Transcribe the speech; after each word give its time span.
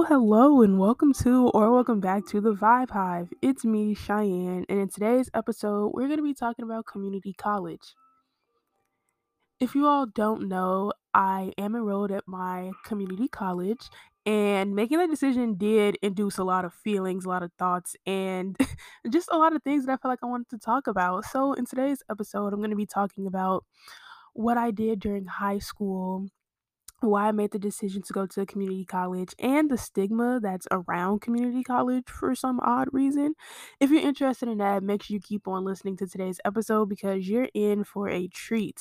Hello, 0.00 0.18
hello, 0.18 0.62
and 0.62 0.78
welcome 0.78 1.12
to 1.12 1.48
or 1.48 1.70
welcome 1.70 2.00
back 2.00 2.24
to 2.28 2.40
the 2.40 2.54
Vibe 2.54 2.88
Hive. 2.88 3.28
It's 3.42 3.66
me, 3.66 3.92
Cheyenne, 3.94 4.64
and 4.66 4.80
in 4.80 4.88
today's 4.88 5.28
episode, 5.34 5.92
we're 5.92 6.06
going 6.06 6.16
to 6.16 6.22
be 6.22 6.32
talking 6.32 6.64
about 6.64 6.86
community 6.86 7.34
college. 7.34 7.94
If 9.60 9.74
you 9.74 9.86
all 9.86 10.06
don't 10.06 10.48
know, 10.48 10.94
I 11.12 11.52
am 11.58 11.74
enrolled 11.76 12.12
at 12.12 12.26
my 12.26 12.70
community 12.82 13.28
college, 13.28 13.90
and 14.24 14.74
making 14.74 14.96
that 15.00 15.10
decision 15.10 15.56
did 15.58 15.98
induce 16.00 16.38
a 16.38 16.44
lot 16.44 16.64
of 16.64 16.72
feelings, 16.72 17.26
a 17.26 17.28
lot 17.28 17.42
of 17.42 17.52
thoughts, 17.58 17.94
and 18.06 18.56
just 19.10 19.28
a 19.30 19.36
lot 19.36 19.54
of 19.54 19.62
things 19.62 19.84
that 19.84 19.92
I 19.92 19.96
felt 19.98 20.12
like 20.12 20.20
I 20.22 20.26
wanted 20.26 20.48
to 20.48 20.58
talk 20.58 20.86
about. 20.86 21.26
So, 21.26 21.52
in 21.52 21.66
today's 21.66 22.02
episode, 22.10 22.54
I'm 22.54 22.60
going 22.60 22.70
to 22.70 22.76
be 22.76 22.86
talking 22.86 23.26
about 23.26 23.66
what 24.32 24.56
I 24.56 24.70
did 24.70 24.98
during 24.98 25.26
high 25.26 25.58
school 25.58 26.30
why 27.08 27.28
I 27.28 27.32
made 27.32 27.52
the 27.52 27.58
decision 27.58 28.02
to 28.02 28.12
go 28.12 28.26
to 28.26 28.46
community 28.46 28.84
college 28.84 29.34
and 29.38 29.70
the 29.70 29.78
stigma 29.78 30.40
that's 30.40 30.66
around 30.70 31.20
community 31.20 31.62
college 31.62 32.04
for 32.06 32.34
some 32.34 32.60
odd 32.60 32.88
reason. 32.92 33.34
If 33.80 33.90
you're 33.90 34.02
interested 34.02 34.48
in 34.48 34.58
that, 34.58 34.82
make 34.82 35.02
sure 35.02 35.14
you 35.14 35.20
keep 35.20 35.48
on 35.48 35.64
listening 35.64 35.96
to 35.98 36.06
today's 36.06 36.40
episode 36.44 36.88
because 36.88 37.28
you're 37.28 37.48
in 37.54 37.84
for 37.84 38.08
a 38.08 38.28
treat. 38.28 38.80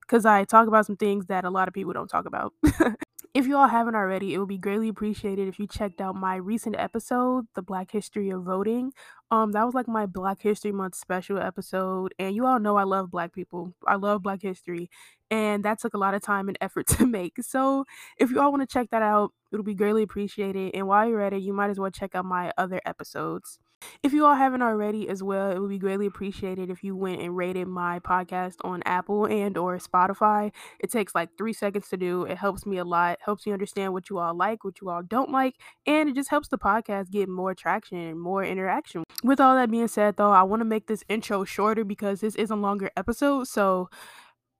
Because 0.00 0.24
I 0.24 0.44
talk 0.44 0.68
about 0.68 0.86
some 0.86 0.96
things 0.96 1.26
that 1.26 1.44
a 1.44 1.50
lot 1.50 1.66
of 1.66 1.74
people 1.74 1.92
don't 1.92 2.08
talk 2.08 2.26
about. 2.26 2.52
if 3.36 3.46
you 3.46 3.54
all 3.54 3.68
haven't 3.68 3.94
already, 3.94 4.32
it 4.32 4.38
would 4.38 4.48
be 4.48 4.56
greatly 4.56 4.88
appreciated 4.88 5.46
if 5.46 5.58
you 5.58 5.66
checked 5.66 6.00
out 6.00 6.16
my 6.16 6.36
recent 6.36 6.74
episode, 6.78 7.44
The 7.54 7.60
Black 7.60 7.90
History 7.90 8.30
of 8.30 8.44
Voting. 8.44 8.92
Um, 9.30 9.52
that 9.52 9.64
was 9.64 9.74
like 9.74 9.88
my 9.88 10.06
Black 10.06 10.40
History 10.40 10.72
Month 10.72 10.94
special 10.94 11.38
episode, 11.38 12.14
and 12.18 12.34
you 12.34 12.46
all 12.46 12.58
know 12.58 12.76
I 12.76 12.84
love 12.84 13.10
black 13.10 13.34
people. 13.34 13.74
I 13.86 13.96
love 13.96 14.22
black 14.22 14.40
history, 14.40 14.88
and 15.30 15.64
that 15.64 15.80
took 15.80 15.94
a 15.94 15.98
lot 15.98 16.14
of 16.14 16.22
time 16.22 16.48
and 16.48 16.58
effort 16.60 16.86
to 16.88 17.06
make. 17.06 17.42
So 17.42 17.84
if 18.18 18.30
you 18.30 18.40
all 18.40 18.50
want 18.50 18.68
to 18.68 18.72
check 18.72 18.90
that 18.90 19.02
out, 19.02 19.32
it'll 19.52 19.64
be 19.64 19.74
greatly 19.74 20.02
appreciated. 20.02 20.74
And 20.74 20.86
while 20.86 21.08
you're 21.08 21.22
at 21.22 21.32
it, 21.32 21.42
you 21.42 21.52
might 21.52 21.70
as 21.70 21.78
well 21.78 21.90
check 21.90 22.14
out 22.14 22.24
my 22.24 22.52
other 22.56 22.80
episodes. 22.84 23.58
If 24.02 24.12
you 24.12 24.24
all 24.24 24.34
haven't 24.34 24.62
already 24.62 25.08
as 25.08 25.22
well, 25.22 25.50
it 25.50 25.58
would 25.58 25.68
be 25.68 25.78
greatly 25.78 26.06
appreciated 26.06 26.70
if 26.70 26.82
you 26.82 26.96
went 26.96 27.20
and 27.20 27.36
rated 27.36 27.68
my 27.68 27.98
podcast 28.00 28.54
on 28.62 28.82
Apple 28.84 29.26
and 29.26 29.56
or 29.58 29.76
Spotify. 29.78 30.52
It 30.80 30.90
takes 30.90 31.14
like 31.14 31.30
3 31.36 31.52
seconds 31.52 31.88
to 31.88 31.96
do. 31.96 32.24
It 32.24 32.38
helps 32.38 32.64
me 32.64 32.78
a 32.78 32.84
lot. 32.84 33.18
Helps 33.24 33.46
me 33.46 33.52
understand 33.52 33.92
what 33.92 34.08
you 34.08 34.18
all 34.18 34.34
like, 34.34 34.64
what 34.64 34.80
you 34.80 34.88
all 34.88 35.02
don't 35.02 35.30
like, 35.30 35.56
and 35.86 36.08
it 36.08 36.14
just 36.14 36.30
helps 36.30 36.48
the 36.48 36.58
podcast 36.58 37.10
get 37.10 37.28
more 37.28 37.54
traction 37.54 37.98
and 37.98 38.20
more 38.20 38.44
interaction. 38.44 39.04
With 39.22 39.40
all 39.40 39.54
that 39.56 39.70
being 39.70 39.88
said 39.88 40.16
though, 40.16 40.32
I 40.32 40.42
want 40.42 40.60
to 40.60 40.64
make 40.64 40.86
this 40.86 41.04
intro 41.08 41.44
shorter 41.44 41.84
because 41.84 42.20
this 42.20 42.34
is 42.36 42.50
a 42.50 42.56
longer 42.56 42.90
episode. 42.96 43.46
So 43.48 43.90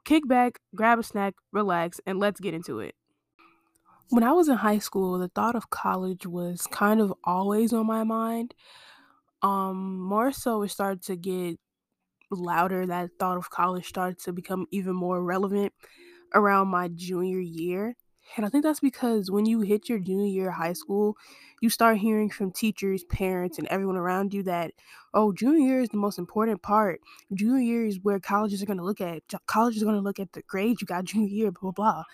kick 0.06 0.28
back, 0.28 0.60
grab 0.76 1.00
a 1.00 1.04
snack, 1.04 1.34
relax, 1.52 2.00
and 2.06 2.20
let's 2.20 2.40
get 2.40 2.54
into 2.54 2.80
it. 2.80 2.96
When 4.08 4.22
I 4.22 4.32
was 4.32 4.48
in 4.48 4.56
high 4.56 4.78
school, 4.78 5.18
the 5.18 5.28
thought 5.28 5.56
of 5.56 5.70
college 5.70 6.26
was 6.26 6.66
kind 6.68 7.00
of 7.00 7.12
always 7.24 7.72
on 7.72 7.86
my 7.86 8.04
mind. 8.04 8.54
Um, 9.42 9.98
more 10.00 10.32
so 10.32 10.62
it 10.62 10.68
started 10.70 11.02
to 11.04 11.16
get 11.16 11.58
louder. 12.30 12.86
That 12.86 13.10
thought 13.18 13.38
of 13.38 13.50
college 13.50 13.86
started 13.86 14.18
to 14.20 14.32
become 14.32 14.66
even 14.72 14.94
more 14.96 15.22
relevant 15.24 15.74
around 16.34 16.68
my 16.68 16.88
junior 16.88 17.40
year. 17.40 17.96
And 18.36 18.44
I 18.44 18.48
think 18.48 18.64
that's 18.64 18.80
because 18.80 19.30
when 19.30 19.46
you 19.46 19.60
hit 19.60 19.88
your 19.88 19.98
junior 19.98 20.26
year 20.26 20.48
of 20.48 20.54
high 20.54 20.72
school, 20.72 21.16
you 21.60 21.70
start 21.70 21.98
hearing 21.98 22.28
from 22.28 22.50
teachers, 22.52 23.04
parents, 23.04 23.58
and 23.58 23.66
everyone 23.68 23.96
around 23.96 24.34
you 24.34 24.42
that, 24.44 24.72
oh, 25.14 25.32
junior 25.32 25.66
year 25.66 25.80
is 25.80 25.88
the 25.90 25.96
most 25.96 26.18
important 26.18 26.62
part. 26.62 27.00
Junior 27.32 27.60
year 27.60 27.86
is 27.86 28.00
where 28.02 28.20
colleges 28.20 28.62
are 28.62 28.66
going 28.66 28.78
to 28.78 28.84
look 28.84 29.00
at. 29.00 29.22
College 29.46 29.76
is 29.76 29.82
going 29.82 29.94
to 29.94 30.02
look 30.02 30.18
at 30.18 30.32
the 30.32 30.42
grades 30.42 30.80
you 30.80 30.86
got 30.86 31.04
junior 31.04 31.28
year, 31.28 31.50
blah, 31.50 31.70
blah, 31.70 31.92
blah. 31.92 32.04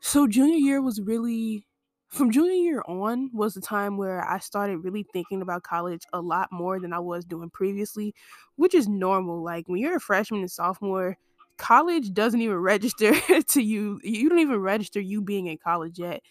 So 0.00 0.26
junior 0.26 0.56
year 0.56 0.82
was 0.82 1.00
really 1.00 1.66
from 2.08 2.30
junior 2.30 2.52
year 2.52 2.82
on 2.86 3.30
was 3.32 3.54
the 3.54 3.60
time 3.60 3.96
where 3.96 4.22
I 4.28 4.38
started 4.38 4.78
really 4.78 5.06
thinking 5.14 5.40
about 5.40 5.62
college 5.62 6.02
a 6.12 6.20
lot 6.20 6.50
more 6.52 6.78
than 6.78 6.92
I 6.92 6.98
was 6.98 7.24
doing 7.24 7.48
previously, 7.48 8.14
which 8.56 8.74
is 8.74 8.86
normal. 8.86 9.42
Like 9.42 9.68
when 9.68 9.80
you're 9.80 9.96
a 9.96 10.00
freshman 10.00 10.40
and 10.40 10.50
sophomore, 10.50 11.16
college 11.62 12.12
doesn't 12.12 12.42
even 12.42 12.56
register 12.56 13.12
to 13.48 13.62
you. 13.62 14.00
You 14.02 14.28
don't 14.28 14.40
even 14.40 14.58
register 14.60 15.00
you 15.00 15.22
being 15.22 15.46
in 15.46 15.58
college 15.58 15.98
yet. 15.98 16.22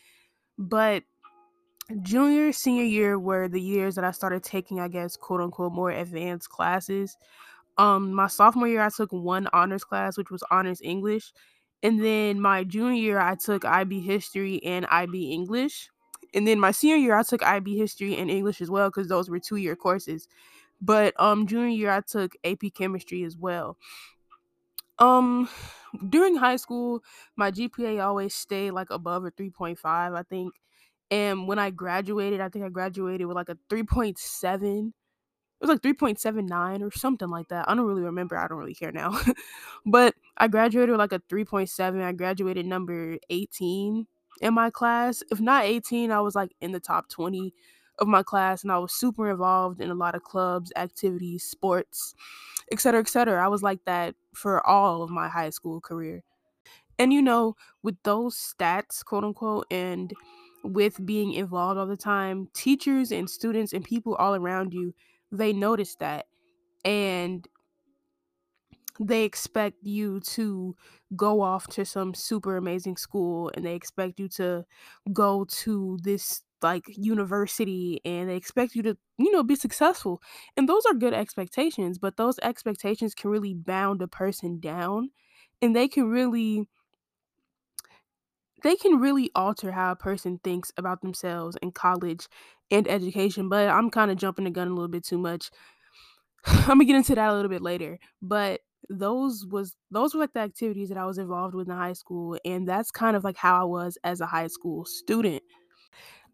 But 0.58 1.04
junior, 2.02 2.52
senior 2.52 2.84
year 2.84 3.18
were 3.18 3.48
the 3.48 3.62
years 3.62 3.96
that 3.96 4.04
I 4.04 4.12
started 4.12 4.44
taking, 4.44 4.80
I 4.80 4.90
guess, 4.90 5.16
quote 5.16 5.42
unquote, 5.42 5.74
more 5.74 5.90
advanced 5.90 6.50
classes. 6.50 7.18
Um, 7.78 8.14
my 8.14 8.28
sophomore 8.28 8.68
year, 8.68 8.82
I 8.82 8.90
took 8.90 9.12
one 9.12 9.48
honors 9.54 9.86
class, 9.86 10.18
which 10.18 10.32
was 10.32 10.44
honors 10.52 10.82
English. 10.84 11.32
And 11.82 12.04
then 12.04 12.42
my 12.42 12.66
junior 12.66 12.94
year, 13.02 13.20
I 13.20 13.36
took 13.36 13.66
IB 13.66 14.02
history 14.02 14.62
and 14.64 14.86
IB 14.92 15.32
English. 15.32 15.90
And 16.34 16.48
then 16.48 16.60
my 16.60 16.72
senior 16.72 16.98
year, 16.98 17.16
I 17.16 17.24
took 17.24 17.42
IB 17.42 17.78
history 17.78 18.18
and 18.18 18.30
English 18.30 18.62
as 18.62 18.70
well 18.70 18.90
because 18.90 19.08
those 19.08 19.30
were 19.30 19.40
two 19.40 19.56
year 19.56 19.76
courses. 19.76 20.28
But 20.82 21.20
um, 21.20 21.48
junior 21.48 21.70
year, 21.70 21.92
I 21.92 22.02
took 22.02 22.36
AP 22.44 22.74
chemistry 22.76 23.24
as 23.24 23.38
well. 23.38 23.78
Um, 25.02 25.50
during 26.10 26.36
high 26.36 26.58
school, 26.58 27.04
my 27.36 27.52
GPA 27.52 28.00
always 28.00 28.34
stayed 28.36 28.72
like 28.72 28.90
above 28.92 29.26
a 29.26 29.32
3.5, 29.32 30.16
I 30.16 30.24
think. 30.24 30.54
And 31.10 31.48
when 31.48 31.60
I 31.60 31.72
graduated, 31.72 32.40
I 32.40 32.50
think 32.50 32.64
I 32.66 32.70
graduated 32.70 33.28
with 33.28 33.36
like 33.36 33.50
a 33.50 33.58
3.7 33.70 34.94
it 35.62 35.66
was 35.68 35.70
like 35.70 35.82
3.79 35.82 36.82
or 36.82 36.92
something 36.92 37.30
like 37.30 37.50
that. 37.50 37.70
I 37.70 37.76
don't 37.76 37.86
really 37.86 38.02
remember. 38.02 38.36
I 38.36 38.48
don't 38.48 38.58
really 38.58 38.74
care 38.74 38.92
now. 38.92 39.20
but 39.86 40.16
I 40.38 40.48
graduated 40.48 40.90
with 40.90 41.00
like 41.00 41.14
a 41.14 41.20
3.7. 41.30 42.02
I 42.02 42.14
graduated 42.14 42.66
number 42.66 43.18
18 43.30 44.08
in 44.42 44.54
my 44.56 44.72
class. 44.72 45.22
If 45.32 45.40
not 45.40 45.66
18, 45.66 46.12
I 46.12 46.22
was 46.22 46.36
like 46.36 46.56
in 46.62 46.72
the 46.72 46.80
top 46.80 47.10
20 47.10 47.54
of 48.02 48.10
my 48.10 48.24
class 48.24 48.64
and 48.64 48.72
I 48.74 48.80
was 48.80 48.94
super 48.94 49.32
involved 49.32 49.82
in 49.82 49.92
a 49.92 49.96
lot 49.96 50.16
of 50.16 50.24
clubs, 50.24 50.74
activities, 50.76 51.46
sports, 51.46 52.16
etc., 52.72 53.02
etc. 53.02 53.44
I 53.46 53.48
was 53.50 53.64
like 53.64 53.86
that 53.86 54.16
for 54.36 54.66
all 54.68 55.04
of 55.04 55.12
my 55.12 55.30
high 55.30 55.52
school 55.52 55.82
career. 55.82 56.24
And 57.00 57.12
you 57.14 57.22
know, 57.22 57.56
with 57.84 57.98
those 58.04 58.36
stats, 58.38 59.04
quote 59.04 59.24
unquote, 59.24 59.66
and 59.72 60.14
with 60.64 61.04
being 61.06 61.34
involved 61.34 61.80
all 61.80 61.88
the 61.88 61.98
time, 61.98 62.50
teachers 62.54 63.12
and 63.12 63.30
students 63.30 63.74
and 63.74 63.84
people 63.84 64.16
all 64.16 64.36
around 64.36 64.74
you 64.74 64.94
they 65.34 65.54
notice 65.54 65.96
that 65.96 66.28
and 66.86 67.48
they 69.00 69.24
expect 69.24 69.78
you 69.84 70.20
to 70.20 70.76
go 71.16 71.42
off 71.42 71.68
to 71.68 71.86
some 71.86 72.14
super 72.14 72.58
amazing 72.58 72.98
school 72.98 73.52
and 73.56 73.66
they 73.66 73.74
expect 73.76 74.20
you 74.20 74.28
to 74.28 74.66
go 75.14 75.46
to 75.46 75.98
this 76.04 76.44
like 76.64 76.84
university 76.90 78.02
and 78.06 78.30
they 78.30 78.36
expect 78.36 78.76
you 78.76 78.84
to 78.84 78.98
you 79.18 79.32
know 79.32 79.44
be 79.44 79.56
successful 79.56 80.22
and 80.58 80.68
those 80.70 80.86
are 80.86 80.94
good 80.94 81.14
expectations 81.14 81.98
but 82.00 82.18
those 82.18 82.40
expectations 82.40 83.14
can 83.16 83.30
really 83.30 83.54
bound 83.54 84.02
a 84.02 84.08
person 84.08 84.60
down 84.60 85.10
and 85.62 85.76
they 85.76 85.88
can 85.88 86.10
really 86.10 86.68
they 88.64 88.76
can 88.76 89.00
really 89.00 89.32
alter 89.36 89.72
how 89.72 89.92
a 89.92 89.96
person 89.96 90.40
thinks 90.44 90.72
about 90.78 91.02
themselves 91.02 91.58
in 91.62 91.72
college 91.72 92.28
and 92.70 92.88
education. 92.88 93.50
But 93.50 93.70
I'm 93.70 93.90
kind 93.90 94.12
of 94.12 94.18
jumping 94.18 94.46
the 94.46 94.52
gun 94.52 94.68
a 94.68 94.72
little 94.74 94.88
bit 94.88 95.04
too 95.06 95.18
much. 95.18 95.50
I'm 96.46 96.68
gonna 96.80 96.86
get 96.86 96.96
into 96.96 97.16
that 97.16 97.30
a 97.30 97.34
little 97.34 97.50
bit 97.50 97.62
later. 97.62 98.00
But 98.22 98.62
those 98.90 99.46
was 99.48 99.76
those 99.92 100.14
were 100.14 100.22
like 100.22 100.34
the 100.34 100.42
activities 100.42 100.90
that 100.90 100.98
I 100.98 101.06
was 101.06 101.18
involved 101.18 101.56
with 101.56 101.70
in 101.70 101.76
high 101.76 101.94
school, 101.94 102.38
and 102.46 102.68
that's 102.68 102.92
kind 102.92 103.16
of 103.16 103.24
like 103.24 103.38
how 103.38 103.62
I 103.62 103.66
was 103.66 103.98
as 104.04 104.22
a 104.22 104.26
high 104.28 104.48
school 104.48 104.86
student. 104.86 105.44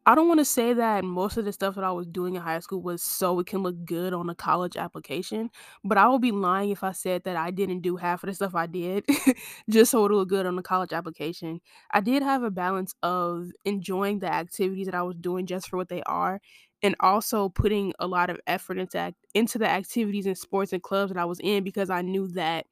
I 0.08 0.16
don't 0.16 0.30
want 0.30 0.40
to 0.40 0.46
say 0.46 0.72
that 0.74 1.04
most 1.04 1.36
of 1.36 1.44
the 1.44 1.52
stuff 1.52 1.76
that 1.76 1.84
I 1.84 1.92
was 1.92 2.08
doing 2.08 2.36
in 2.36 2.42
high 2.42 2.60
school 2.60 2.82
was 2.82 3.04
so 3.04 3.40
it 3.42 3.48
can 3.48 3.62
look 3.62 3.84
good 3.84 4.14
on 4.14 4.30
a 4.30 4.36
college 4.36 4.78
application, 4.78 5.50
but 5.84 5.98
I 5.98 6.08
would 6.08 6.22
be 6.22 6.32
lying 6.32 6.70
if 6.70 6.82
I 6.82 6.94
said 6.94 7.26
that 7.26 7.36
I 7.36 7.52
didn't 7.52 7.82
do 7.82 7.98
half 7.98 8.24
of 8.24 8.28
the 8.28 8.34
stuff 8.34 8.56
I 8.56 8.68
did 8.68 9.06
just 9.70 9.92
so 9.92 10.06
it'll 10.06 10.20
look 10.20 10.30
good 10.30 10.46
on 10.46 10.58
a 10.58 10.64
college 10.64 10.94
application. 10.94 11.60
I 11.92 12.00
did 12.00 12.24
have 12.24 12.42
a 12.44 12.50
balance 12.52 12.96
of 13.04 13.52
enjoying 13.66 14.20
the 14.20 14.34
activities 14.34 14.86
that 14.86 14.96
I 14.96 15.04
was 15.04 15.18
doing 15.18 15.46
just 15.46 15.68
for 15.68 15.76
what 15.76 15.90
they 15.90 16.04
are 16.04 16.40
and 16.82 16.96
also 17.02 17.50
putting 17.50 17.94
a 18.00 18.08
lot 18.08 18.30
of 18.30 18.40
effort 18.48 18.78
into 18.78 19.14
into 19.34 19.58
the 19.58 19.68
activities 19.68 20.26
and 20.26 20.38
sports 20.38 20.72
and 20.72 20.82
clubs 20.82 21.12
that 21.12 21.20
I 21.20 21.26
was 21.26 21.42
in 21.42 21.66
because 21.66 21.90
I 21.90 22.02
knew 22.02 22.30
that 22.30 22.66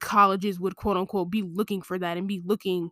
colleges 0.00 0.60
would 0.60 0.76
quote 0.76 0.96
unquote 0.96 1.30
be 1.30 1.42
looking 1.42 1.80
for 1.80 1.98
that 1.98 2.16
and 2.18 2.28
be 2.28 2.42
looking 2.44 2.90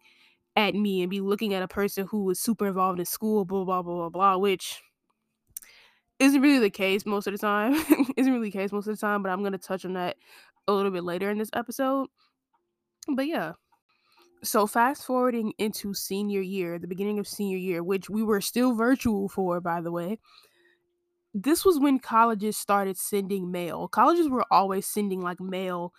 at 0.56 0.75
me 0.75 1.02
and 1.02 1.10
be 1.10 1.20
looking 1.20 1.54
at 1.54 1.62
a 1.62 1.69
person 1.69 2.06
who 2.06 2.25
was 2.25 2.40
super 2.40 2.66
involved 2.66 2.99
in 2.99 3.06
school, 3.06 3.44
blah 3.44 3.64
blah 3.64 3.82
blah 3.82 3.94
blah 3.94 4.08
blah, 4.08 4.37
which 4.37 4.82
isn't 6.19 6.40
really 6.40 6.58
the 6.58 6.70
case 6.70 7.06
most 7.06 7.26
of 7.26 7.32
the 7.32 7.38
time. 7.38 7.75
isn't 8.16 8.32
really 8.32 8.50
the 8.50 8.58
case 8.58 8.72
most 8.72 8.87
of 8.87 8.94
the 8.94 9.00
time, 9.00 9.22
but 9.22 9.31
I'm 9.31 9.43
gonna 9.43 9.58
touch 9.58 9.84
on 9.84 9.94
that 9.94 10.16
a 10.69 10.72
little 10.72 10.90
bit 10.90 11.04
later 11.04 11.31
in 11.31 11.38
this 11.38 11.50
episode. 11.52 12.08
But 13.08 13.26
yeah. 13.26 13.52
So 14.44 14.66
fast 14.66 15.06
forwarding 15.06 15.52
into 15.58 15.94
senior 15.94 16.40
year, 16.40 16.78
the 16.78 16.88
beginning 16.88 17.20
of 17.20 17.28
senior 17.28 17.58
year, 17.58 17.82
which 17.82 18.10
we 18.10 18.25
were 18.25 18.40
still 18.40 18.75
virtual 18.75 19.28
for, 19.28 19.60
by 19.60 19.81
the 19.81 19.93
way. 19.93 20.19
This 21.32 21.64
was 21.64 21.78
when 21.78 21.99
colleges 21.99 22.56
started 22.58 22.99
sending 22.99 23.50
mail. 23.52 23.88
Colleges 23.88 24.28
were 24.28 24.44
always 24.50 24.87
sending 24.87 25.22
like 25.22 25.40
mail 25.40 25.94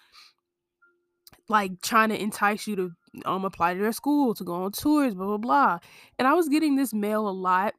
like 1.53 1.81
trying 1.81 2.09
to 2.09 2.21
entice 2.21 2.67
you 2.67 2.75
to 2.75 2.91
um 3.25 3.45
apply 3.45 3.75
to 3.75 3.79
their 3.79 3.93
school, 3.93 4.33
to 4.33 4.43
go 4.43 4.63
on 4.63 4.71
tours, 4.73 5.13
blah 5.15 5.27
blah 5.27 5.37
blah. 5.37 5.79
And 6.19 6.27
I 6.27 6.33
was 6.33 6.49
getting 6.49 6.75
this 6.75 6.93
mail 6.93 7.29
a 7.29 7.31
lot 7.31 7.75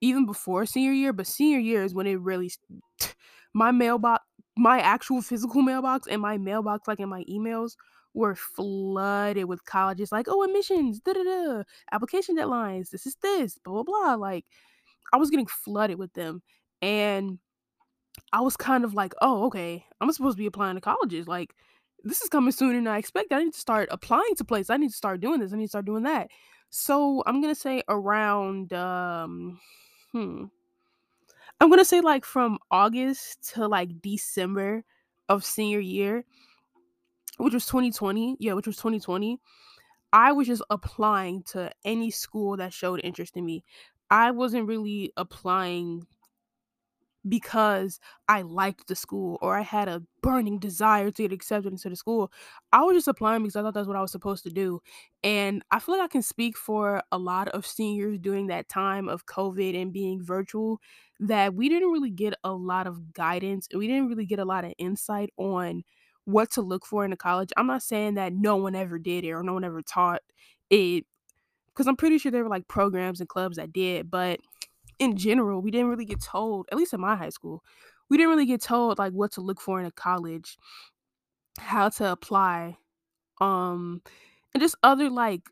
even 0.00 0.26
before 0.26 0.64
senior 0.64 0.92
year, 0.92 1.12
but 1.12 1.26
senior 1.26 1.58
year 1.58 1.84
is 1.84 1.94
when 1.94 2.06
it 2.06 2.20
really 2.20 2.50
my 3.54 3.70
mailbox 3.72 4.24
my 4.56 4.80
actual 4.80 5.20
physical 5.20 5.60
mailbox 5.60 6.06
and 6.06 6.22
my 6.22 6.38
mailbox 6.38 6.88
like 6.88 7.00
in 7.00 7.08
my 7.08 7.24
emails 7.24 7.76
were 8.14 8.34
flooded 8.34 9.44
with 9.44 9.64
colleges 9.66 10.10
like 10.10 10.26
oh 10.28 10.42
admissions 10.42 11.00
da 11.00 11.12
da 11.12 11.22
da 11.22 11.62
application 11.92 12.34
deadlines 12.34 12.88
this 12.88 13.06
is 13.06 13.16
this 13.16 13.58
blah 13.58 13.74
blah 13.74 13.82
blah 13.82 14.14
like 14.14 14.46
I 15.12 15.18
was 15.18 15.30
getting 15.30 15.46
flooded 15.46 15.98
with 15.98 16.14
them 16.14 16.42
and 16.80 17.38
I 18.32 18.40
was 18.40 18.56
kind 18.56 18.84
of 18.84 18.94
like 18.94 19.12
oh 19.20 19.44
okay 19.48 19.84
I'm 20.00 20.10
supposed 20.12 20.38
to 20.38 20.42
be 20.42 20.46
applying 20.46 20.76
to 20.76 20.80
colleges 20.80 21.28
like 21.28 21.52
this 22.04 22.22
is 22.22 22.28
coming 22.28 22.52
sooner 22.52 22.74
than 22.74 22.86
I 22.86 22.98
expect 22.98 23.32
I 23.32 23.42
need 23.42 23.54
to 23.54 23.60
start 23.60 23.88
applying 23.90 24.34
to 24.36 24.44
places 24.44 24.70
I 24.70 24.76
need 24.76 24.90
to 24.90 24.96
start 24.96 25.20
doing 25.20 25.40
this 25.40 25.52
I 25.52 25.56
need 25.56 25.64
to 25.64 25.70
start 25.70 25.86
doing 25.86 26.04
that 26.04 26.28
so 26.70 27.22
I'm 27.26 27.40
gonna 27.40 27.54
say 27.54 27.82
around 27.88 28.72
um 28.72 29.60
hmm 30.12 30.44
I'm 31.60 31.70
gonna 31.70 31.84
say 31.84 32.00
like 32.00 32.24
from 32.24 32.58
August 32.70 33.54
to 33.54 33.66
like 33.66 34.02
December 34.02 34.84
of 35.28 35.44
senior 35.44 35.80
year, 35.80 36.24
which 37.38 37.54
was 37.54 37.66
2020. 37.66 38.36
Yeah, 38.38 38.52
which 38.52 38.66
was 38.66 38.76
2020. 38.76 39.38
I 40.12 40.32
was 40.32 40.46
just 40.46 40.62
applying 40.70 41.42
to 41.44 41.70
any 41.84 42.10
school 42.10 42.56
that 42.58 42.72
showed 42.72 43.00
interest 43.02 43.36
in 43.36 43.44
me. 43.44 43.64
I 44.10 44.30
wasn't 44.30 44.68
really 44.68 45.12
applying 45.16 46.06
because 47.28 48.00
I 48.28 48.42
liked 48.42 48.88
the 48.88 48.94
school 48.94 49.38
or 49.42 49.56
I 49.56 49.62
had 49.62 49.88
a 49.88 50.02
burning 50.22 50.58
desire 50.58 51.10
to 51.10 51.22
get 51.22 51.32
accepted 51.32 51.72
into 51.72 51.88
the 51.88 51.96
school. 51.96 52.32
I 52.72 52.82
was 52.82 52.96
just 52.96 53.08
applying 53.08 53.42
because 53.42 53.56
I 53.56 53.62
thought 53.62 53.74
that's 53.74 53.88
what 53.88 53.96
I 53.96 54.00
was 54.00 54.12
supposed 54.12 54.44
to 54.44 54.50
do. 54.50 54.80
And 55.22 55.62
I 55.70 55.78
feel 55.78 55.96
like 55.96 56.04
I 56.04 56.08
can 56.08 56.22
speak 56.22 56.56
for 56.56 57.02
a 57.12 57.18
lot 57.18 57.48
of 57.48 57.66
seniors 57.66 58.18
during 58.18 58.46
that 58.48 58.68
time 58.68 59.08
of 59.08 59.26
COVID 59.26 59.80
and 59.80 59.92
being 59.92 60.22
virtual 60.22 60.80
that 61.20 61.54
we 61.54 61.68
didn't 61.68 61.90
really 61.90 62.10
get 62.10 62.34
a 62.44 62.52
lot 62.52 62.86
of 62.86 63.12
guidance 63.12 63.68
and 63.70 63.78
we 63.78 63.86
didn't 63.86 64.08
really 64.08 64.26
get 64.26 64.38
a 64.38 64.44
lot 64.44 64.64
of 64.64 64.72
insight 64.78 65.30
on 65.36 65.82
what 66.24 66.50
to 66.52 66.60
look 66.60 66.84
for 66.84 67.04
in 67.04 67.12
a 67.12 67.16
college. 67.16 67.50
I'm 67.56 67.66
not 67.66 67.82
saying 67.82 68.14
that 68.14 68.32
no 68.32 68.56
one 68.56 68.74
ever 68.74 68.98
did 68.98 69.24
it 69.24 69.32
or 69.32 69.42
no 69.42 69.54
one 69.54 69.64
ever 69.64 69.80
taught 69.82 70.22
it 70.70 71.04
because 71.68 71.86
I'm 71.86 71.96
pretty 71.96 72.18
sure 72.18 72.32
there 72.32 72.42
were 72.42 72.50
like 72.50 72.68
programs 72.68 73.20
and 73.20 73.28
clubs 73.28 73.56
that 73.56 73.72
did, 73.72 74.10
but 74.10 74.40
in 74.98 75.16
general, 75.16 75.60
we 75.60 75.70
didn't 75.70 75.88
really 75.88 76.04
get 76.04 76.22
told, 76.22 76.66
at 76.70 76.78
least 76.78 76.94
in 76.94 77.00
my 77.00 77.16
high 77.16 77.30
school, 77.30 77.62
we 78.08 78.16
didn't 78.16 78.30
really 78.30 78.46
get 78.46 78.62
told 78.62 78.98
like 78.98 79.12
what 79.12 79.32
to 79.32 79.40
look 79.40 79.60
for 79.60 79.80
in 79.80 79.86
a 79.86 79.90
college, 79.90 80.58
how 81.58 81.88
to 81.88 82.12
apply, 82.12 82.76
um, 83.40 84.02
and 84.54 84.62
just 84.62 84.76
other 84.82 85.10
like 85.10 85.42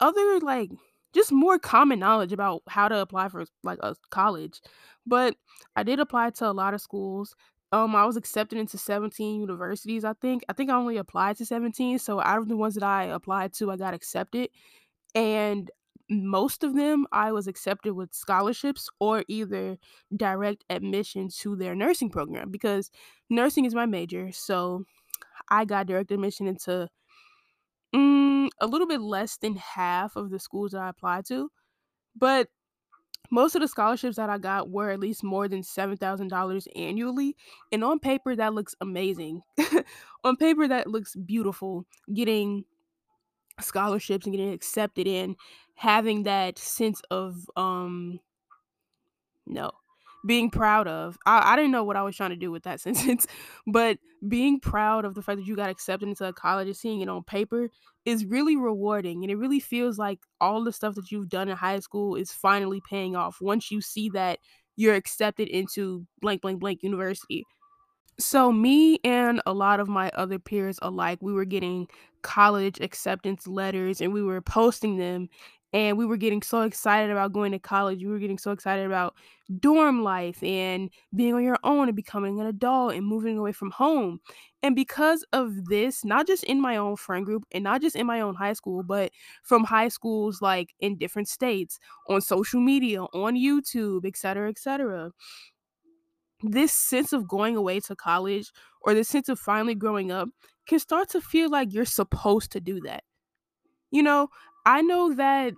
other 0.00 0.40
like 0.40 0.70
just 1.14 1.32
more 1.32 1.58
common 1.58 1.98
knowledge 1.98 2.32
about 2.32 2.62
how 2.68 2.88
to 2.88 2.98
apply 2.98 3.28
for 3.28 3.44
like 3.64 3.78
a 3.82 3.96
college. 4.10 4.60
But 5.06 5.36
I 5.74 5.82
did 5.82 6.00
apply 6.00 6.30
to 6.30 6.48
a 6.48 6.52
lot 6.52 6.74
of 6.74 6.80
schools. 6.80 7.34
Um, 7.72 7.94
I 7.94 8.06
was 8.06 8.16
accepted 8.16 8.58
into 8.58 8.78
17 8.78 9.40
universities, 9.40 10.04
I 10.04 10.14
think. 10.14 10.44
I 10.48 10.52
think 10.52 10.70
I 10.70 10.74
only 10.74 10.96
applied 10.96 11.36
to 11.38 11.46
17. 11.46 11.98
So 11.98 12.20
out 12.20 12.38
of 12.38 12.48
the 12.48 12.56
ones 12.56 12.74
that 12.74 12.82
I 12.82 13.04
applied 13.04 13.52
to, 13.54 13.70
I 13.70 13.76
got 13.76 13.94
accepted. 13.94 14.50
And 15.14 15.70
most 16.10 16.64
of 16.64 16.74
them 16.74 17.06
I 17.12 17.32
was 17.32 17.46
accepted 17.46 17.94
with 17.94 18.14
scholarships 18.14 18.88
or 18.98 19.24
either 19.28 19.78
direct 20.16 20.64
admission 20.70 21.28
to 21.40 21.56
their 21.56 21.74
nursing 21.74 22.10
program 22.10 22.50
because 22.50 22.90
nursing 23.28 23.64
is 23.64 23.74
my 23.74 23.86
major. 23.86 24.32
So 24.32 24.84
I 25.50 25.64
got 25.64 25.86
direct 25.86 26.10
admission 26.10 26.46
into 26.46 26.88
mm, 27.94 28.48
a 28.60 28.66
little 28.66 28.86
bit 28.86 29.00
less 29.00 29.36
than 29.36 29.56
half 29.56 30.16
of 30.16 30.30
the 30.30 30.38
schools 30.38 30.72
that 30.72 30.80
I 30.80 30.88
applied 30.88 31.26
to. 31.26 31.50
But 32.16 32.48
most 33.30 33.54
of 33.54 33.60
the 33.60 33.68
scholarships 33.68 34.16
that 34.16 34.30
I 34.30 34.38
got 34.38 34.70
were 34.70 34.90
at 34.90 35.00
least 35.00 35.22
more 35.22 35.48
than 35.48 35.62
$7,000 35.62 36.66
annually. 36.76 37.36
And 37.70 37.84
on 37.84 37.98
paper, 37.98 38.34
that 38.34 38.54
looks 38.54 38.74
amazing. 38.80 39.42
on 40.24 40.36
paper, 40.36 40.66
that 40.66 40.86
looks 40.86 41.14
beautiful. 41.14 41.84
Getting 42.12 42.64
scholarships 43.60 44.24
and 44.24 44.34
getting 44.34 44.52
accepted 44.52 45.06
in 45.06 45.36
having 45.78 46.24
that 46.24 46.58
sense 46.58 47.00
of 47.10 47.48
um 47.56 48.20
no 49.46 49.70
being 50.26 50.50
proud 50.50 50.88
of 50.88 51.16
I, 51.24 51.52
I 51.52 51.56
didn't 51.56 51.70
know 51.70 51.84
what 51.84 51.96
i 51.96 52.02
was 52.02 52.16
trying 52.16 52.30
to 52.30 52.36
do 52.36 52.50
with 52.50 52.64
that 52.64 52.80
sentence 52.86 53.26
but 53.66 53.98
being 54.26 54.58
proud 54.60 55.04
of 55.04 55.14
the 55.14 55.22
fact 55.22 55.38
that 55.38 55.46
you 55.46 55.56
got 55.56 55.70
accepted 55.70 56.08
into 56.08 56.24
a 56.24 56.32
college 56.32 56.66
and 56.66 56.76
seeing 56.76 57.00
it 57.00 57.08
on 57.08 57.22
paper 57.22 57.70
is 58.04 58.24
really 58.24 58.56
rewarding 58.56 59.22
and 59.22 59.30
it 59.30 59.36
really 59.36 59.60
feels 59.60 59.98
like 59.98 60.18
all 60.40 60.64
the 60.64 60.72
stuff 60.72 60.94
that 60.96 61.10
you've 61.10 61.28
done 61.28 61.48
in 61.48 61.56
high 61.56 61.78
school 61.78 62.16
is 62.16 62.32
finally 62.32 62.80
paying 62.88 63.14
off 63.14 63.38
once 63.40 63.70
you 63.70 63.80
see 63.80 64.08
that 64.08 64.38
you're 64.78 64.94
accepted 64.94 65.48
into 65.48 66.06
blank 66.22 66.40
blank 66.40 66.60
blank 66.60 66.82
university. 66.82 67.44
So 68.20 68.50
me 68.50 68.98
and 69.04 69.42
a 69.44 69.52
lot 69.52 69.80
of 69.80 69.88
my 69.88 70.10
other 70.14 70.38
peers 70.38 70.78
alike, 70.82 71.18
we 71.20 71.32
were 71.32 71.44
getting 71.44 71.88
college 72.22 72.80
acceptance 72.80 73.46
letters 73.46 74.00
and 74.00 74.12
we 74.12 74.22
were 74.22 74.40
posting 74.40 74.96
them 74.96 75.28
and 75.72 75.98
we 75.98 76.06
were 76.06 76.16
getting 76.16 76.42
so 76.42 76.62
excited 76.62 77.10
about 77.10 77.32
going 77.32 77.52
to 77.52 77.58
college. 77.58 78.02
We 78.02 78.10
were 78.10 78.18
getting 78.18 78.38
so 78.38 78.52
excited 78.52 78.86
about 78.86 79.14
dorm 79.60 80.02
life 80.02 80.42
and 80.42 80.90
being 81.14 81.34
on 81.34 81.44
your 81.44 81.58
own 81.64 81.88
and 81.88 81.96
becoming 81.96 82.40
an 82.40 82.46
adult 82.46 82.94
and 82.94 83.06
moving 83.06 83.38
away 83.38 83.52
from 83.52 83.70
home. 83.70 84.20
And 84.62 84.74
because 84.74 85.24
of 85.32 85.66
this, 85.66 86.04
not 86.04 86.26
just 86.26 86.44
in 86.44 86.60
my 86.60 86.76
own 86.76 86.96
friend 86.96 87.24
group 87.24 87.44
and 87.52 87.64
not 87.64 87.82
just 87.82 87.96
in 87.96 88.06
my 88.06 88.20
own 88.20 88.34
high 88.34 88.54
school, 88.54 88.82
but 88.82 89.12
from 89.42 89.64
high 89.64 89.88
schools 89.88 90.40
like 90.40 90.74
in 90.80 90.96
different 90.96 91.28
states, 91.28 91.78
on 92.08 92.20
social 92.20 92.60
media, 92.60 93.02
on 93.02 93.34
YouTube, 93.34 94.06
etc., 94.06 94.48
etc 94.48 95.12
this 96.42 96.72
sense 96.72 97.12
of 97.12 97.26
going 97.26 97.56
away 97.56 97.80
to 97.80 97.96
college 97.96 98.52
or 98.82 98.94
this 98.94 99.08
sense 99.08 99.28
of 99.28 99.38
finally 99.38 99.74
growing 99.74 100.12
up 100.12 100.28
can 100.66 100.78
start 100.78 101.08
to 101.10 101.20
feel 101.20 101.50
like 101.50 101.72
you're 101.72 101.84
supposed 101.84 102.52
to 102.52 102.60
do 102.60 102.80
that. 102.80 103.02
You 103.90 104.02
know, 104.02 104.28
I 104.68 104.82
know 104.82 105.14
that 105.14 105.54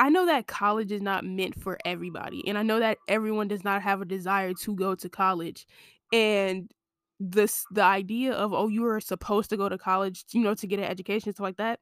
I 0.00 0.10
know 0.10 0.26
that 0.26 0.48
college 0.48 0.90
is 0.90 1.00
not 1.00 1.24
meant 1.24 1.54
for 1.62 1.78
everybody 1.84 2.46
and 2.48 2.58
I 2.58 2.62
know 2.62 2.80
that 2.80 2.98
everyone 3.08 3.46
does 3.48 3.62
not 3.62 3.80
have 3.82 4.02
a 4.02 4.04
desire 4.04 4.52
to 4.62 4.74
go 4.74 4.96
to 4.96 5.08
college. 5.08 5.66
And 6.12 6.68
this 7.20 7.64
the 7.70 7.82
idea 7.82 8.32
of 8.34 8.52
oh 8.52 8.66
you 8.68 8.84
are 8.86 9.00
supposed 9.00 9.50
to 9.50 9.56
go 9.56 9.68
to 9.68 9.78
college, 9.78 10.24
you 10.32 10.42
know, 10.42 10.54
to 10.54 10.66
get 10.66 10.80
an 10.80 10.84
education 10.86 11.32
stuff 11.32 11.44
like 11.44 11.56
that. 11.58 11.78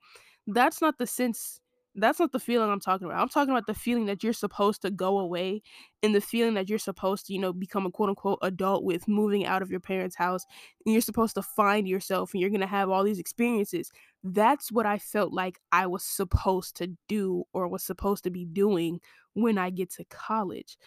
That's 0.47 0.83
not 0.83 0.99
the 0.99 1.07
sense 1.07 1.59
that's 1.97 2.19
not 2.19 2.33
the 2.33 2.41
feeling 2.41 2.71
I'm 2.71 2.81
talking 2.81 3.07
about. 3.07 3.21
I'm 3.21 3.29
talking 3.29 3.51
about 3.53 3.67
the 3.67 3.75
feeling 3.75 4.07
that 4.07 4.23
you're 4.23 4.33
supposed 4.33 4.83
to 4.83 4.91
go 4.91 5.19
away 5.21 5.63
and 6.03 6.15
the 6.15 6.21
feeling 6.21 6.55
that 6.55 6.69
you're 6.69 6.79
supposed 6.79 7.27
to, 7.27 7.33
you 7.33 7.39
know, 7.39 7.53
become 7.53 7.87
a 7.87 7.91
quote 7.91 8.09
unquote 8.11 8.41
adult 8.43 8.85
with 8.85 9.07
moving 9.09 9.47
out 9.47 9.63
of 9.63 9.71
your 9.71 9.81
parents' 9.81 10.17
house 10.17 10.45
and 10.85 10.93
you're 10.93 11.01
supposed 11.03 11.37
to 11.37 11.43
find 11.43 11.89
yourself 11.89 12.33
and 12.35 12.41
you're 12.41 12.51
going 12.51 12.61
to 12.61 12.67
have 12.67 12.91
all 12.91 13.05
these 13.05 13.21
experiences. 13.21 13.91
That's 14.25 14.73
what 14.73 14.87
I 14.87 14.99
felt 14.99 15.33
like 15.33 15.61
I 15.71 15.87
was 15.87 16.03
supposed 16.03 16.77
to 16.79 16.97
do 17.09 17.45
or 17.53 17.69
was 17.69 17.85
supposed 17.85 18.25
to 18.25 18.31
be 18.31 18.47
doing 18.47 19.01
when 19.35 19.59
I 19.59 19.69
get 19.69 19.91
to 19.93 20.05
college. 20.05 20.79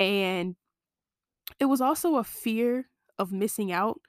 And 0.00 0.56
it 1.60 1.66
was 1.66 1.80
also 1.80 2.16
a 2.16 2.24
fear 2.24 2.88
of 3.18 3.30
missing 3.30 3.72
out 3.72 4.00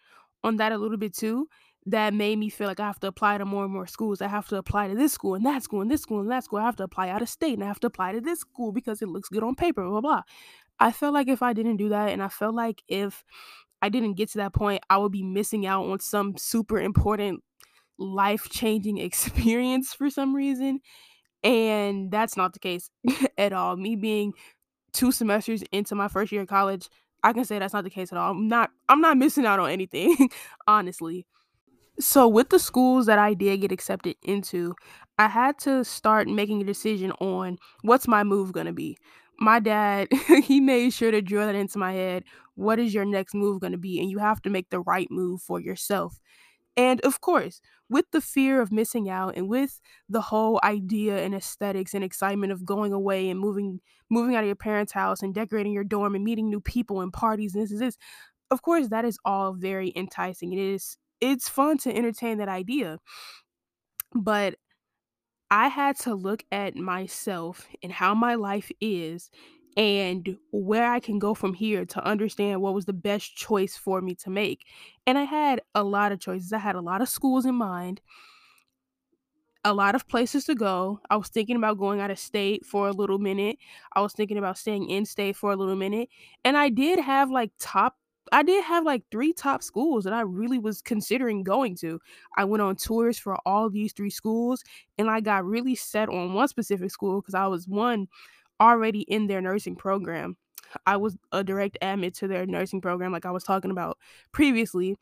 on 0.43 0.55
that 0.57 0.71
a 0.71 0.77
little 0.77 0.97
bit 0.97 1.13
too 1.13 1.47
that 1.85 2.13
made 2.13 2.37
me 2.37 2.49
feel 2.49 2.67
like 2.67 2.79
I 2.79 2.85
have 2.85 2.99
to 2.99 3.07
apply 3.07 3.37
to 3.37 3.45
more 3.45 3.63
and 3.63 3.73
more 3.73 3.87
schools. 3.87 4.21
I 4.21 4.27
have 4.27 4.47
to 4.49 4.57
apply 4.57 4.89
to 4.89 4.95
this 4.95 5.13
school 5.13 5.35
and 5.35 5.45
that 5.45 5.63
school 5.63 5.81
and 5.81 5.89
this 5.89 6.01
school 6.01 6.19
and 6.19 6.31
that 6.31 6.43
school. 6.43 6.59
I 6.59 6.65
have 6.65 6.75
to 6.77 6.83
apply 6.83 7.09
out 7.09 7.21
of 7.21 7.29
state 7.29 7.53
and 7.53 7.63
I 7.63 7.67
have 7.67 7.79
to 7.81 7.87
apply 7.87 8.13
to 8.13 8.21
this 8.21 8.39
school 8.39 8.71
because 8.71 9.01
it 9.01 9.09
looks 9.09 9.29
good 9.29 9.43
on 9.43 9.55
paper, 9.55 9.87
blah, 9.87 10.01
blah. 10.01 10.21
I 10.79 10.91
felt 10.91 11.13
like 11.13 11.27
if 11.27 11.41
I 11.41 11.53
didn't 11.53 11.77
do 11.77 11.89
that 11.89 12.09
and 12.09 12.21
I 12.21 12.27
felt 12.27 12.55
like 12.55 12.83
if 12.87 13.23
I 13.81 13.89
didn't 13.89 14.13
get 14.13 14.29
to 14.31 14.37
that 14.39 14.53
point, 14.53 14.83
I 14.89 14.97
would 14.97 15.11
be 15.11 15.23
missing 15.23 15.65
out 15.65 15.85
on 15.85 15.99
some 15.99 16.37
super 16.37 16.79
important 16.79 17.43
life 17.99 18.49
changing 18.49 18.97
experience 18.99 19.93
for 19.93 20.09
some 20.09 20.35
reason. 20.35 20.79
And 21.43 22.11
that's 22.11 22.35
not 22.35 22.53
the 22.53 22.59
case 22.59 22.89
at 23.37 23.53
all. 23.53 23.77
Me 23.77 23.95
being 23.95 24.33
two 24.93 25.11
semesters 25.11 25.63
into 25.71 25.95
my 25.95 26.07
first 26.07 26.31
year 26.31 26.41
of 26.41 26.47
college, 26.47 26.89
I 27.23 27.33
can 27.33 27.45
say 27.45 27.59
that's 27.59 27.73
not 27.73 27.83
the 27.83 27.89
case 27.89 28.11
at 28.11 28.17
all. 28.17 28.31
I'm 28.31 28.47
not 28.47 28.71
I'm 28.89 29.01
not 29.01 29.17
missing 29.17 29.45
out 29.45 29.59
on 29.59 29.69
anything, 29.69 30.29
honestly. 30.67 31.25
So 31.99 32.27
with 32.27 32.49
the 32.49 32.59
schools 32.59 33.07
that 33.07 33.19
I 33.19 33.33
did 33.33 33.61
get 33.61 33.71
accepted 33.71 34.15
into, 34.23 34.75
I 35.17 35.27
had 35.27 35.57
to 35.59 35.83
start 35.83 36.27
making 36.29 36.61
a 36.61 36.65
decision 36.65 37.11
on 37.13 37.57
what's 37.81 38.07
my 38.07 38.23
move 38.23 38.53
going 38.53 38.67
to 38.67 38.73
be. 38.73 38.97
My 39.37 39.59
dad, 39.59 40.07
he 40.43 40.61
made 40.61 40.91
sure 40.91 41.11
to 41.11 41.21
drill 41.21 41.45
that 41.47 41.55
into 41.55 41.77
my 41.77 41.91
head. 41.93 42.23
What 42.55 42.79
is 42.79 42.93
your 42.93 43.05
next 43.05 43.33
move 43.33 43.59
going 43.59 43.73
to 43.73 43.77
be? 43.77 43.99
And 43.99 44.09
you 44.09 44.19
have 44.19 44.41
to 44.43 44.49
make 44.49 44.69
the 44.69 44.79
right 44.81 45.07
move 45.11 45.41
for 45.41 45.59
yourself. 45.59 46.19
And 46.79 47.01
of 47.01 47.19
course, 47.19 47.59
with 47.89 48.05
the 48.11 48.21
fear 48.21 48.61
of 48.61 48.71
missing 48.71 49.09
out 49.09 49.35
and 49.35 49.49
with 49.49 49.81
the 50.07 50.21
whole 50.21 50.61
idea 50.63 51.17
and 51.17 51.35
aesthetics 51.35 51.93
and 51.93 52.05
excitement 52.05 52.53
of 52.53 52.63
going 52.65 52.93
away 52.93 53.29
and 53.29 53.37
moving 53.37 53.81
moving 54.09 54.33
out 54.37 54.45
of 54.45 54.47
your 54.47 54.55
parents' 54.55 54.93
house 54.93 55.21
and 55.21 55.35
decorating 55.35 55.73
your 55.73 55.83
dorm 55.83 56.15
and 56.15 56.23
meeting 56.23 56.49
new 56.49 56.61
people 56.61 57.01
and 57.01 57.11
parties 57.11 57.53
and 57.53 57.61
this 57.61 57.71
is 57.71 57.81
this, 57.81 57.97
of 58.49 58.61
course 58.61 58.87
that 58.87 59.03
is 59.03 59.19
all 59.25 59.53
very 59.53 59.91
enticing. 59.97 60.53
It 60.53 60.59
is 60.59 60.95
it's 61.19 61.49
fun 61.49 61.77
to 61.79 61.93
entertain 61.93 62.37
that 62.37 62.47
idea. 62.47 62.99
But 64.15 64.55
I 65.51 65.67
had 65.67 65.97
to 66.01 66.15
look 66.15 66.43
at 66.51 66.77
myself 66.77 67.67
and 67.83 67.91
how 67.91 68.13
my 68.13 68.35
life 68.35 68.71
is 68.79 69.29
and 69.77 70.37
where 70.51 70.91
I 70.91 70.99
can 70.99 71.19
go 71.19 71.33
from 71.33 71.53
here 71.53 71.85
to 71.85 72.05
understand 72.05 72.61
what 72.61 72.73
was 72.73 72.85
the 72.85 72.93
best 72.93 73.35
choice 73.35 73.77
for 73.77 74.01
me 74.01 74.15
to 74.15 74.29
make. 74.29 74.65
And 75.07 75.17
I 75.17 75.23
had 75.23 75.58
a 75.75 75.83
lot 75.83 76.11
of 76.11 76.19
choices. 76.19 76.53
I 76.53 76.57
had 76.57 76.75
a 76.75 76.81
lot 76.81 77.01
of 77.01 77.09
schools 77.09 77.45
in 77.45 77.55
mind 77.55 78.01
a 79.65 79.73
lot 79.73 79.95
of 79.95 80.07
places 80.07 80.45
to 80.45 80.55
go. 80.55 80.99
I 81.09 81.17
was 81.17 81.27
thinking 81.27 81.55
about 81.55 81.77
going 81.77 81.99
out 81.99 82.11
of 82.11 82.19
state 82.19 82.65
for 82.65 82.87
a 82.87 82.93
little 82.93 83.19
minute. 83.19 83.57
I 83.93 84.01
was 84.01 84.13
thinking 84.13 84.37
about 84.37 84.57
staying 84.57 84.89
in 84.89 85.05
state 85.05 85.35
for 85.35 85.51
a 85.51 85.55
little 85.55 85.75
minute. 85.75 86.09
And 86.45 86.57
I 86.57 86.69
did 86.69 86.99
have 86.99 87.29
like 87.29 87.51
top 87.59 87.95
I 88.31 88.43
did 88.43 88.63
have 88.63 88.85
like 88.85 89.03
three 89.09 89.33
top 89.33 89.63
schools 89.63 90.03
that 90.03 90.13
I 90.13 90.21
really 90.21 90.59
was 90.59 90.83
considering 90.83 91.43
going 91.43 91.75
to. 91.77 91.99
I 92.37 92.45
went 92.45 92.61
on 92.61 92.75
tours 92.75 93.17
for 93.17 93.35
all 93.43 93.71
these 93.71 93.91
three 93.91 94.11
schools 94.11 94.63
and 94.99 95.09
I 95.09 95.19
got 95.19 95.45
really 95.45 95.73
set 95.73 96.09
on 96.09 96.33
one 96.33 96.47
specific 96.47 96.91
school 96.91 97.21
because 97.21 97.33
I 97.33 97.47
was 97.47 97.67
one 97.67 98.07
already 98.61 99.01
in 99.01 99.25
their 99.25 99.41
nursing 99.41 99.75
program. 99.75 100.37
I 100.85 100.97
was 100.97 101.17
a 101.31 101.43
direct 101.43 101.79
admit 101.81 102.13
to 102.15 102.27
their 102.27 102.45
nursing 102.45 102.81
program 102.81 103.11
like 103.11 103.25
I 103.25 103.31
was 103.31 103.43
talking 103.43 103.71
about 103.71 103.97
previously 104.31 104.95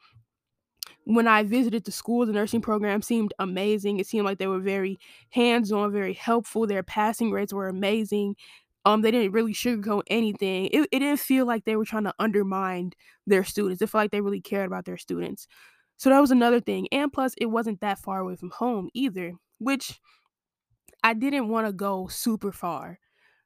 when 1.08 1.26
I 1.26 1.44
visited 1.44 1.86
the 1.86 1.92
school, 1.92 2.26
the 2.26 2.34
nursing 2.34 2.60
program 2.60 3.02
seemed 3.02 3.34
amazing. 3.40 4.00
It 4.00 4.08
seemed 4.08 4.26
like 4.26 4.40
they 4.40 4.48
were 4.48 4.60
very 4.60 5.00
hands-on, 5.30 5.94
very 5.94 6.14
helpful. 6.14 6.68
Their 6.68 6.84
passing 6.84 7.32
rates 7.32 7.54
were 7.54 7.70
amazing. 7.70 8.36
Um, 8.84 9.02
they 9.02 9.12
didn't 9.12 9.32
really 9.32 9.54
sugarcoat 9.54 10.04
anything. 10.08 10.66
It, 10.66 10.82
it 10.92 11.00
didn't 11.00 11.20
feel 11.22 11.46
like 11.46 11.64
they 11.64 11.78
were 11.78 11.86
trying 11.86 12.04
to 12.04 12.14
undermine 12.20 12.92
their 13.26 13.46
students. 13.46 13.82
It 13.82 13.88
felt 13.88 14.04
like 14.04 14.12
they 14.12 14.20
really 14.20 14.42
cared 14.42 14.68
about 14.68 14.84
their 14.84 14.98
students. 14.98 15.48
So 15.96 16.10
that 16.10 16.20
was 16.20 16.32
another 16.32 16.60
thing. 16.60 16.90
And 16.92 17.12
plus, 17.12 17.34
it 17.38 17.48
wasn't 17.48 17.80
that 17.80 18.00
far 18.00 18.20
away 18.20 18.36
from 18.36 18.52
home 18.52 18.90
either, 18.94 19.32
which 19.60 20.02
I 21.04 21.14
didn't 21.14 21.48
want 21.48 21.68
to 21.68 21.74
go 21.74 22.08
super 22.08 22.52
far. 22.52 23.00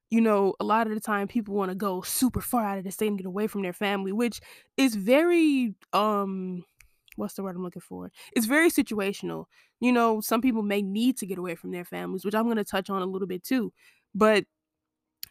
You 0.09 0.21
know, 0.21 0.55
a 0.59 0.63
lot 0.63 0.87
of 0.87 0.95
the 0.95 0.99
time 0.99 1.27
people 1.27 1.53
want 1.53 1.69
to 1.69 1.75
go 1.75 2.01
super 2.01 2.41
far 2.41 2.65
out 2.65 2.79
of 2.79 2.83
the 2.85 2.91
state 2.91 3.07
and 3.09 3.17
get 3.17 3.27
away 3.27 3.45
from 3.45 3.61
their 3.61 3.71
family, 3.71 4.11
which 4.11 4.41
is 4.77 4.95
very 4.95 5.75
um 5.93 6.65
what's 7.15 7.33
the 7.35 7.43
word 7.43 7.55
I'm 7.55 7.63
looking 7.63 7.81
for? 7.81 8.11
It's 8.33 8.45
very 8.45 8.69
situational. 8.69 9.45
You 9.79 9.91
know, 9.91 10.21
some 10.21 10.41
people 10.41 10.63
may 10.63 10.81
need 10.81 11.17
to 11.17 11.25
get 11.25 11.37
away 11.37 11.55
from 11.55 11.71
their 11.71 11.85
families, 11.85 12.25
which 12.25 12.35
I'm 12.35 12.45
going 12.45 12.57
to 12.57 12.63
touch 12.63 12.89
on 12.89 13.01
a 13.01 13.05
little 13.05 13.27
bit 13.27 13.43
too. 13.43 13.73
But 14.15 14.45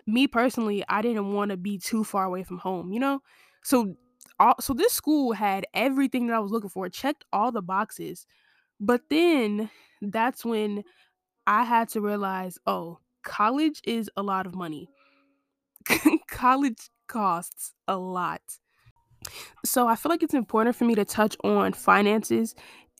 me 0.06 0.26
personally, 0.26 0.84
I 0.88 1.02
didn't 1.02 1.32
want 1.32 1.50
to 1.50 1.56
be 1.56 1.78
too 1.78 2.04
far 2.04 2.24
away 2.24 2.42
from 2.42 2.58
home, 2.58 2.92
you 2.92 3.00
know? 3.00 3.20
So 3.62 3.96
all, 4.38 4.54
so 4.60 4.72
this 4.72 4.92
school 4.92 5.32
had 5.32 5.66
everything 5.74 6.26
that 6.26 6.36
I 6.36 6.40
was 6.40 6.52
looking 6.52 6.70
for, 6.70 6.88
checked 6.88 7.24
all 7.32 7.52
the 7.52 7.62
boxes. 7.62 8.26
But 8.80 9.02
then 9.10 9.70
that's 10.02 10.44
when 10.44 10.84
I 11.46 11.64
had 11.64 11.88
to 11.90 12.00
realize, 12.00 12.58
oh, 12.66 13.00
college 13.24 13.80
is 13.84 14.10
a 14.16 14.22
lot 14.22 14.46
of 14.46 14.54
money. 14.54 14.88
college 16.28 16.90
costs 17.08 17.74
a 17.88 17.96
lot. 17.96 18.42
So 19.64 19.86
I 19.88 19.96
feel 19.96 20.10
like 20.10 20.22
it's 20.22 20.34
important 20.34 20.76
for 20.76 20.84
me 20.84 20.94
to 20.94 21.04
touch 21.04 21.36
on 21.44 21.72
finances 21.72 22.54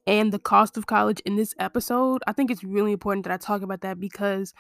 and 0.07 0.33
the 0.33 0.39
cost 0.39 0.77
of 0.77 0.87
college 0.87 1.21
in 1.27 1.37
this 1.37 1.55
episode. 1.59 2.23
I 2.27 2.33
think 2.33 2.51
it's 2.51 2.65
really 2.65 2.93
important 2.93 3.25
that 3.25 3.33
I 3.33 3.37
talk 3.37 3.63
about 3.63 3.83
that 3.83 4.01
because 4.01 4.55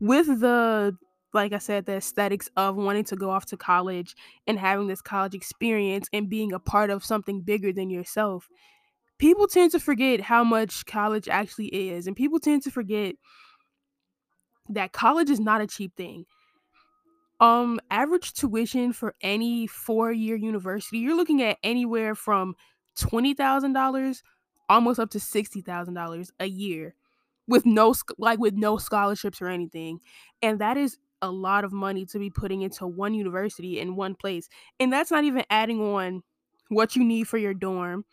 with 0.00 0.26
the 0.40 0.96
like 1.34 1.52
I 1.52 1.58
said, 1.58 1.84
the 1.84 1.96
aesthetics 1.96 2.48
of 2.56 2.76
wanting 2.76 3.04
to 3.04 3.16
go 3.16 3.28
off 3.30 3.44
to 3.46 3.58
college 3.58 4.14
and 4.46 4.58
having 4.58 4.86
this 4.86 5.02
college 5.02 5.34
experience 5.34 6.08
and 6.12 6.30
being 6.30 6.52
a 6.54 6.58
part 6.58 6.88
of 6.88 7.04
something 7.04 7.42
bigger 7.42 7.74
than 7.74 7.90
yourself, 7.90 8.48
people 9.18 9.46
tend 9.48 9.72
to 9.72 9.80
forget 9.80 10.20
how 10.20 10.44
much 10.44 10.86
college 10.86 11.28
actually 11.28 11.68
is. 11.90 12.06
And 12.06 12.16
people 12.16 12.40
tend 12.40 12.62
to 12.64 12.70
forget 12.70 13.16
that 14.68 14.92
college 14.92 15.30
is 15.30 15.40
not 15.40 15.60
a 15.60 15.66
cheap 15.66 15.94
thing. 15.96 16.24
Um, 17.38 17.80
average 17.90 18.32
tuition 18.32 18.92
for 18.92 19.14
any 19.20 19.66
four-year 19.66 20.36
university, 20.36 20.98
you're 20.98 21.16
looking 21.16 21.42
at 21.42 21.58
anywhere 21.62 22.14
from 22.14 22.54
$20,000 22.96 24.22
almost 24.68 24.98
up 24.98 25.10
to 25.10 25.20
$60,000 25.20 26.30
a 26.40 26.46
year 26.46 26.94
with 27.46 27.66
no 27.66 27.94
like 28.18 28.38
with 28.38 28.54
no 28.54 28.78
scholarships 28.78 29.40
or 29.42 29.48
anything. 29.48 30.00
And 30.42 30.60
that 30.60 30.76
is 30.76 30.98
a 31.22 31.30
lot 31.30 31.64
of 31.64 31.72
money 31.72 32.06
to 32.06 32.18
be 32.18 32.30
putting 32.30 32.62
into 32.62 32.86
one 32.86 33.14
university 33.14 33.78
in 33.80 33.96
one 33.96 34.14
place. 34.14 34.48
And 34.80 34.92
that's 34.92 35.10
not 35.10 35.24
even 35.24 35.44
adding 35.50 35.80
on 35.80 36.22
what 36.68 36.96
you 36.96 37.04
need 37.04 37.28
for 37.28 37.38
your 37.38 37.54
dorm. 37.54 38.04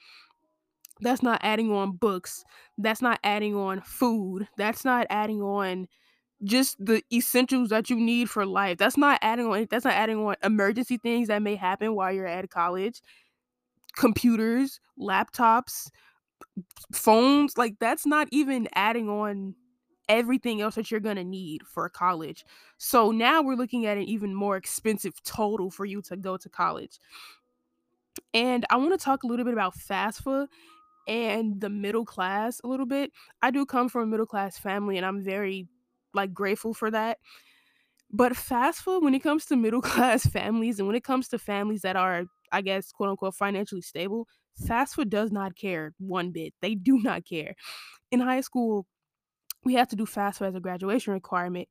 That's 1.02 1.24
not 1.24 1.40
adding 1.44 1.72
on 1.72 1.94
books. 1.94 2.44
That's 2.78 3.02
not 3.02 3.20
adding 3.24 3.56
on 3.56 3.82
food. 3.82 4.48
That's 4.58 4.86
not 4.86 5.08
adding 5.10 5.42
on 5.42 5.88
just 6.44 6.84
the 6.84 7.02
essentials 7.12 7.70
that 7.70 7.90
you 7.90 7.96
need 7.96 8.30
for 8.30 8.46
life. 8.46 8.78
That's 8.78 8.98
not 8.98 9.20
adding 9.22 9.48
on 9.48 9.68
that's 9.70 9.86
not 9.86 9.94
adding 9.94 10.18
on 10.18 10.36
emergency 10.44 10.98
things 10.98 11.28
that 11.28 11.42
may 11.42 11.56
happen 11.56 11.96
while 11.96 12.12
you're 12.12 12.28
at 12.28 12.50
college. 12.50 13.02
Computers, 13.96 14.80
laptops, 15.00 15.90
phones, 16.92 17.58
like 17.58 17.76
that's 17.80 18.06
not 18.06 18.28
even 18.32 18.68
adding 18.74 19.10
on 19.10 19.56
everything 20.10 20.62
else 20.62 20.76
that 20.76 20.92
you're 20.92 21.00
going 21.00 21.16
to 21.16 21.24
need 21.24 21.62
for 21.66 21.88
college. 21.90 22.46
So 22.78 23.12
now 23.12 23.42
we're 23.42 23.56
looking 23.56 23.86
at 23.86 23.98
an 23.98 24.04
even 24.04 24.36
more 24.36 24.58
expensive 24.58 25.22
total 25.24 25.70
for 25.70 25.86
you 25.86 26.02
to 26.04 26.18
go 26.18 26.38
to 26.38 26.50
college. 26.50 27.00
And 28.34 28.66
I 28.70 28.78
want 28.78 28.92
to 28.92 29.04
talk 29.04 29.24
a 29.24 29.28
little 29.28 29.46
bit 29.46 29.54
about 29.54 29.76
FAFSA 29.76 30.48
and 31.08 31.60
the 31.60 31.70
middle 31.70 32.06
class 32.06 32.62
a 32.64 32.68
little 32.68 32.86
bit. 32.86 33.12
I 33.42 33.52
do 33.52 33.66
come 33.66 33.90
from 33.90 34.04
a 34.04 34.08
middle 34.08 34.26
class 34.26 34.58
family 34.58 34.98
and 34.98 35.06
I'm 35.06 35.22
very 35.24 35.68
like 36.14 36.34
grateful 36.34 36.74
for 36.74 36.92
that. 36.92 37.20
But 38.12 38.34
FAFSA, 38.34 39.02
when 39.02 39.16
it 39.16 39.24
comes 39.24 39.46
to 39.46 39.56
middle 39.56 39.82
class 39.92 40.26
families 40.26 40.80
and 40.80 40.88
when 40.88 40.96
it 40.96 41.04
comes 41.04 41.28
to 41.30 41.40
families 41.40 41.82
that 41.82 41.96
are, 41.96 42.26
I 42.52 42.62
guess, 42.62 42.92
quote 42.92 43.10
unquote, 43.10 43.36
financially 43.36 43.82
stable, 43.82 44.28
FAFSA 44.62 45.10
does 45.10 45.32
not 45.32 45.56
care 45.56 45.94
one 45.98 46.32
bit. 46.32 46.54
They 46.62 46.76
do 46.76 47.00
not 47.00 47.26
care. 47.26 47.56
In 48.12 48.20
high 48.20 48.42
school, 48.42 48.86
we 49.64 49.74
had 49.74 49.90
to 49.90 49.96
do 49.96 50.06
FAFSA 50.06 50.50
as 50.50 50.56
a 50.56 50.60
graduation 50.60 51.14
requirement. 51.14 51.68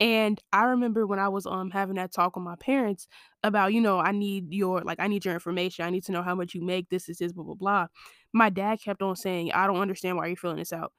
And 0.00 0.40
I 0.52 0.64
remember 0.64 1.06
when 1.06 1.18
I 1.18 1.28
was 1.28 1.46
um 1.46 1.70
having 1.70 1.96
that 1.96 2.12
talk 2.12 2.36
with 2.36 2.44
my 2.44 2.56
parents 2.56 3.06
about, 3.44 3.72
you 3.72 3.80
know, 3.80 4.00
I 4.00 4.12
need 4.12 4.52
your 4.52 4.80
like 4.82 4.98
I 5.00 5.06
need 5.08 5.24
your 5.24 5.34
information. 5.34 5.84
I 5.84 5.90
need 5.90 6.04
to 6.04 6.12
know 6.12 6.22
how 6.22 6.34
much 6.34 6.54
you 6.54 6.64
make. 6.64 6.88
This 6.88 7.08
is 7.08 7.18
this, 7.18 7.32
blah 7.32 7.44
blah 7.44 7.54
blah. 7.54 7.86
My 8.32 8.50
dad 8.50 8.80
kept 8.82 9.02
on 9.02 9.16
saying, 9.16 9.52
I 9.52 9.66
don't 9.66 9.80
understand 9.80 10.16
why 10.16 10.26
you're 10.26 10.36
filling 10.36 10.56
this 10.56 10.72
out. 10.72 10.92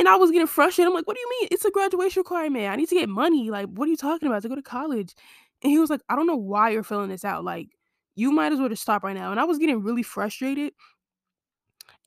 And 0.00 0.08
I 0.08 0.16
was 0.16 0.30
getting 0.30 0.46
frustrated. 0.46 0.88
I'm 0.88 0.94
like, 0.94 1.06
what 1.06 1.14
do 1.14 1.20
you 1.20 1.28
mean? 1.28 1.48
It's 1.50 1.66
a 1.66 1.70
graduation 1.70 2.20
requirement. 2.20 2.72
I 2.72 2.76
need 2.76 2.88
to 2.88 2.94
get 2.94 3.10
money. 3.10 3.50
Like, 3.50 3.68
what 3.68 3.86
are 3.86 3.90
you 3.90 3.98
talking 3.98 4.28
about? 4.28 4.40
To 4.40 4.48
go 4.48 4.54
to 4.54 4.62
college. 4.62 5.14
And 5.62 5.70
he 5.70 5.78
was 5.78 5.90
like, 5.90 6.00
I 6.08 6.16
don't 6.16 6.26
know 6.26 6.36
why 6.36 6.70
you're 6.70 6.82
filling 6.82 7.10
this 7.10 7.22
out. 7.22 7.44
Like, 7.44 7.68
you 8.14 8.32
might 8.32 8.50
as 8.50 8.58
well 8.58 8.70
just 8.70 8.80
stop 8.80 9.04
right 9.04 9.14
now. 9.14 9.30
And 9.30 9.38
I 9.38 9.44
was 9.44 9.58
getting 9.58 9.82
really 9.82 10.02
frustrated. 10.02 10.72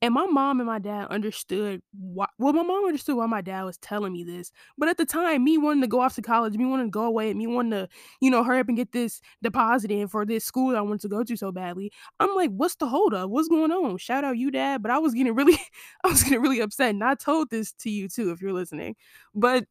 And 0.03 0.13
my 0.13 0.25
mom 0.25 0.59
and 0.59 0.67
my 0.67 0.79
dad 0.79 1.07
understood 1.11 1.81
why 1.97 2.25
well, 2.37 2.51
my 2.51 2.61
mom 2.61 2.83
understood 2.83 3.15
why 3.15 3.25
my 3.25 3.39
dad 3.39 3.63
was 3.63 3.77
telling 3.77 4.11
me 4.11 4.25
this. 4.25 4.51
But 4.77 4.89
at 4.89 4.97
the 4.97 5.05
time, 5.05 5.45
me 5.45 5.57
wanting 5.57 5.79
to 5.79 5.87
go 5.87 6.01
off 6.01 6.15
to 6.15 6.21
college, 6.21 6.57
me 6.57 6.65
wanting 6.65 6.87
to 6.87 6.91
go 6.91 7.05
away, 7.05 7.33
me 7.33 7.47
wanting 7.47 7.71
to, 7.71 7.87
you 8.19 8.29
know, 8.29 8.43
hurry 8.43 8.59
up 8.59 8.67
and 8.67 8.75
get 8.75 8.91
this 8.91 9.21
deposit 9.41 9.91
in 9.91 10.09
for 10.09 10.25
this 10.25 10.43
school 10.43 10.75
I 10.75 10.81
wanted 10.81 10.99
to 11.03 11.07
go 11.07 11.23
to 11.23 11.37
so 11.37 11.53
badly. 11.53 11.89
I'm 12.19 12.35
like, 12.35 12.49
what's 12.49 12.75
the 12.75 12.85
holdup? 12.85 13.29
What's 13.29 13.47
going 13.47 13.71
on? 13.71 13.97
Shout 13.97 14.25
out 14.25 14.37
you, 14.37 14.51
dad. 14.51 14.83
But 14.83 14.91
I 14.91 14.97
was 14.97 15.13
getting 15.13 15.35
really, 15.35 15.57
I 16.03 16.09
was 16.09 16.21
getting 16.21 16.41
really 16.41 16.59
upset. 16.59 16.89
And 16.89 17.01
I 17.01 17.15
told 17.15 17.49
this 17.49 17.71
to 17.79 17.89
you 17.89 18.09
too, 18.09 18.31
if 18.31 18.41
you're 18.41 18.51
listening. 18.51 18.97
But 19.33 19.63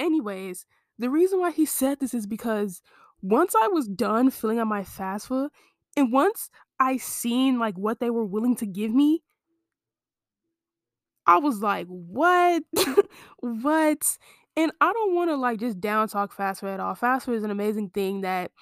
anyways, 0.00 0.66
the 0.98 1.10
reason 1.10 1.38
why 1.38 1.52
he 1.52 1.64
said 1.64 2.00
this 2.00 2.12
is 2.12 2.26
because 2.26 2.82
once 3.22 3.54
I 3.54 3.68
was 3.68 3.86
done 3.86 4.32
filling 4.32 4.58
out 4.58 4.66
my 4.66 4.82
FAFSA, 4.82 5.50
and 5.96 6.12
once 6.12 6.50
I 6.78 6.96
seen 6.98 7.58
like 7.58 7.76
what 7.76 8.00
they 8.00 8.10
were 8.10 8.24
willing 8.24 8.56
to 8.56 8.66
give 8.66 8.92
me, 8.92 9.22
I 11.26 11.38
was 11.38 11.60
like, 11.60 11.86
"What? 11.88 12.62
what?" 13.40 14.18
And 14.56 14.72
I 14.80 14.92
don't 14.92 15.14
want 15.14 15.30
to 15.30 15.36
like 15.36 15.60
just 15.60 15.80
down 15.80 16.08
talk 16.08 16.34
FAFSA 16.34 16.74
at 16.74 16.80
all. 16.80 16.94
FAFSA 16.94 17.34
is 17.34 17.44
an 17.44 17.50
amazing 17.50 17.90
thing 17.90 18.22
that 18.22 18.52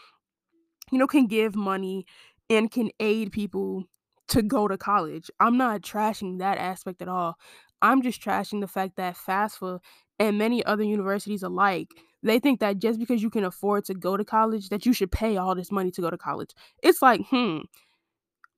you 0.91 0.99
know 0.99 1.07
can 1.07 1.27
give 1.27 1.55
money 1.55 2.07
and 2.51 2.71
can 2.71 2.91
aid 3.01 3.33
people 3.33 3.85
to 4.29 4.43
go 4.43 4.69
to 4.69 4.79
college. 4.79 5.31
I'm 5.41 5.57
not 5.57 5.83
trashing 5.83 6.39
that 6.39 6.59
aspect 6.59 7.03
at 7.03 7.09
all. 7.09 7.37
I'm 7.83 8.03
just 8.03 8.23
trashing 8.23 8.61
the 8.61 8.69
fact 8.69 8.97
that 8.97 9.17
FAFSA 9.17 9.81
and 10.19 10.39
many 10.39 10.65
other 10.65 10.83
universities 10.83 11.43
alike, 11.43 11.89
they 12.23 12.39
think 12.39 12.61
that 12.61 12.79
just 12.79 12.99
because 12.99 13.23
you 13.23 13.31
can 13.31 13.45
afford 13.45 13.85
to 13.87 13.95
go 13.95 14.17
to 14.17 14.25
college, 14.25 14.71
that 14.71 14.87
you 14.87 14.93
should 14.93 15.13
pay 15.13 15.37
all 15.37 15.55
this 15.55 15.71
money 15.71 15.91
to 15.91 16.01
go 16.01 16.09
to 16.11 16.17
college. 16.17 16.51
It's 16.83 17.03
like, 17.03 17.21
hmm, 17.29 17.59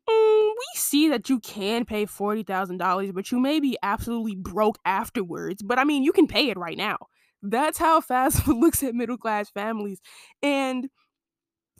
mm, 0.09 0.49
we 0.49 0.65
see 0.79 1.09
that 1.09 1.29
you 1.29 1.41
can 1.41 1.85
pay 1.85 2.07
$40,000, 2.07 3.15
but 3.15 3.31
you 3.31 3.41
may 3.41 3.61
be 3.61 3.77
absolutely 3.83 4.35
broke 4.35 4.79
afterwards. 4.85 5.63
But 5.63 5.79
I 5.79 5.85
mean, 5.85 6.03
you 6.03 6.13
can 6.13 6.27
pay 6.27 6.51
it 6.51 6.57
right 6.57 6.77
now. 6.77 6.99
That's 7.43 7.79
how 7.79 8.01
FAFSA 8.01 8.47
looks 8.61 8.83
at 8.83 8.95
middle 8.95 9.19
class 9.19 9.51
families. 9.51 10.01
And 10.43 10.89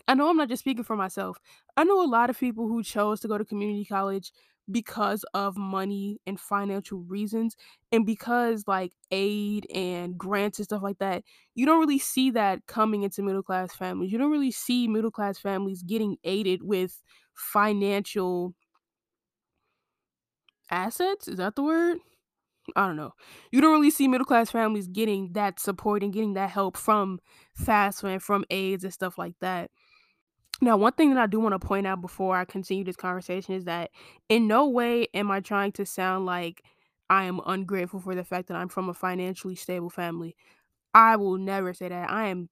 I 0.09 0.15
know 0.15 0.29
I'm 0.29 0.37
not 0.37 0.49
just 0.49 0.61
speaking 0.61 0.85
for 0.85 0.97
myself. 0.97 1.39
I 1.77 1.85
know 1.85 2.03
a 2.03 2.07
lot 2.07 2.31
of 2.31 2.39
people 2.39 2.69
who 2.69 2.83
chose 2.83 3.21
to 3.21 3.29
go 3.29 3.39
to 3.39 3.45
community 3.45 3.85
college 3.85 4.33
because 4.71 5.25
of 5.35 5.57
money 5.57 6.19
and 6.27 6.41
financial 6.41 6.99
reasons 7.01 7.57
and 7.93 8.05
because 8.05 8.65
like 8.67 8.93
aid 9.11 9.67
and 9.73 10.19
grants 10.19 10.59
and 10.59 10.65
stuff 10.65 10.83
like 10.83 10.99
that 10.99 11.23
you 11.55 11.65
don't 11.65 11.79
really 11.79 12.01
see 12.01 12.31
that 12.33 12.67
coming 12.67 13.05
into 13.05 13.23
middle 13.23 13.45
class 13.45 13.73
families 13.75 14.11
you 14.11 14.19
don't 14.19 14.33
really 14.33 14.51
see 14.51 14.89
middle 14.89 15.11
class 15.13 15.39
families 15.39 15.85
getting 15.85 16.17
aided 16.25 16.65
with 16.65 17.01
financial 17.37 18.55
assets 20.71 21.29
is 21.29 21.37
that 21.37 21.55
the 21.55 21.63
word 21.63 21.99
i 22.75 22.87
don't 22.87 22.97
know 22.97 23.13
you 23.53 23.61
don't 23.61 23.73
really 23.73 23.91
see 23.91 24.09
middle 24.09 24.25
class 24.25 24.51
families 24.51 24.89
getting 24.89 25.33
that 25.33 25.61
support 25.61 26.03
and 26.03 26.13
getting 26.13 26.35
that 26.35 26.51
help 26.51 26.77
from 26.77 27.21
FAFSA 27.61 28.15
and 28.15 28.23
from 28.23 28.45
aids 28.51 28.83
and 28.83 28.93
stuff 28.93 29.17
like 29.17 29.35
that 29.41 29.71
now, 30.63 30.77
one 30.77 30.93
thing 30.93 31.13
that 31.13 31.23
I 31.23 31.27
do 31.27 31.39
want 31.39 31.53
to 31.53 31.67
point 31.67 31.87
out 31.87 32.01
before 32.01 32.37
I 32.37 32.45
continue 32.45 32.85
this 32.85 32.97
conversation 32.97 33.55
is 33.55 33.65
that 33.65 33.91
in 34.29 34.47
no 34.49 34.69
way 34.69 35.07
am 35.13 35.31
I 35.31 35.41
trying 35.41 35.73
to 35.73 35.85
sound 35.85 36.25
like 36.25 36.63
I 37.11 37.25
am 37.25 37.41
ungrateful 37.45 38.01
for 38.01 38.15
the 38.15 38.25
fact 38.25 38.49
that 38.49 38.57
I'm 38.57 38.69
from 38.69 38.89
a 38.89 38.95
financially 38.95 39.55
stable 39.55 39.91
family. 39.91 40.35
I 40.95 41.17
will 41.17 41.37
never 41.37 41.75
say 41.75 41.89
that. 41.89 42.11
I 42.11 42.29
am 42.29 42.49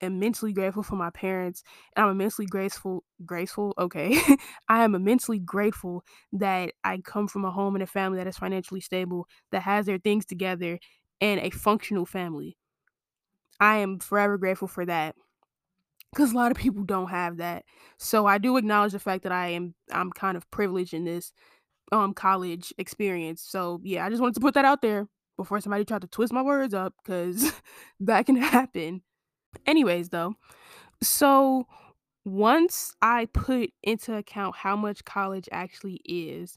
immensely 0.00 0.52
grateful 0.52 0.82
for 0.82 0.96
my 0.96 1.10
parents 1.10 1.62
and 1.96 2.04
I'm 2.04 2.10
immensely 2.10 2.46
graceful 2.46 3.04
graceful 3.26 3.74
okay 3.78 4.18
I 4.68 4.84
am 4.84 4.94
immensely 4.94 5.38
grateful 5.38 6.04
that 6.32 6.72
I 6.84 6.98
come 6.98 7.28
from 7.28 7.44
a 7.44 7.50
home 7.50 7.74
and 7.76 7.82
a 7.82 7.86
family 7.86 8.18
that 8.18 8.26
is 8.26 8.38
financially 8.38 8.80
stable 8.80 9.26
that 9.52 9.62
has 9.62 9.86
their 9.86 9.98
things 9.98 10.26
together 10.26 10.78
and 11.20 11.40
a 11.40 11.50
functional 11.50 12.06
family. 12.06 12.56
I 13.60 13.76
am 13.76 13.98
forever 13.98 14.36
grateful 14.38 14.68
for 14.68 14.84
that 14.86 15.16
because 16.12 16.32
a 16.32 16.36
lot 16.36 16.50
of 16.50 16.56
people 16.56 16.84
don't 16.84 17.08
have 17.10 17.38
that. 17.38 17.64
So 17.98 18.26
I 18.26 18.38
do 18.38 18.56
acknowledge 18.56 18.92
the 18.92 18.98
fact 18.98 19.22
that 19.24 19.32
I 19.32 19.48
am 19.48 19.74
I'm 19.90 20.10
kind 20.12 20.36
of 20.36 20.50
privileged 20.50 20.94
in 20.94 21.04
this 21.04 21.32
um 21.92 22.14
college 22.14 22.72
experience. 22.78 23.42
So 23.42 23.80
yeah, 23.84 24.06
I 24.06 24.10
just 24.10 24.22
wanted 24.22 24.34
to 24.36 24.40
put 24.40 24.54
that 24.54 24.64
out 24.64 24.82
there 24.82 25.08
before 25.36 25.60
somebody 25.60 25.84
tried 25.84 26.02
to 26.02 26.08
twist 26.08 26.32
my 26.32 26.42
words 26.42 26.74
up 26.74 26.94
because 27.04 27.52
that 28.00 28.26
can 28.26 28.36
happen. 28.36 29.02
Anyways, 29.66 30.10
though, 30.10 30.34
so 31.02 31.66
once 32.24 32.94
I 33.02 33.26
put 33.26 33.70
into 33.82 34.14
account 34.16 34.56
how 34.56 34.76
much 34.76 35.04
college 35.04 35.48
actually 35.52 36.00
is, 36.04 36.56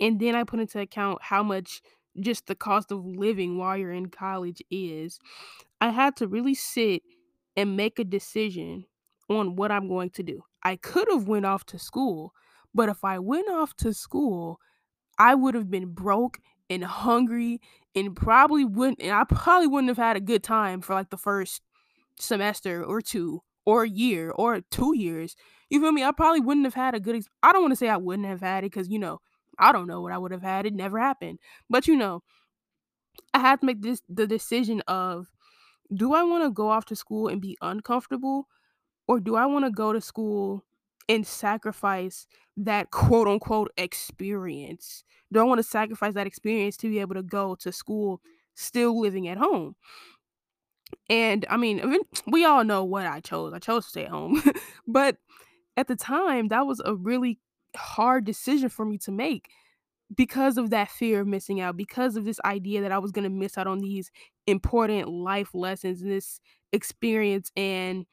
and 0.00 0.20
then 0.20 0.34
I 0.34 0.44
put 0.44 0.60
into 0.60 0.80
account 0.80 1.18
how 1.22 1.42
much 1.42 1.82
just 2.20 2.46
the 2.46 2.54
cost 2.54 2.92
of 2.92 3.04
living 3.04 3.58
while 3.58 3.76
you're 3.76 3.92
in 3.92 4.10
college 4.10 4.62
is, 4.70 5.18
I 5.80 5.90
had 5.90 6.16
to 6.16 6.28
really 6.28 6.54
sit 6.54 7.02
and 7.56 7.76
make 7.76 7.98
a 7.98 8.04
decision 8.04 8.84
on 9.28 9.56
what 9.56 9.70
I'm 9.70 9.88
going 9.88 10.10
to 10.10 10.22
do. 10.22 10.42
I 10.62 10.76
could 10.76 11.08
have 11.10 11.28
went 11.28 11.46
off 11.46 11.64
to 11.66 11.78
school, 11.78 12.32
but 12.74 12.88
if 12.88 13.04
I 13.04 13.18
went 13.18 13.48
off 13.50 13.74
to 13.78 13.92
school, 13.92 14.60
I 15.18 15.34
would 15.34 15.54
have 15.54 15.70
been 15.70 15.92
broke 15.92 16.38
and 16.70 16.84
hungry 16.84 17.60
and 17.94 18.14
probably 18.14 18.64
wouldn't 18.64 19.00
and 19.00 19.12
I 19.12 19.24
probably 19.24 19.66
wouldn't 19.66 19.88
have 19.88 19.96
had 19.96 20.16
a 20.16 20.20
good 20.20 20.42
time 20.42 20.80
for 20.80 20.94
like 20.94 21.10
the 21.10 21.16
first 21.16 21.62
semester 22.18 22.84
or 22.84 23.00
two 23.00 23.42
or 23.68 23.84
a 23.84 23.88
year 23.90 24.32
or 24.32 24.60
2 24.62 24.92
years. 24.96 25.36
You 25.70 25.80
feel 25.82 25.92
me? 25.92 26.04
I 26.04 26.12
probably 26.12 26.40
wouldn't 26.40 26.66
have 26.66 26.74
had 26.74 26.94
a 26.96 27.00
good 27.00 27.16
ex- 27.16 27.28
I 27.42 27.52
don't 27.52 27.62
want 27.62 27.72
to 27.72 27.76
say 27.76 27.88
I 27.90 27.98
wouldn't 27.98 28.28
have 28.28 28.40
had 28.42 28.64
it 28.64 28.72
cuz 28.72 28.88
you 28.88 28.98
know, 28.98 29.20
I 29.58 29.72
don't 29.72 29.88
know 29.88 30.00
what 30.02 30.12
I 30.12 30.18
would 30.18 30.32
have 30.32 30.42
had. 30.42 30.66
It 30.66 30.74
never 30.74 30.98
happened. 30.98 31.38
But 31.70 31.88
you 31.88 31.96
know, 31.96 32.22
I 33.34 33.40
had 33.40 33.60
to 33.60 33.66
make 33.66 33.82
this 33.82 34.02
the 34.08 34.26
decision 34.26 34.80
of 34.82 35.30
do 35.94 36.14
I 36.14 36.22
want 36.24 36.44
to 36.44 36.50
go 36.50 36.70
off 36.70 36.86
to 36.86 36.96
school 36.96 37.28
and 37.28 37.42
be 37.42 37.58
uncomfortable 37.62 38.48
or 39.08 39.20
do 39.20 39.36
I 39.36 39.46
want 39.46 39.66
to 39.66 39.72
go 39.72 39.92
to 39.92 40.00
school 40.02 40.64
and 41.08 41.26
sacrifice 41.26 42.26
that 42.56 42.90
quote 42.92 43.28
unquote 43.28 43.72
experience? 43.78 45.04
Do 45.32 45.40
I 45.40 45.44
want 45.44 45.58
to 45.60 45.64
sacrifice 45.64 46.14
that 46.14 46.26
experience 46.28 46.76
to 46.78 46.90
be 46.90 47.00
able 47.00 47.16
to 47.16 47.24
go 47.24 47.56
to 47.56 47.72
school 47.72 48.22
still 48.54 49.00
living 49.00 49.28
at 49.28 49.38
home? 49.38 49.76
And 51.08 51.46
I 51.48 51.56
mean, 51.56 52.00
we 52.26 52.44
all 52.44 52.64
know 52.64 52.84
what 52.84 53.06
I 53.06 53.20
chose. 53.20 53.52
I 53.52 53.58
chose 53.58 53.84
to 53.84 53.90
stay 53.90 54.04
at 54.04 54.10
home. 54.10 54.42
but 54.86 55.16
at 55.76 55.88
the 55.88 55.96
time, 55.96 56.48
that 56.48 56.66
was 56.66 56.80
a 56.84 56.94
really 56.94 57.38
hard 57.76 58.24
decision 58.24 58.68
for 58.68 58.84
me 58.84 58.98
to 58.98 59.12
make 59.12 59.48
because 60.14 60.56
of 60.56 60.70
that 60.70 60.90
fear 60.90 61.20
of 61.20 61.26
missing 61.26 61.60
out, 61.60 61.76
because 61.76 62.16
of 62.16 62.24
this 62.24 62.40
idea 62.44 62.80
that 62.80 62.92
I 62.92 62.98
was 62.98 63.12
going 63.12 63.24
to 63.24 63.30
miss 63.30 63.58
out 63.58 63.66
on 63.66 63.78
these 63.78 64.10
important 64.46 65.08
life 65.08 65.50
lessons 65.54 66.00
and 66.00 66.10
this 66.10 66.40
experience 66.72 67.50
and 67.56 68.06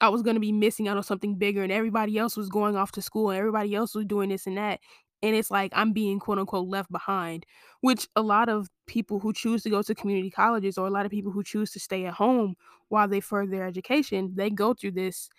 I 0.00 0.08
was 0.08 0.22
gonna 0.22 0.40
be 0.40 0.52
missing 0.52 0.88
out 0.88 0.96
on 0.96 1.02
something 1.02 1.36
bigger 1.36 1.62
and 1.62 1.72
everybody 1.72 2.16
else 2.16 2.36
was 2.36 2.48
going 2.48 2.76
off 2.76 2.92
to 2.92 3.02
school 3.02 3.30
and 3.30 3.38
everybody 3.38 3.74
else 3.74 3.94
was 3.94 4.06
doing 4.06 4.30
this 4.30 4.46
and 4.46 4.56
that. 4.56 4.80
And 5.22 5.34
it's 5.34 5.50
like 5.50 5.72
I'm 5.74 5.92
being 5.92 6.18
quote 6.18 6.38
unquote 6.38 6.68
left 6.68 6.92
behind, 6.92 7.46
which 7.80 8.08
a 8.16 8.22
lot 8.22 8.48
of 8.48 8.68
people 8.86 9.18
who 9.20 9.32
choose 9.32 9.62
to 9.62 9.70
go 9.70 9.82
to 9.82 9.94
community 9.94 10.30
colleges 10.30 10.76
or 10.76 10.86
a 10.86 10.90
lot 10.90 11.06
of 11.06 11.10
people 11.10 11.32
who 11.32 11.42
choose 11.42 11.70
to 11.72 11.80
stay 11.80 12.04
at 12.06 12.14
home 12.14 12.56
while 12.88 13.08
they 13.08 13.20
further 13.20 13.50
their 13.50 13.66
education, 13.66 14.32
they 14.36 14.50
go 14.50 14.74
through 14.74 14.92
this 14.92 15.30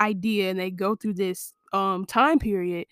idea 0.00 0.50
and 0.50 0.58
they 0.60 0.70
go 0.70 0.94
through 0.96 1.14
this 1.14 1.54
um 1.72 2.04
time 2.06 2.38
period 2.38 2.86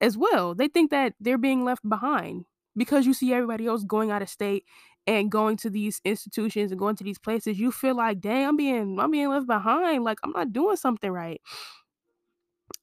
as 0.00 0.16
well. 0.16 0.54
They 0.54 0.68
think 0.68 0.90
that 0.90 1.14
they're 1.20 1.38
being 1.38 1.64
left 1.64 1.88
behind 1.88 2.44
because 2.76 3.06
you 3.06 3.14
see 3.14 3.32
everybody 3.32 3.66
else 3.66 3.84
going 3.84 4.10
out 4.10 4.22
of 4.22 4.28
state 4.28 4.64
and 5.06 5.30
going 5.30 5.56
to 5.58 5.70
these 5.70 6.00
institutions 6.04 6.70
and 6.72 6.78
going 6.78 6.96
to 6.96 7.04
these 7.04 7.18
places. 7.18 7.58
You 7.58 7.70
feel 7.72 7.96
like, 7.96 8.20
dang, 8.20 8.46
I'm 8.48 8.56
being 8.56 8.98
I'm 8.98 9.10
being 9.10 9.28
left 9.28 9.46
behind. 9.46 10.04
Like 10.04 10.18
I'm 10.24 10.32
not 10.32 10.52
doing 10.52 10.76
something 10.76 11.10
right. 11.10 11.40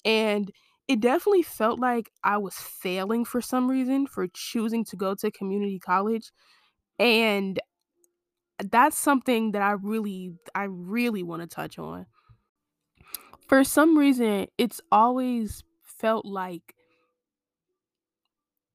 And 0.06 0.52
it 0.92 1.00
definitely 1.00 1.44
felt 1.44 1.80
like 1.80 2.12
I 2.24 2.38
was 2.38 2.56
failing 2.56 3.26
for 3.26 3.42
some 3.42 3.70
reason 3.70 4.08
for 4.08 4.28
choosing 4.28 4.86
to 4.86 4.96
go 4.96 5.16
to 5.16 5.32
community 5.32 5.80
college. 5.80 6.32
And 7.00 7.60
that's 8.70 8.98
something 8.98 9.52
that 9.52 9.62
I 9.62 9.72
really 9.72 10.36
I 10.54 10.64
really 10.64 11.24
want 11.24 11.42
to 11.42 11.48
touch 11.48 11.80
on. 11.80 12.06
For 13.48 13.64
some 13.64 13.98
reason, 13.98 14.48
it's 14.58 14.82
always 14.92 15.64
felt 15.84 16.26
like 16.26 16.76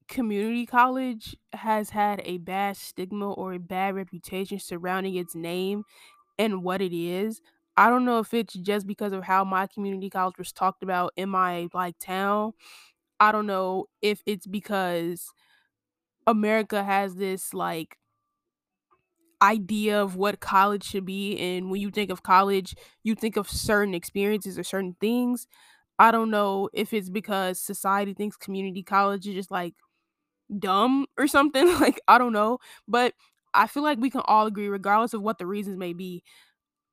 community 0.07 0.65
college 0.65 1.35
has 1.53 1.89
had 1.89 2.21
a 2.23 2.37
bad 2.37 2.77
stigma 2.77 3.31
or 3.33 3.53
a 3.53 3.59
bad 3.59 3.95
reputation 3.95 4.59
surrounding 4.59 5.15
its 5.15 5.35
name 5.35 5.83
and 6.39 6.63
what 6.63 6.81
it 6.81 6.93
is. 6.93 7.41
I 7.77 7.89
don't 7.89 8.05
know 8.05 8.19
if 8.19 8.33
it's 8.33 8.53
just 8.55 8.87
because 8.87 9.13
of 9.13 9.23
how 9.23 9.43
my 9.43 9.67
community 9.67 10.09
college 10.09 10.37
was 10.37 10.51
talked 10.51 10.83
about 10.83 11.13
in 11.15 11.29
my 11.29 11.67
like 11.73 11.99
town. 11.99 12.53
I 13.19 13.31
don't 13.31 13.47
know 13.47 13.87
if 14.01 14.23
it's 14.25 14.47
because 14.47 15.31
America 16.27 16.83
has 16.83 17.15
this 17.15 17.53
like 17.53 17.97
idea 19.41 20.01
of 20.01 20.15
what 20.15 20.39
college 20.39 20.83
should 20.83 21.05
be 21.05 21.37
and 21.37 21.69
when 21.69 21.79
you 21.79 21.91
think 21.91 22.09
of 22.09 22.23
college, 22.23 22.75
you 23.03 23.13
think 23.13 23.37
of 23.37 23.49
certain 23.49 23.93
experiences 23.93 24.57
or 24.57 24.63
certain 24.63 24.95
things. 24.99 25.47
I 25.99 26.11
don't 26.11 26.31
know 26.31 26.69
if 26.73 26.93
it's 26.93 27.09
because 27.09 27.59
society 27.59 28.13
thinks 28.13 28.37
community 28.37 28.83
college 28.83 29.27
is 29.27 29.35
just 29.35 29.51
like 29.51 29.75
dumb 30.59 31.07
or 31.17 31.27
something 31.27 31.67
like 31.81 31.99
I 32.07 32.17
don't 32.17 32.33
know, 32.33 32.59
but 32.87 33.13
I 33.53 33.67
feel 33.67 33.83
like 33.83 33.99
we 33.99 34.11
can 34.11 34.21
all 34.25 34.47
agree 34.47 34.69
regardless 34.69 35.13
of 35.13 35.21
what 35.23 35.39
the 35.39 35.47
reasons 35.47 35.77
may 35.77 35.93
be. 35.93 36.23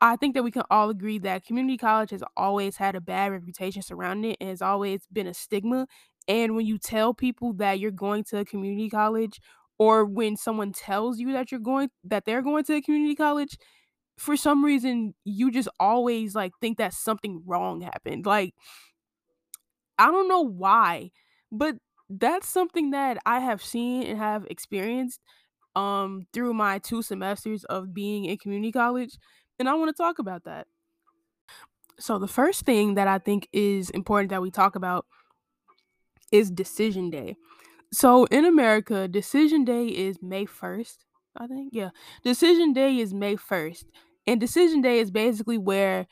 I 0.04 0.16
think 0.16 0.34
that 0.34 0.44
we 0.44 0.52
can 0.52 0.64
all 0.70 0.90
agree 0.90 1.18
that 1.20 1.46
community 1.46 1.78
college 1.78 2.10
has 2.12 2.24
always 2.36 2.76
had 2.76 2.96
a 2.96 3.00
bad 3.00 3.32
reputation 3.32 3.82
surrounding 3.82 4.32
it 4.32 4.38
and 4.40 4.50
has 4.50 4.62
always 4.62 5.06
been 5.12 5.26
a 5.26 5.34
stigma. 5.34 5.86
And 6.28 6.56
when 6.56 6.66
you 6.66 6.78
tell 6.78 7.14
people 7.14 7.54
that 7.54 7.80
you're 7.80 7.92
going 7.92 8.24
to 8.26 8.38
a 8.40 8.44
community 8.46 8.90
college 8.90 9.40
or 9.78 10.04
when 10.06 10.36
someone 10.36 10.72
tells 10.72 11.20
you 11.20 11.32
that 11.32 11.52
you're 11.52 11.60
going 11.60 11.90
that 12.04 12.26
they're 12.26 12.42
going 12.42 12.64
to 12.64 12.76
a 12.76 12.82
community 12.82 13.16
college, 13.16 13.58
for 14.18 14.36
some 14.36 14.64
reason 14.64 15.14
you 15.24 15.50
just 15.52 15.68
always 15.80 16.34
like 16.34 16.52
think 16.60 16.78
that 16.78 16.94
something 16.94 17.42
wrong 17.46 17.82
happened. 17.82 18.26
Like 18.26 18.54
I 19.98 20.06
don't 20.10 20.28
know 20.28 20.42
why, 20.42 21.10
but 21.52 21.76
that's 22.10 22.48
something 22.48 22.90
that 22.90 23.18
I 23.26 23.40
have 23.40 23.62
seen 23.62 24.02
and 24.04 24.18
have 24.18 24.44
experienced 24.50 25.20
um 25.76 26.26
through 26.32 26.54
my 26.54 26.78
2 26.78 27.02
semesters 27.02 27.64
of 27.64 27.94
being 27.94 28.24
in 28.26 28.38
community 28.38 28.72
college, 28.72 29.18
and 29.58 29.68
I 29.68 29.74
want 29.74 29.94
to 29.94 30.02
talk 30.02 30.18
about 30.18 30.44
that. 30.44 30.66
So 31.98 32.18
the 32.18 32.28
first 32.28 32.64
thing 32.64 32.94
that 32.94 33.08
I 33.08 33.18
think 33.18 33.48
is 33.52 33.90
important 33.90 34.30
that 34.30 34.42
we 34.42 34.50
talk 34.50 34.74
about 34.74 35.06
is 36.32 36.50
decision 36.50 37.10
day. 37.10 37.36
So 37.92 38.24
in 38.24 38.44
America, 38.44 39.06
decision 39.06 39.64
day 39.64 39.86
is 39.86 40.16
May 40.20 40.46
1st, 40.46 40.96
I 41.36 41.46
think. 41.46 41.70
Yeah. 41.72 41.90
Decision 42.24 42.72
day 42.72 42.98
is 42.98 43.14
May 43.14 43.36
1st. 43.36 43.84
And 44.26 44.40
decision 44.40 44.80
day 44.80 44.98
is 44.98 45.10
basically 45.10 45.58
where 45.58 46.06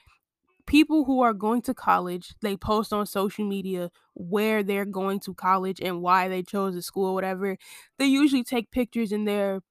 people 0.67 1.05
who 1.05 1.23
are 1.23 1.33
going 1.33 1.63
to 1.63 1.75
college, 1.75 2.35
they 2.41 2.57
post 2.57 2.93
on 2.93 3.07
social 3.07 3.45
media 3.45 3.91
where 4.15 4.63
they're 4.63 4.85
going 4.85 5.19
to 5.21 5.35
college 5.35 5.81
and 5.81 6.01
why 6.01 6.29
they 6.29 6.43
chose 6.43 6.75
the 6.75 6.83
school, 6.83 7.15
whatever. 7.15 7.57
They 7.99 8.07
usually 8.07 8.45
take 8.45 8.71
pictures 8.71 9.11
in 9.11 9.25
their 9.25 9.63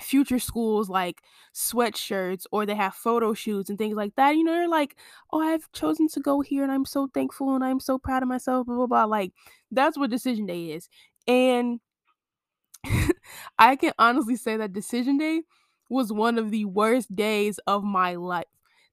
future 0.00 0.38
schools 0.38 0.88
like 0.88 1.22
sweatshirts 1.54 2.44
or 2.52 2.66
they 2.66 2.74
have 2.74 2.94
photo 2.94 3.32
shoots 3.34 3.70
and 3.70 3.78
things 3.78 3.96
like 3.96 4.14
that. 4.16 4.32
You 4.36 4.44
know, 4.44 4.52
they're 4.52 4.68
like, 4.68 4.96
oh, 5.32 5.40
I've 5.40 5.70
chosen 5.72 6.08
to 6.08 6.20
go 6.20 6.40
here 6.40 6.62
and 6.62 6.72
I'm 6.72 6.84
so 6.84 7.08
thankful 7.12 7.54
and 7.54 7.64
I'm 7.64 7.80
so 7.80 7.98
proud 7.98 8.22
of 8.22 8.28
myself, 8.28 8.66
blah, 8.66 8.76
blah, 8.76 8.86
blah. 8.86 9.04
Like, 9.04 9.32
that's 9.70 9.98
what 9.98 10.10
decision 10.10 10.46
day 10.46 10.70
is. 10.70 10.88
And 11.26 11.80
I 13.58 13.76
can 13.76 13.92
honestly 13.98 14.36
say 14.36 14.56
that 14.56 14.72
decision 14.72 15.18
day 15.18 15.42
was 15.88 16.12
one 16.12 16.38
of 16.38 16.50
the 16.50 16.64
worst 16.64 17.14
days 17.14 17.58
of 17.66 17.84
my 17.84 18.14
life. 18.14 18.46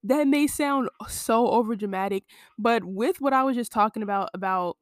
That 0.03 0.27
may 0.27 0.47
sound 0.47 0.89
so 1.07 1.47
over 1.49 1.75
dramatic, 1.75 2.23
but 2.57 2.83
with 2.83 3.21
what 3.21 3.33
I 3.33 3.43
was 3.43 3.55
just 3.55 3.71
talking 3.71 4.03
about, 4.03 4.29
about 4.33 4.77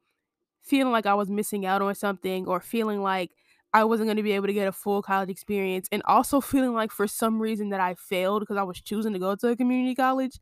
feeling 0.63 0.91
like 0.93 1.05
I 1.05 1.15
was 1.15 1.29
missing 1.29 1.65
out 1.65 1.81
on 1.81 1.95
something 1.95 2.47
or 2.47 2.61
feeling 2.61 3.01
like 3.01 3.31
I 3.73 3.83
wasn't 3.85 4.07
going 4.07 4.17
to 4.17 4.23
be 4.23 4.33
able 4.33 4.47
to 4.47 4.53
get 4.53 4.67
a 4.67 4.71
full 4.71 5.01
college 5.01 5.29
experience 5.29 5.87
and 5.91 6.01
also 6.05 6.41
feeling 6.41 6.73
like 6.73 6.91
for 6.91 7.07
some 7.07 7.41
reason 7.41 7.69
that 7.69 7.79
I 7.79 7.95
failed 7.95 8.41
because 8.41 8.57
I 8.57 8.63
was 8.63 8.81
choosing 8.81 9.13
to 9.13 9.19
go 9.19 9.35
to 9.35 9.47
a 9.49 9.55
community 9.55 9.95
college, 9.95 10.39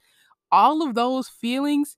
all 0.51 0.81
of 0.81 0.95
those 0.95 1.29
feelings 1.29 1.97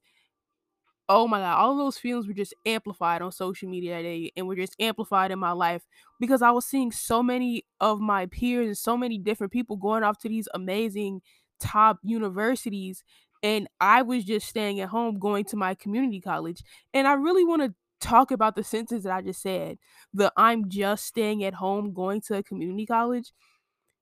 oh 1.08 1.26
my 1.28 1.38
god, 1.40 1.58
all 1.58 1.72
of 1.72 1.78
those 1.78 1.98
feelings 1.98 2.26
were 2.26 2.32
just 2.32 2.54
amplified 2.64 3.22
on 3.22 3.32
social 3.32 3.68
media 3.68 3.96
that 3.96 4.02
day 4.02 4.30
and 4.36 4.46
were 4.46 4.56
just 4.56 4.76
amplified 4.80 5.30
in 5.30 5.38
my 5.38 5.52
life 5.52 5.82
because 6.20 6.42
I 6.42 6.50
was 6.50 6.64
seeing 6.66 6.92
so 6.92 7.22
many 7.22 7.64
of 7.80 8.00
my 8.00 8.26
peers 8.26 8.66
and 8.66 8.78
so 8.78 8.96
many 8.96 9.18
different 9.18 9.52
people 9.52 9.76
going 9.76 10.04
off 10.04 10.18
to 10.18 10.28
these 10.28 10.48
amazing 10.54 11.20
top 11.60 11.98
universities 12.02 13.04
and 13.42 13.66
I 13.80 14.02
was 14.02 14.24
just 14.24 14.46
staying 14.48 14.80
at 14.80 14.88
home 14.90 15.18
going 15.18 15.44
to 15.46 15.56
my 15.56 15.74
community 15.74 16.20
college. 16.20 16.62
And 16.94 17.08
I 17.08 17.14
really 17.14 17.44
want 17.44 17.62
to 17.62 17.74
talk 18.02 18.30
about 18.30 18.56
the 18.56 18.64
sentence 18.64 19.04
that 19.04 19.12
I 19.12 19.22
just 19.22 19.40
said. 19.40 19.78
The 20.12 20.32
I'm 20.36 20.68
just 20.68 21.06
staying 21.06 21.44
at 21.44 21.54
home 21.54 21.92
going 21.92 22.20
to 22.22 22.36
a 22.36 22.42
community 22.42 22.86
college 22.86 23.32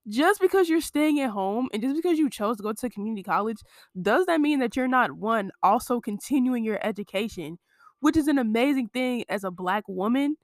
just 0.08 0.40
because 0.40 0.68
you're 0.68 0.80
staying 0.80 1.20
at 1.20 1.30
home 1.30 1.68
and 1.72 1.82
just 1.82 1.94
because 1.94 2.18
you 2.18 2.30
chose 2.30 2.56
to 2.56 2.62
go 2.62 2.72
to 2.72 2.86
a 2.86 2.90
community 2.90 3.22
college, 3.22 3.58
does 4.00 4.26
that 4.26 4.40
mean 4.40 4.58
that 4.60 4.76
you're 4.76 4.88
not 4.88 5.12
one 5.12 5.50
also 5.62 6.00
continuing 6.00 6.64
your 6.64 6.84
education, 6.84 7.58
which 8.00 8.16
is 8.16 8.28
an 8.28 8.38
amazing 8.38 8.88
thing 8.88 9.24
as 9.28 9.44
a 9.44 9.50
black 9.50 9.84
woman? 9.88 10.36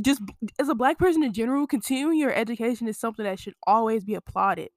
Just 0.00 0.20
as 0.60 0.68
a 0.68 0.74
black 0.74 0.98
person 0.98 1.24
in 1.24 1.32
general, 1.32 1.66
continuing 1.66 2.18
your 2.18 2.32
education 2.32 2.86
is 2.86 2.98
something 2.98 3.24
that 3.24 3.40
should 3.40 3.54
always 3.66 4.04
be 4.04 4.14
applauded. 4.14 4.68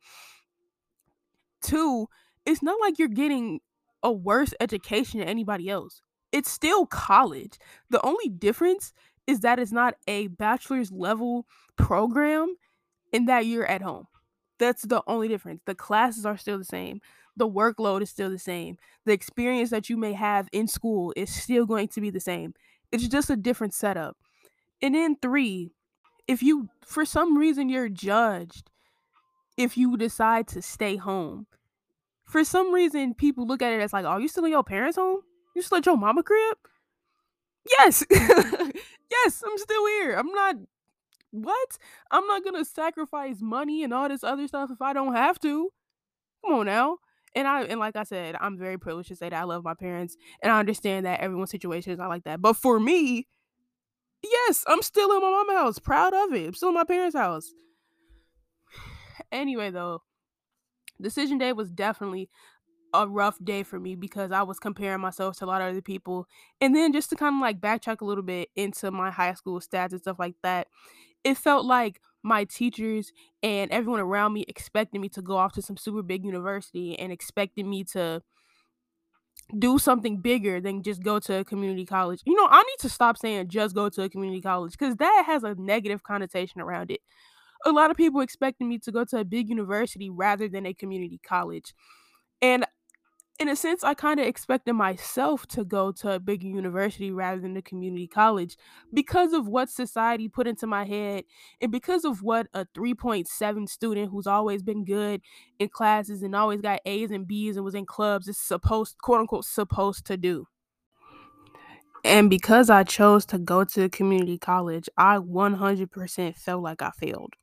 Two, 1.62 2.08
it's 2.46 2.64
not 2.64 2.80
like 2.82 2.98
you're 2.98 3.08
getting 3.08 3.60
a 4.02 4.12
worse 4.12 4.54
education 4.60 5.20
than 5.20 5.30
anybody 5.30 5.70
else. 5.70 6.02
It's 6.32 6.50
still 6.50 6.86
college. 6.86 7.58
The 7.90 8.04
only 8.06 8.30
difference 8.30 8.94
is 9.28 9.42
that 9.42 9.60
it's 9.60 9.72
not 9.72 9.96
a 10.08 10.28
bachelor's 10.28 10.92
level 10.92 11.46
program 11.76 12.56
and 13.14 13.28
that 13.28 13.46
you're 13.46 13.66
at 13.68 13.82
home. 13.82 14.08
That's 14.60 14.84
the 14.84 15.04
only 15.08 15.28
difference. 15.28 15.62
The 15.66 15.76
classes 15.76 16.26
are 16.26 16.38
still 16.38 16.58
the 16.58 16.64
same. 16.64 17.02
The 17.36 17.50
workload 17.50 18.02
is 18.02 18.10
still 18.10 18.30
the 18.30 18.40
same. 18.40 18.78
The 19.06 19.14
experience 19.14 19.70
that 19.72 19.90
you 19.90 19.98
may 19.98 20.14
have 20.14 20.50
in 20.52 20.68
school 20.68 21.14
is 21.16 21.34
still 21.34 21.66
going 21.66 21.88
to 21.90 22.02
be 22.02 22.10
the 22.10 22.20
same. 22.20 22.54
It's 22.92 23.08
just 23.08 23.30
a 23.30 23.36
different 23.36 23.74
setup. 23.74 24.18
And 24.82 24.96
then 24.96 25.16
three, 25.22 25.72
if 26.28 26.44
you 26.44 26.70
for 26.86 27.06
some 27.06 27.38
reason 27.38 27.70
you're 27.70 27.90
judged 27.90 28.70
if 29.58 29.78
you 29.78 29.98
decide 29.98 30.48
to 30.50 30.62
stay 30.62 30.96
home. 30.98 31.48
For 32.26 32.44
some 32.44 32.74
reason 32.74 33.14
people 33.14 33.46
look 33.46 33.62
at 33.62 33.74
it 33.74 33.82
as 33.82 33.94
like, 33.94 34.06
"Are 34.06 34.20
you 34.20 34.28
still 34.28 34.46
in 34.46 34.52
your 34.52 34.64
parents' 34.64 34.98
home? 34.98 35.22
You 35.56 35.62
still 35.62 35.80
at 35.80 35.86
your 35.86 35.98
mama 35.98 36.24
crib?" 36.24 36.58
Yes. 37.78 38.04
yes, 38.12 39.44
I'm 39.46 39.58
still 39.58 39.86
here. 39.88 40.14
I'm 40.16 40.32
not 40.32 40.56
what? 41.32 41.78
I'm 42.12 42.28
not 42.28 42.44
gonna 42.44 42.66
sacrifice 42.66 43.38
money 43.42 43.84
and 43.84 43.94
all 43.94 44.10
this 44.10 44.24
other 44.24 44.48
stuff 44.48 44.70
if 44.72 44.82
I 44.82 44.94
don't 44.94 45.14
have 45.14 45.40
to. 45.42 45.72
Come 46.44 46.60
on 46.60 46.66
now. 46.66 46.98
And 47.36 47.48
I 47.48 47.64
and 47.64 47.80
like 47.80 47.96
I 47.96 48.04
said, 48.04 48.36
I'm 48.40 48.58
very 48.58 48.78
privileged 48.78 49.10
to 49.10 49.16
say 49.16 49.30
that 49.30 49.40
I 49.40 49.44
love 49.44 49.64
my 49.64 49.74
parents 49.74 50.18
and 50.44 50.52
I 50.52 50.60
understand 50.60 51.06
that 51.06 51.22
everyone's 51.22 51.52
situation 51.52 51.94
is 51.94 52.00
not 52.00 52.10
like 52.10 52.26
that. 52.26 52.42
But 52.42 52.58
for 52.58 52.80
me, 52.80 53.28
yes, 54.24 54.66
I'm 54.68 54.82
still 54.82 55.12
in 55.14 55.22
my 55.22 55.30
mom's 55.30 55.52
house, 55.54 55.80
proud 55.80 56.14
of 56.14 56.34
it. 56.34 56.48
I'm 56.48 56.54
still 56.54 56.70
in 56.70 56.76
my 56.76 56.84
parents' 56.84 57.16
house. 57.16 57.52
Anyway, 59.32 59.70
though, 59.70 60.02
decision 61.00 61.38
day 61.38 61.54
was 61.54 61.70
definitely 61.70 62.30
a 62.94 63.08
rough 63.08 63.38
day 63.44 63.64
for 63.64 63.80
me 63.80 63.96
because 63.96 64.32
I 64.32 64.44
was 64.44 64.60
comparing 64.60 65.02
myself 65.02 65.38
to 65.38 65.46
a 65.46 65.48
lot 65.48 65.62
of 65.62 65.70
other 65.70 65.82
people. 65.82 66.28
And 66.60 66.76
then 66.76 66.94
just 66.94 67.10
to 67.12 67.16
kind 67.16 67.36
of 67.36 67.42
like 67.42 67.60
backtrack 67.62 68.02
a 68.02 68.06
little 68.06 68.24
bit 68.24 68.50
into 68.56 68.92
my 68.92 69.12
high 69.12 69.34
school 69.34 69.60
stats 69.60 69.92
and 69.92 70.02
stuff 70.02 70.20
like 70.20 70.36
that, 70.44 70.68
it 71.24 71.38
felt 71.38 71.66
like 71.66 72.02
my 72.24 72.46
teachers 72.46 73.12
and 73.44 73.72
everyone 73.72 74.00
around 74.00 74.34
me 74.34 74.46
expected 74.48 75.00
me 75.02 75.10
to 75.10 75.22
go 75.22 75.38
off 75.38 75.54
to 75.54 75.62
some 75.62 75.78
super 75.78 76.04
big 76.04 76.26
university 76.26 76.98
and 77.00 77.12
expected 77.12 77.66
me 77.66 77.84
to 77.86 78.22
do 79.58 79.78
something 79.78 80.18
bigger 80.22 80.62
than 80.62 80.82
just 80.82 81.04
go 81.04 81.20
to 81.20 81.40
a 81.40 81.44
community 81.44 81.86
college. 81.86 82.22
You 82.26 82.36
know, 82.36 82.48
I 82.50 82.62
need 82.64 82.78
to 82.80 82.90
stop 82.90 83.18
saying 83.18 83.50
just 83.50 83.76
go 83.76 83.90
to 83.90 84.04
a 84.04 84.10
community 84.10 84.42
college 84.42 84.72
because 84.74 84.96
that 84.98 85.24
has 85.26 85.44
a 85.44 85.56
negative 85.56 86.04
connotation 86.04 86.62
around 86.62 86.92
it. 86.92 87.02
A 87.66 87.72
lot 87.72 87.92
of 87.92 87.98
people 87.98 88.22
expected 88.22 88.66
me 88.68 88.80
to 88.80 88.92
go 88.92 89.06
to 89.06 89.20
a 89.20 89.26
big 89.26 89.50
university 89.50 90.10
rather 90.10 90.50
than 90.50 90.66
a 90.66 90.74
community 90.74 91.20
college. 91.26 91.74
And 92.42 92.66
in 93.42 93.50
a 93.50 93.56
sense, 93.56 93.84
I 93.84 93.96
kind 93.96 94.20
of 94.20 94.28
expected 94.28 94.74
myself 94.74 95.48
to 95.48 95.64
go 95.66 95.92
to 95.94 96.12
a 96.14 96.20
bigger 96.20 96.46
university 96.48 97.10
rather 97.12 97.42
than 97.42 97.58
a 97.58 97.62
community 97.64 98.06
college 98.08 98.56
because 98.94 99.34
of 99.34 99.48
what 99.48 99.68
society 99.68 100.30
put 100.30 100.46
into 100.46 100.68
my 100.68 100.86
head 100.86 101.24
and 101.60 101.72
because 101.72 102.06
of 102.06 102.22
what 102.22 102.48
a 102.54 102.66
3.7 102.76 103.68
student 103.68 104.12
who's 104.12 104.28
always 104.28 104.62
been 104.62 104.86
good 104.86 105.22
in 105.58 105.70
classes 105.70 106.22
and 106.22 106.36
always 106.36 106.62
got 106.62 106.82
A's 106.86 107.10
and 107.10 107.28
B's 107.28 107.56
and 107.56 107.66
was 107.66 107.74
in 107.74 107.88
clubs 107.88 108.28
is 108.28 108.38
supposed, 108.38 109.00
quote 109.02 109.22
unquote, 109.22 109.46
supposed 109.46 110.06
to 110.06 110.18
do. 110.18 110.46
And 112.04 112.30
because 112.30 112.70
I 112.70 112.84
chose 112.84 113.26
to 113.28 113.38
go 113.38 113.64
to 113.64 113.84
a 113.84 113.90
community 113.90 114.38
college, 114.38 114.90
I 114.98 115.18
100% 115.18 116.36
felt 116.38 116.64
like 116.64 116.82
I 116.82 116.92
failed. 116.92 117.34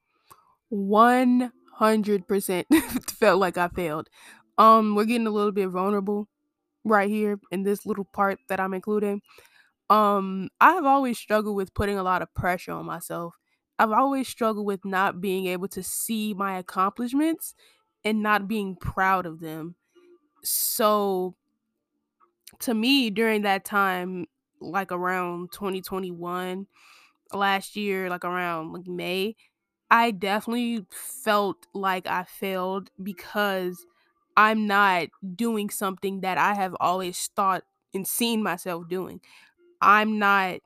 100% 0.70 2.66
felt 3.10 3.40
like 3.40 3.56
I 3.56 3.68
failed. 3.68 4.08
Um, 4.58 4.94
we're 4.94 5.04
getting 5.06 5.26
a 5.26 5.30
little 5.32 5.52
bit 5.52 5.68
vulnerable 5.68 6.28
right 6.84 7.10
here 7.10 7.40
in 7.52 7.64
this 7.64 7.86
little 7.86 8.04
part 8.06 8.40
that 8.48 8.60
I'm 8.60 8.74
including. 8.74 9.22
Um, 9.90 10.50
I 10.60 10.72
have 10.74 10.86
always 10.86 11.18
struggled 11.18 11.56
with 11.56 11.74
putting 11.74 11.98
a 11.98 12.02
lot 12.02 12.22
of 12.22 12.34
pressure 12.34 12.72
on 12.72 12.86
myself. 12.86 13.36
I've 13.78 13.92
always 13.92 14.28
struggled 14.28 14.66
with 14.66 14.84
not 14.84 15.20
being 15.20 15.46
able 15.46 15.68
to 15.68 15.82
see 15.82 16.34
my 16.34 16.58
accomplishments 16.58 17.54
and 18.04 18.22
not 18.22 18.48
being 18.48 18.76
proud 18.76 19.26
of 19.26 19.40
them. 19.40 19.76
So 20.44 21.36
to 22.60 22.74
me 22.74 23.10
during 23.10 23.42
that 23.42 23.64
time 23.64 24.26
like 24.60 24.90
around 24.90 25.52
2021 25.52 26.66
last 27.32 27.76
year 27.76 28.08
like 28.10 28.24
around 28.24 28.72
like 28.72 28.86
May, 28.86 29.36
I 29.90 30.12
definitely 30.12 30.86
felt 30.90 31.66
like 31.74 32.06
I 32.06 32.24
failed 32.24 32.90
because 33.02 33.86
I'm 34.38 34.68
not 34.68 35.08
doing 35.36 35.70
something 35.70 36.22
that 36.22 36.38
I 36.38 36.54
have 36.54 36.76
always 36.80 37.30
thought 37.36 37.64
and 37.94 38.08
seen 38.08 38.42
myself 38.44 38.88
doing. 38.88 39.20
I'm 39.82 40.18
not 40.18 40.60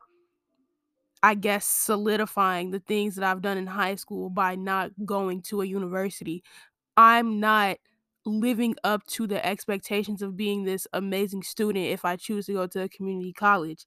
I 1.22 1.35
guess 1.35 1.64
solidifying 1.66 2.70
the 2.72 2.80
things 2.80 3.14
that 3.14 3.24
I've 3.24 3.42
done 3.42 3.56
in 3.56 3.66
high 3.68 3.94
school 3.94 4.28
by 4.28 4.56
not 4.56 4.90
going 5.04 5.42
to 5.42 5.62
a 5.62 5.64
university. 5.66 6.42
I'm 6.96 7.40
not 7.40 7.78
living 8.26 8.76
up 8.85 9.06
to 9.08 9.26
the 9.26 9.44
expectations 9.46 10.22
of 10.22 10.37
being 10.37 10.64
this 10.64 10.87
amazing 10.94 11.42
student 11.44 11.87
if 11.87 12.04
I 12.04 12.16
choose 12.16 12.46
to 12.46 12.54
go 12.54 12.66
to 12.68 12.82
a 12.85 12.88
community 12.88 13.32
college. 13.35 13.87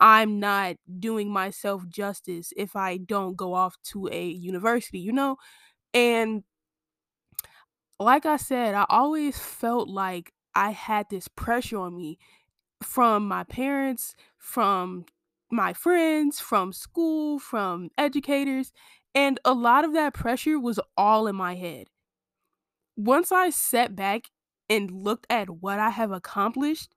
I'm 0.00 0.40
not 0.40 0.76
doing 1.00 1.30
myself 1.32 1.88
justice 1.88 2.52
if 2.56 2.76
I 2.76 2.98
don't 2.98 3.36
go 3.36 3.54
off 3.54 3.76
to 3.92 4.08
a 4.12 4.28
university, 4.28 4.98
you 5.00 5.12
know? 5.12 5.36
And 5.94 6.44
like 7.98 8.26
I 8.26 8.36
said, 8.36 8.74
I 8.74 8.86
always 8.88 9.38
felt 9.38 9.88
like 9.88 10.32
I 10.54 10.70
had 10.70 11.06
this 11.10 11.28
pressure 11.28 11.78
on 11.78 11.96
me 11.96 12.18
from 12.82 13.26
my 13.26 13.44
parents, 13.44 14.14
from 14.38 15.06
my 15.50 15.72
friends, 15.72 16.40
from 16.40 16.72
school, 16.72 17.38
from 17.38 17.90
educators, 17.96 18.72
and 19.14 19.40
a 19.44 19.54
lot 19.54 19.84
of 19.84 19.94
that 19.94 20.12
pressure 20.12 20.58
was 20.58 20.78
all 20.96 21.26
in 21.26 21.36
my 21.36 21.54
head. 21.54 21.86
Once 22.96 23.32
I 23.32 23.50
sat 23.50 23.96
back 23.96 24.30
and 24.68 24.90
looked 24.90 25.26
at 25.30 25.48
what 25.48 25.78
I 25.78 25.90
have 25.90 26.10
accomplished 26.10 26.94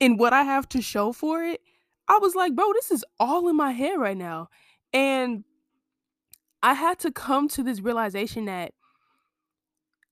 and 0.00 0.18
what 0.18 0.32
I 0.32 0.44
have 0.44 0.68
to 0.70 0.80
show 0.80 1.12
for 1.12 1.42
it, 1.42 1.60
I 2.08 2.18
was 2.18 2.34
like, 2.34 2.54
bro, 2.54 2.72
this 2.72 2.90
is 2.90 3.04
all 3.18 3.48
in 3.48 3.56
my 3.56 3.72
head 3.72 3.98
right 3.98 4.16
now. 4.16 4.48
And 4.92 5.44
I 6.62 6.74
had 6.74 6.98
to 7.00 7.12
come 7.12 7.48
to 7.48 7.62
this 7.62 7.80
realization 7.80 8.46
that 8.46 8.72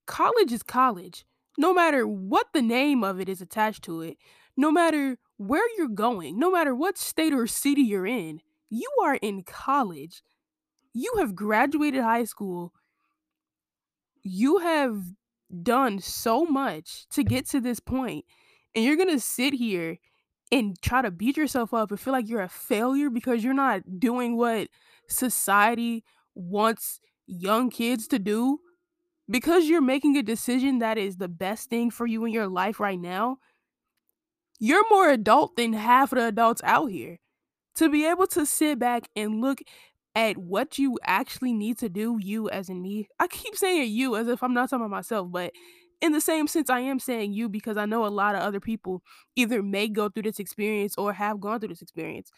college 0.09 0.53
is 0.53 0.65
college. 0.65 1.25
No 1.57 1.73
matter 1.73 2.07
what 2.07 2.49
the 2.53 2.63
name 2.63 3.05
of 3.05 3.21
it 3.21 3.29
is 3.29 3.41
attached 3.41 3.85
to 3.85 4.01
it, 4.03 4.17
no 4.57 4.73
matter 4.73 5.19
where 5.37 5.69
you're 5.77 5.89
going, 5.89 6.39
no 6.39 6.51
matter 6.51 6.75
what 6.75 6.99
state 6.99 7.33
or 7.33 7.47
city 7.47 7.83
you're 7.83 8.07
in, 8.07 8.41
you 8.69 8.91
are 9.05 9.15
in 9.17 9.45
college. 9.45 10.23
You 10.93 11.15
have 11.19 11.37
graduated 11.37 12.03
high 12.03 12.25
school 12.25 12.73
you 14.29 14.59
have 14.59 15.03
done 15.63 15.99
so 15.99 16.45
much 16.45 17.07
to 17.11 17.25
get 17.25 17.47
to 17.49 17.61
this 17.61 17.81
point, 17.81 18.25
and 18.75 18.85
you're 18.85 18.97
gonna 18.97 19.21
sit 19.21 19.55
here 19.55 19.99
and 20.51 20.81
try 20.81 21.03
to 21.03 21.11
beat 21.11 21.37
yourself 21.37 21.75
up 21.75 21.91
and 21.91 22.01
feel 22.01 22.13
like 22.13 22.29
you're 22.29 22.43
a 22.43 22.49
failure 22.49 23.11
because 23.11 23.45
you're 23.45 23.55
not 23.55 23.83
doing 23.99 24.37
what 24.37 24.69
society 25.09 26.05
wants 26.35 27.01
young 27.27 27.71
kids 27.71 28.07
to 28.09 28.19
do 28.19 28.59
because 29.31 29.67
you're 29.67 29.81
making 29.81 30.17
a 30.17 30.23
decision 30.23 30.79
that 30.79 30.99
is 30.99 31.17
the 31.17 31.29
best 31.29 31.71
thing 31.71 31.91
for 31.91 32.07
you 32.07 32.25
in 32.25 32.33
your 32.33 32.49
life 32.49 32.81
right 32.81 33.01
now 33.01 33.39
you're 34.59 34.89
more 34.91 35.09
adult 35.11 35.57
than 35.57 35.73
half 35.73 36.13
of 36.13 36.19
the 36.19 36.27
adults 36.27 36.61
out 36.65 36.87
here. 36.87 37.19
To 37.77 37.89
be 37.89 38.05
able 38.07 38.27
to 38.29 38.45
sit 38.45 38.79
back 38.79 39.09
and 39.15 39.41
look 39.41 39.61
at 40.17 40.37
what 40.37 40.79
you 40.79 40.99
actually 41.05 41.53
need 41.53 41.79
to 41.79 41.89
do 41.89 42.19
you 42.21 42.49
as 42.51 42.69
in 42.69 42.81
me 42.83 43.07
i 43.21 43.29
keep 43.29 43.55
saying 43.55 43.93
you 43.93 44.17
as 44.17 44.27
if 44.27 44.43
i'm 44.43 44.55
not 44.55 44.69
talking 44.69 44.85
about 44.85 44.91
myself 44.91 45.31
but 45.31 45.53
in 46.01 46.13
the 46.13 46.21
same 46.21 46.49
sense 46.49 46.71
i 46.71 46.81
am 46.81 46.99
saying 46.99 47.33
you 47.33 47.49
because 47.49 47.77
i 47.77 47.85
know 47.85 48.05
a 48.05 48.09
lot 48.09 48.35
of 48.35 48.41
other 48.41 48.59
people 48.59 49.03
either 49.37 49.63
may 49.63 49.87
go 49.87 50.09
through 50.09 50.23
this 50.23 50.41
experience 50.41 50.95
or 50.97 51.13
have 51.13 51.39
gone 51.41 51.61
through 51.61 51.69
this 51.69 51.83
experience. 51.83 52.31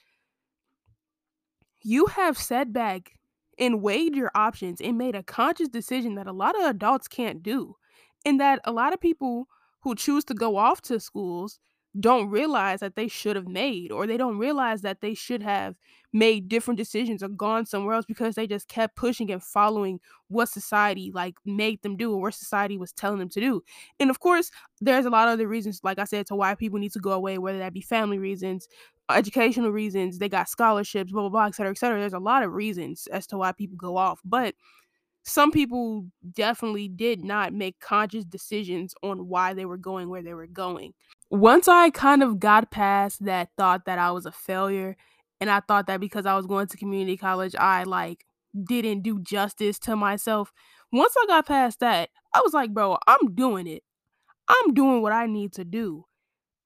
You 1.83 2.07
have 2.07 2.37
sat 2.37 2.73
back 2.73 3.13
and 3.61 3.83
weighed 3.83 4.17
your 4.17 4.31
options 4.35 4.81
and 4.81 4.99
made 4.99 5.15
a 5.15 5.23
conscious 5.23 5.69
decision 5.69 6.17
that 6.17 6.27
a 6.27 6.33
lot 6.33 6.59
of 6.59 6.65
adults 6.65 7.07
can't 7.07 7.43
do 7.43 7.77
and 8.25 8.41
that 8.41 8.61
a 8.65 8.73
lot 8.73 8.93
of 8.93 9.01
people 9.01 9.47
who 9.83 9.95
choose 9.95 10.25
to 10.25 10.35
go 10.35 10.57
off 10.57 10.81
to 10.83 10.99
schools 10.99 11.61
don't 11.99 12.29
realize 12.31 12.81
that 12.81 12.95
they 12.95 13.09
should 13.09 13.35
have 13.35 13.49
made 13.49 13.91
or 13.91 14.07
they 14.07 14.17
don't 14.17 14.39
realize 14.39 14.83
that 14.83 15.01
they 15.01 15.13
should 15.15 15.43
have 15.43 15.75
made 16.13 16.49
different 16.49 16.79
decisions 16.79 17.23
or 17.23 17.29
gone 17.29 17.67
somewhere 17.67 17.95
else 17.95 18.05
because 18.07 18.35
they 18.37 18.47
just 18.47 18.69
kept 18.69 18.95
pushing 18.97 19.31
and 19.31 19.43
following 19.43 19.99
what 20.29 20.49
society 20.49 21.11
like 21.13 21.35
made 21.45 21.83
them 21.83 21.97
do 21.97 22.13
or 22.13 22.21
what 22.21 22.35
society 22.35 22.79
was 22.79 22.93
telling 22.93 23.19
them 23.19 23.29
to 23.29 23.41
do. 23.41 23.63
And 23.99 24.09
of 24.11 24.21
course 24.21 24.51
there's 24.81 25.05
a 25.05 25.11
lot 25.11 25.29
of 25.29 25.33
other 25.35 25.49
reasons 25.49 25.81
like 25.83 25.99
i 25.99 26.05
said 26.05 26.27
to 26.27 26.35
why 26.37 26.55
people 26.55 26.79
need 26.79 26.93
to 26.93 27.01
go 27.01 27.13
away 27.13 27.39
whether 27.39 27.59
that 27.59 27.73
be 27.75 27.81
family 27.81 28.19
reasons 28.19 28.69
educational 29.11 29.71
reasons 29.71 30.19
they 30.19 30.29
got 30.29 30.49
scholarships 30.49 31.11
blah 31.13 31.23
blah 31.23 31.29
blah 31.31 31.47
et 31.47 31.55
cetera 31.55 31.73
et 31.73 31.79
cetera. 31.79 31.99
There's 31.99 32.13
a 32.13 32.19
lot 32.19 32.43
of 32.45 32.53
reasons 32.53 33.09
as 33.13 33.27
to 33.29 33.37
why 33.39 33.53
people 33.53 33.77
go 33.77 33.97
off 33.97 34.21
but 34.25 34.55
some 35.25 35.51
people 35.53 36.07
definitely 36.33 36.89
did 36.89 37.23
not 37.25 37.53
make 37.53 37.79
conscious 37.81 38.25
decisions 38.25 38.95
on 39.03 39.29
why 39.29 39.55
they 39.55 39.67
were 39.67 39.77
going 39.77 40.09
where 40.09 40.23
they 40.23 40.35
were 40.35 40.47
going 40.47 40.95
once 41.31 41.69
I 41.69 41.91
kind 41.91 42.23
of 42.23 42.41
got 42.41 42.71
past 42.71 43.25
that 43.25 43.51
thought 43.57 43.85
that 43.87 43.99
I 43.99 44.11
was 44.11 44.27
a 44.27 44.33
failure 44.33 44.97
and 45.41 45.49
I 45.49 45.61
thought 45.61 45.87
that 45.87 46.01
because 46.01 46.27
I 46.27 46.37
was 46.37 46.47
going 46.47 46.67
to 46.69 46.77
community 46.77 47.17
college, 47.17 47.55
I 47.55 47.85
like 47.85 48.25
didn't 48.65 49.03
do 49.03 49.21
justice 49.21 49.79
to 49.81 49.97
myself. 49.97 50.53
Once 50.93 51.15
I 51.17 51.27
got 51.27 51.47
past 51.47 51.81
that, 51.81 52.11
I 52.35 52.41
was 52.41 52.53
like, 52.53 52.75
bro, 52.75 52.99
I'm 53.07 53.35
doing 53.35 53.67
it. 53.69 53.85
I'm 54.49 54.75
doing 54.75 55.03
what 55.03 55.13
I 55.13 55.27
need 55.27 55.53
to 55.55 55.65
do. 55.65 56.07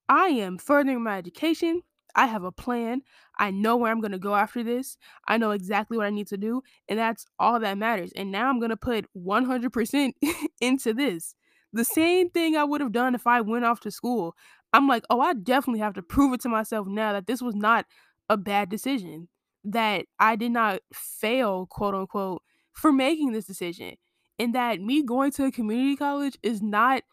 I 0.09 0.27
am 0.27 0.57
furthering 0.57 1.03
my 1.03 1.17
education. 1.17 1.81
I 2.15 2.27
have 2.27 2.43
a 2.43 2.51
plan. 2.51 3.01
I 3.37 3.51
know 3.51 3.75
where 3.75 3.91
I'm 3.91 4.01
going 4.01 4.13
to 4.13 4.19
go 4.19 4.35
after 4.35 4.63
this. 4.63 4.97
I 5.27 5.37
know 5.37 5.51
exactly 5.51 5.97
what 5.97 6.07
I 6.07 6.11
need 6.11 6.27
to 6.27 6.37
do. 6.37 6.63
And 6.87 6.97
that's 6.97 7.25
all 7.37 7.59
that 7.59 7.77
matters. 7.77 8.11
And 8.15 8.31
now 8.31 8.49
I'm 8.49 8.59
going 8.59 8.69
to 8.69 8.77
put 8.77 9.05
100% 9.15 10.13
into 10.61 10.93
this. 10.93 11.35
The 11.75 11.85
same 11.85 12.31
thing 12.31 12.57
I 12.57 12.65
would 12.65 12.81
have 12.81 12.93
done 12.93 13.15
if 13.15 13.27
I 13.27 13.41
went 13.41 13.65
off 13.65 13.81
to 13.81 13.91
school. 13.91 14.35
I'm 14.73 14.87
like, 14.87 15.05
oh, 15.11 15.21
I 15.21 15.33
definitely 15.35 15.81
have 15.81 15.93
to 15.95 16.03
prove 16.03 16.33
it 16.33 16.41
to 16.41 16.49
myself 16.49 16.87
now 16.87 17.13
that 17.13 17.27
this 17.27 17.41
was 17.43 17.55
not 17.55 17.85
a 18.29 18.37
bad 18.37 18.69
decision, 18.69 19.29
that 19.65 20.07
I 20.19 20.37
did 20.37 20.51
not 20.53 20.81
fail, 20.93 21.67
quote 21.67 21.95
unquote, 21.95 22.43
for 22.73 22.93
making 22.93 23.33
this 23.33 23.45
decision, 23.45 23.95
and 24.39 24.55
that 24.55 24.81
me 24.81 25.03
going 25.03 25.31
to 25.33 25.45
a 25.45 25.51
community 25.51 25.97
college 25.97 26.37
is 26.43 26.61
not 26.63 27.03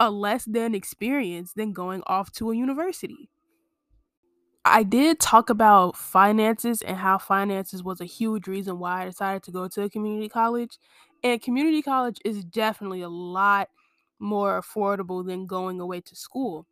a 0.00 0.10
less 0.10 0.44
than 0.46 0.74
experience 0.74 1.54
than 1.54 1.72
going 1.72 2.02
off 2.06 2.32
to 2.34 2.50
a 2.52 2.56
university. 2.56 3.30
I 4.64 4.82
did 4.82 5.20
talk 5.20 5.48
about 5.48 5.96
finances 5.96 6.82
and 6.82 6.98
how 6.98 7.18
finances 7.18 7.82
was 7.82 8.00
a 8.00 8.04
huge 8.04 8.46
reason 8.46 8.78
why 8.78 9.02
I 9.02 9.06
decided 9.06 9.42
to 9.44 9.50
go 9.50 9.68
to 9.68 9.82
a 9.84 9.90
community 9.90 10.28
college. 10.28 10.78
And 11.22 11.40
community 11.40 11.82
college 11.82 12.18
is 12.24 12.44
definitely 12.44 13.00
a 13.00 13.08
lot 13.08 13.68
more 14.20 14.60
affordable 14.60 15.26
than 15.26 15.46
going 15.46 15.80
away 15.80 16.00
to 16.02 16.14
school 16.14 16.66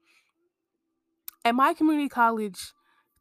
at 1.45 1.55
my 1.55 1.75
community 1.75 2.09
college, 2.09 2.73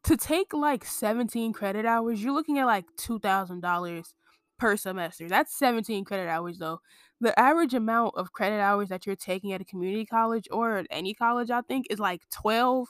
to 0.04 0.16
take 0.16 0.52
like 0.52 0.84
17 0.84 1.52
credit 1.52 1.84
hours, 1.84 2.22
you're 2.22 2.32
looking 2.32 2.58
at 2.58 2.66
like 2.66 2.84
$2,000 2.96 4.12
per 4.58 4.76
semester. 4.76 5.28
That's 5.28 5.56
17 5.58 6.04
credit 6.04 6.28
hours 6.28 6.58
though. 6.58 6.80
The 7.20 7.38
average 7.38 7.74
amount 7.74 8.14
of 8.16 8.32
credit 8.32 8.60
hours 8.60 8.90
that 8.90 9.06
you're 9.06 9.16
taking 9.16 9.52
at 9.52 9.60
a 9.60 9.64
community 9.64 10.04
college 10.06 10.46
or 10.50 10.78
at 10.78 10.86
any 10.90 11.14
college, 11.14 11.50
I 11.50 11.62
think, 11.62 11.86
is 11.90 11.98
like 11.98 12.22
12 12.30 12.88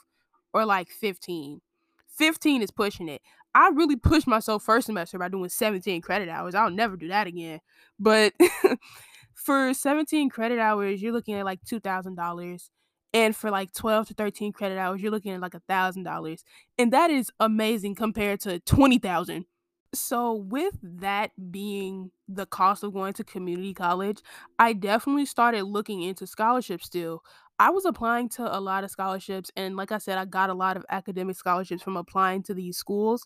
or 0.53 0.65
like 0.65 0.89
15. 0.89 1.61
15 2.07 2.61
is 2.61 2.71
pushing 2.71 3.09
it. 3.09 3.21
I 3.55 3.69
really 3.69 3.95
pushed 3.95 4.27
myself 4.27 4.61
first 4.63 4.85
semester 4.85 5.17
by 5.17 5.29
doing 5.29 5.49
17 5.49 6.01
credit 6.01 6.29
hours. 6.29 6.53
I'll 6.53 6.69
never 6.69 6.95
do 6.95 7.07
that 7.07 7.25
again. 7.25 7.59
But 7.97 8.33
for 9.39 9.73
17 9.73 10.29
credit 10.29 10.59
hours, 10.59 11.01
you're 11.01 11.13
looking 11.13 11.35
at 11.35 11.45
like 11.45 11.63
$2,000 11.65 12.69
and 13.13 13.35
for 13.35 13.49
like 13.49 13.73
12 13.73 14.07
to 14.07 14.13
13 14.13 14.51
credit 14.53 14.77
hours 14.77 15.01
you're 15.01 15.11
looking 15.11 15.31
at 15.31 15.41
like 15.41 15.55
a 15.55 15.61
thousand 15.67 16.03
dollars 16.03 16.43
and 16.77 16.93
that 16.93 17.09
is 17.09 17.31
amazing 17.39 17.95
compared 17.95 18.39
to 18.39 18.59
20000 18.59 19.45
so 19.93 20.33
with 20.35 20.75
that 20.83 21.31
being 21.51 22.11
the 22.27 22.45
cost 22.45 22.83
of 22.83 22.93
going 22.93 23.13
to 23.13 23.23
community 23.23 23.73
college 23.73 24.21
i 24.59 24.73
definitely 24.73 25.25
started 25.25 25.63
looking 25.63 26.03
into 26.03 26.27
scholarships 26.27 26.85
still 26.85 27.23
i 27.57 27.69
was 27.71 27.85
applying 27.85 28.29
to 28.29 28.43
a 28.55 28.59
lot 28.59 28.83
of 28.83 28.91
scholarships 28.91 29.49
and 29.55 29.75
like 29.75 29.91
i 29.91 29.97
said 29.97 30.17
i 30.19 30.25
got 30.25 30.51
a 30.51 30.53
lot 30.53 30.77
of 30.77 30.85
academic 30.89 31.35
scholarships 31.35 31.81
from 31.81 31.97
applying 31.97 32.43
to 32.43 32.53
these 32.53 32.77
schools 32.77 33.25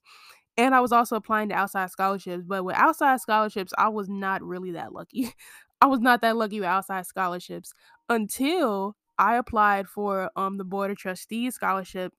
and 0.58 0.76
I 0.76 0.82
was 0.82 0.92
also 0.92 1.16
applying 1.16 1.50
to 1.50 1.56
outside 1.56 1.90
scholarships. 1.90 2.44
But 2.46 2.64
with 2.64 2.76
outside 2.76 3.20
scholarships, 3.22 3.74
I 3.78 3.90
was 3.90 4.08
not 4.10 4.44
really 4.44 4.72
that 4.72 4.94
lucky. 4.94 5.30
I 5.84 5.86
was 5.86 6.00
not 6.00 6.22
that 6.22 6.38
lucky 6.38 6.62
with 6.62 6.70
outside 6.70 7.06
scholarships 7.06 7.74
until 8.08 8.96
I 9.18 9.36
applied 9.36 9.90
for 9.90 10.32
um 10.38 10.58
the 10.58 10.64
Board 10.64 10.92
of 10.92 10.98
Trustees 10.98 11.56
scholarship 11.56 12.14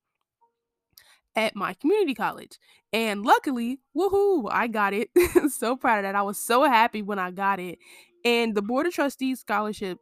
at 1.35 1.57
my 1.57 1.73
community 1.73 2.13
college. 2.13 2.59
And 2.93 3.25
luckily, 3.25 3.81
woohoo, 3.97 4.51
I 4.53 4.67
got 4.67 4.93
it. 4.93 5.09
so 5.51 5.77
proud 5.77 5.97
of 5.97 6.03
that. 6.03 6.15
I 6.15 6.21
was 6.21 6.39
so 6.39 6.65
happy 6.65 7.01
when 7.01 7.19
I 7.19 7.31
got 7.31 7.59
it. 7.59 7.79
And 8.23 8.55
the 8.55 8.61
Board 8.61 8.87
of 8.87 8.93
Trustees 8.93 9.41
scholarship 9.41 9.97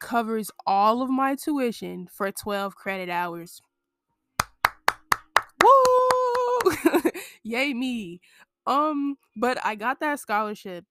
covers 0.00 0.50
all 0.66 1.02
of 1.02 1.10
my 1.10 1.34
tuition 1.34 2.08
for 2.10 2.32
12 2.32 2.74
credit 2.76 3.10
hours. 3.10 3.60
Woo! 5.62 6.72
Yay 7.42 7.74
me. 7.74 8.22
Um, 8.66 9.16
but 9.36 9.58
I 9.62 9.74
got 9.74 10.00
that 10.00 10.18
scholarship 10.18 10.86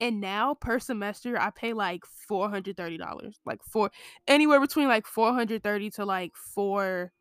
and 0.00 0.20
now 0.20 0.54
per 0.54 0.78
semester 0.78 1.38
I 1.38 1.50
pay 1.50 1.72
like 1.72 2.04
four 2.06 2.48
hundred 2.48 2.76
thirty 2.76 2.96
dollars, 2.96 3.38
like 3.44 3.62
for 3.62 3.90
anywhere 4.26 4.60
between 4.60 4.88
like 4.88 5.06
four 5.06 5.32
hundred 5.34 5.62
thirty 5.62 5.90
to 5.90 6.04
like 6.04 6.32
four 6.36 7.12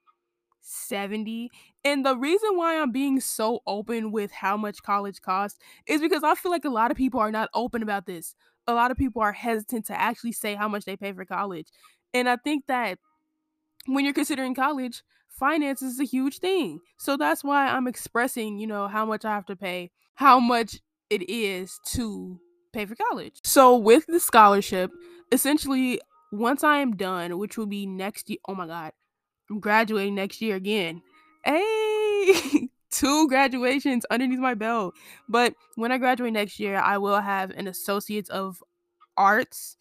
seventy. 0.61 1.49
And 1.83 2.05
the 2.05 2.17
reason 2.17 2.57
why 2.57 2.79
I'm 2.79 2.91
being 2.91 3.19
so 3.19 3.61
open 3.65 4.11
with 4.11 4.31
how 4.31 4.57
much 4.57 4.83
college 4.83 5.21
costs 5.21 5.59
is 5.87 6.01
because 6.01 6.23
I 6.23 6.35
feel 6.35 6.51
like 6.51 6.65
a 6.65 6.69
lot 6.69 6.91
of 6.91 6.97
people 6.97 7.19
are 7.19 7.31
not 7.31 7.49
open 7.53 7.83
about 7.83 8.05
this. 8.05 8.35
A 8.67 8.73
lot 8.73 8.91
of 8.91 8.97
people 8.97 9.21
are 9.21 9.33
hesitant 9.33 9.85
to 9.87 9.99
actually 9.99 10.33
say 10.33 10.55
how 10.55 10.67
much 10.67 10.85
they 10.85 10.95
pay 10.95 11.11
for 11.11 11.25
college, 11.25 11.67
and 12.13 12.29
I 12.29 12.35
think 12.37 12.65
that 12.67 12.99
when 13.85 14.05
you're 14.05 14.13
considering 14.13 14.53
college, 14.53 15.03
finance 15.29 15.81
is 15.81 15.99
a 15.99 16.03
huge 16.03 16.39
thing. 16.39 16.79
So 16.97 17.17
that's 17.17 17.43
why 17.43 17.67
I'm 17.67 17.87
expressing, 17.87 18.59
you 18.59 18.67
know, 18.67 18.87
how 18.87 19.05
much 19.05 19.25
I 19.25 19.33
have 19.33 19.45
to 19.47 19.55
pay, 19.55 19.91
how 20.15 20.39
much 20.39 20.81
it 21.09 21.27
is 21.29 21.79
to 21.93 22.39
pay 22.73 22.85
for 22.85 22.95
college. 22.95 23.39
So 23.43 23.77
with 23.77 24.05
the 24.07 24.19
scholarship, 24.19 24.91
essentially 25.31 25.99
once 26.31 26.63
I 26.63 26.77
am 26.77 26.95
done, 26.95 27.37
which 27.37 27.57
will 27.57 27.65
be 27.65 27.85
next 27.85 28.29
year, 28.29 28.39
oh 28.47 28.55
my 28.55 28.67
god, 28.67 28.91
I'm 29.49 29.59
graduating 29.59 30.15
next 30.15 30.41
year 30.41 30.55
again. 30.55 31.01
Hey, 31.43 32.69
two 32.91 33.27
graduations 33.27 34.05
underneath 34.09 34.39
my 34.39 34.53
belt. 34.53 34.95
But 35.27 35.53
when 35.75 35.91
I 35.91 35.97
graduate 35.97 36.33
next 36.33 36.59
year, 36.59 36.77
I 36.77 36.97
will 36.97 37.19
have 37.19 37.51
an 37.51 37.67
associates 37.67 38.29
of 38.29 38.63
arts 39.17 39.77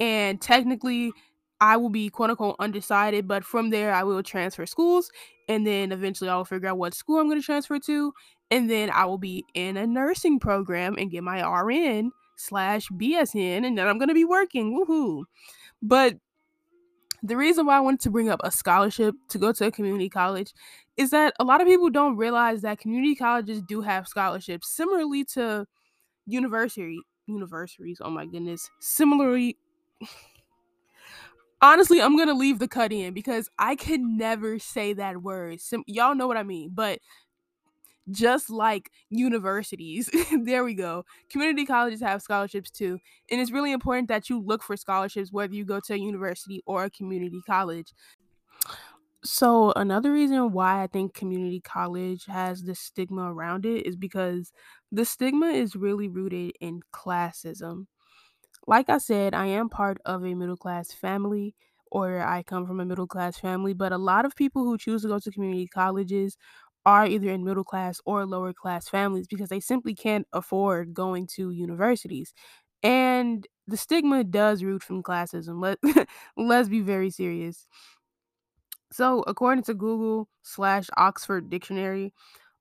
and 0.00 0.40
technically 0.40 1.12
I 1.60 1.76
will 1.76 1.90
be 1.90 2.08
quote 2.08 2.30
unquote 2.30 2.56
undecided, 2.58 3.28
but 3.28 3.44
from 3.44 3.70
there 3.70 3.92
I 3.92 4.02
will 4.02 4.22
transfer 4.22 4.66
schools 4.66 5.10
and 5.48 5.66
then 5.66 5.92
eventually 5.92 6.28
I 6.28 6.36
will 6.36 6.44
figure 6.44 6.68
out 6.68 6.78
what 6.78 6.94
school 6.94 7.18
I'm 7.18 7.28
going 7.28 7.40
to 7.40 7.44
transfer 7.44 7.78
to 7.78 8.12
and 8.50 8.68
then 8.68 8.90
I 8.90 9.04
will 9.04 9.18
be 9.18 9.44
in 9.54 9.76
a 9.76 9.86
nursing 9.86 10.40
program 10.40 10.96
and 10.98 11.10
get 11.10 11.22
my 11.22 11.40
RN 11.46 12.10
slash 12.42 12.88
BSN, 12.88 13.64
and 13.66 13.78
then 13.78 13.86
I'm 13.86 13.98
gonna 13.98 14.14
be 14.14 14.24
working. 14.24 14.76
Woohoo! 14.76 15.24
But 15.80 16.16
the 17.22 17.36
reason 17.36 17.66
why 17.66 17.76
I 17.76 17.80
wanted 17.80 18.00
to 18.00 18.10
bring 18.10 18.28
up 18.28 18.40
a 18.42 18.50
scholarship 18.50 19.14
to 19.28 19.38
go 19.38 19.52
to 19.52 19.66
a 19.66 19.70
community 19.70 20.08
college 20.08 20.52
is 20.96 21.10
that 21.10 21.34
a 21.38 21.44
lot 21.44 21.60
of 21.60 21.68
people 21.68 21.88
don't 21.88 22.16
realize 22.16 22.62
that 22.62 22.80
community 22.80 23.14
colleges 23.14 23.62
do 23.62 23.80
have 23.80 24.08
scholarships 24.08 24.68
similarly 24.68 25.24
to 25.24 25.66
university 26.26 26.98
universities. 27.26 27.98
Oh 28.02 28.10
my 28.10 28.26
goodness. 28.26 28.68
Similarly, 28.80 29.56
honestly, 31.60 32.02
I'm 32.02 32.16
gonna 32.16 32.34
leave 32.34 32.58
the 32.58 32.68
cut 32.68 32.92
in 32.92 33.14
because 33.14 33.48
I 33.58 33.76
can 33.76 34.16
never 34.16 34.58
say 34.58 34.92
that 34.94 35.22
word. 35.22 35.60
Sim- 35.60 35.84
y'all 35.86 36.14
know 36.16 36.26
what 36.26 36.36
I 36.36 36.42
mean, 36.42 36.70
but 36.74 36.98
just 38.12 38.50
like 38.50 38.90
universities, 39.10 40.10
there 40.44 40.64
we 40.64 40.74
go. 40.74 41.04
Community 41.30 41.66
colleges 41.66 42.00
have 42.00 42.22
scholarships 42.22 42.70
too, 42.70 43.00
and 43.30 43.40
it's 43.40 43.50
really 43.50 43.72
important 43.72 44.08
that 44.08 44.30
you 44.30 44.40
look 44.40 44.62
for 44.62 44.76
scholarships 44.76 45.32
whether 45.32 45.54
you 45.54 45.64
go 45.64 45.80
to 45.80 45.94
a 45.94 45.98
university 45.98 46.62
or 46.66 46.84
a 46.84 46.90
community 46.90 47.42
college. 47.46 47.92
So, 49.24 49.72
another 49.76 50.12
reason 50.12 50.50
why 50.52 50.82
I 50.82 50.88
think 50.88 51.14
community 51.14 51.60
college 51.60 52.26
has 52.26 52.64
this 52.64 52.80
stigma 52.80 53.32
around 53.32 53.64
it 53.64 53.86
is 53.86 53.96
because 53.96 54.52
the 54.90 55.04
stigma 55.04 55.46
is 55.46 55.76
really 55.76 56.08
rooted 56.08 56.56
in 56.60 56.80
classism. 56.92 57.86
Like 58.66 58.88
I 58.90 58.98
said, 58.98 59.34
I 59.34 59.46
am 59.46 59.68
part 59.70 59.98
of 60.06 60.24
a 60.24 60.34
middle 60.34 60.56
class 60.56 60.92
family, 60.92 61.56
or 61.90 62.20
I 62.22 62.42
come 62.42 62.66
from 62.66 62.80
a 62.80 62.86
middle 62.86 63.06
class 63.08 63.38
family, 63.38 63.74
but 63.74 63.92
a 63.92 63.98
lot 63.98 64.24
of 64.26 64.36
people 64.36 64.64
who 64.64 64.78
choose 64.78 65.02
to 65.02 65.08
go 65.08 65.18
to 65.20 65.30
community 65.32 65.68
colleges 65.68 66.36
are 66.86 67.06
either 67.06 67.30
in 67.30 67.44
middle 67.44 67.64
class 67.64 68.00
or 68.04 68.26
lower 68.26 68.52
class 68.52 68.88
families 68.88 69.26
because 69.28 69.48
they 69.48 69.60
simply 69.60 69.94
can't 69.94 70.26
afford 70.32 70.94
going 70.94 71.26
to 71.36 71.50
universities. 71.50 72.34
And 72.82 73.46
the 73.68 73.76
stigma 73.76 74.24
does 74.24 74.64
root 74.64 74.82
from 74.82 75.02
classism. 75.02 75.62
Let 75.62 75.78
let's 76.36 76.68
be 76.68 76.80
very 76.80 77.10
serious. 77.10 77.66
So, 78.92 79.22
according 79.26 79.64
to 79.64 79.74
Google 79.74 80.28
slash 80.42 80.88
Oxford 80.96 81.48
Dictionary, 81.48 82.12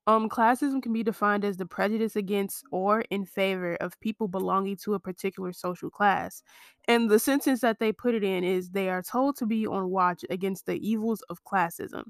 um, 0.07 0.29
classism 0.29 0.81
can 0.83 0.93
be 0.93 1.03
defined 1.03 1.45
as 1.45 1.57
the 1.57 1.65
prejudice 1.65 2.15
against 2.15 2.63
or 2.71 3.01
in 3.09 3.25
favor 3.25 3.75
of 3.77 3.99
people 4.01 4.27
belonging 4.27 4.77
to 4.83 4.93
a 4.95 4.99
particular 5.01 5.53
social 5.53 5.89
class. 5.89 6.43
And 6.87 7.09
the 7.09 7.19
sentence 7.19 7.61
that 7.61 7.79
they 7.79 7.93
put 7.93 8.15
it 8.15 8.23
in 8.23 8.43
is 8.43 8.71
they 8.71 8.89
are 8.89 9.01
told 9.03 9.37
to 9.37 9.47
be 9.47 9.67
on 9.67 9.89
watch 9.89 10.25
against 10.29 10.67
the 10.67 10.75
evils 10.87 11.23
of 11.29 11.43
classism. 11.45 12.05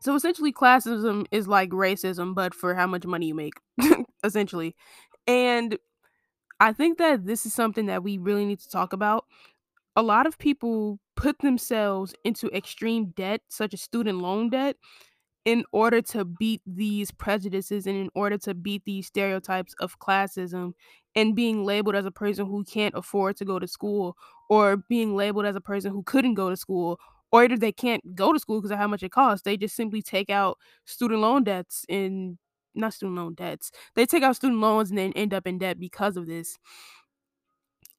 So 0.00 0.14
essentially, 0.14 0.52
classism 0.52 1.26
is 1.30 1.48
like 1.48 1.70
racism, 1.70 2.34
but 2.34 2.54
for 2.54 2.74
how 2.74 2.86
much 2.86 3.04
money 3.04 3.26
you 3.26 3.34
make, 3.34 3.54
essentially. 4.24 4.76
And 5.26 5.78
I 6.60 6.72
think 6.72 6.98
that 6.98 7.26
this 7.26 7.46
is 7.46 7.54
something 7.54 7.86
that 7.86 8.02
we 8.02 8.18
really 8.18 8.46
need 8.46 8.60
to 8.60 8.70
talk 8.70 8.92
about. 8.92 9.24
A 9.96 10.02
lot 10.02 10.26
of 10.26 10.38
people 10.38 11.00
put 11.16 11.40
themselves 11.40 12.14
into 12.24 12.48
extreme 12.56 13.12
debt, 13.16 13.42
such 13.48 13.74
as 13.74 13.82
student 13.82 14.20
loan 14.20 14.50
debt, 14.50 14.76
in 15.44 15.64
order 15.72 16.02
to 16.02 16.24
beat 16.24 16.60
these 16.66 17.10
prejudices 17.10 17.86
and 17.86 17.96
in 17.96 18.10
order 18.14 18.36
to 18.38 18.54
beat 18.54 18.84
these 18.84 19.06
stereotypes 19.06 19.74
of 19.80 19.98
classism 19.98 20.72
and 21.16 21.34
being 21.34 21.64
labeled 21.64 21.94
as 21.96 22.04
a 22.04 22.10
person 22.10 22.46
who 22.46 22.64
can't 22.64 22.94
afford 22.94 23.36
to 23.36 23.44
go 23.44 23.58
to 23.58 23.66
school 23.66 24.16
or 24.50 24.76
being 24.76 25.16
labeled 25.16 25.46
as 25.46 25.56
a 25.56 25.60
person 25.60 25.90
who 25.92 26.02
couldn't 26.02 26.34
go 26.34 26.50
to 26.50 26.56
school 26.56 26.98
or 27.32 27.44
either 27.44 27.56
they 27.56 27.72
can't 27.72 28.14
go 28.14 28.32
to 28.32 28.38
school 28.38 28.58
because 28.60 28.70
of 28.70 28.78
how 28.78 28.88
much 28.88 29.02
it 29.02 29.10
costs 29.12 29.42
they 29.42 29.56
just 29.56 29.76
simply 29.76 30.02
take 30.02 30.30
out 30.30 30.58
student 30.86 31.20
loan 31.20 31.44
debts 31.44 31.84
and 31.88 32.38
not 32.74 32.94
student 32.94 33.16
loan 33.16 33.34
debts 33.34 33.70
they 33.94 34.06
take 34.06 34.22
out 34.22 34.36
student 34.36 34.60
loans 34.60 34.90
and 34.90 34.98
then 34.98 35.12
end 35.14 35.34
up 35.34 35.46
in 35.46 35.58
debt 35.58 35.78
because 35.80 36.16
of 36.16 36.26
this. 36.26 36.58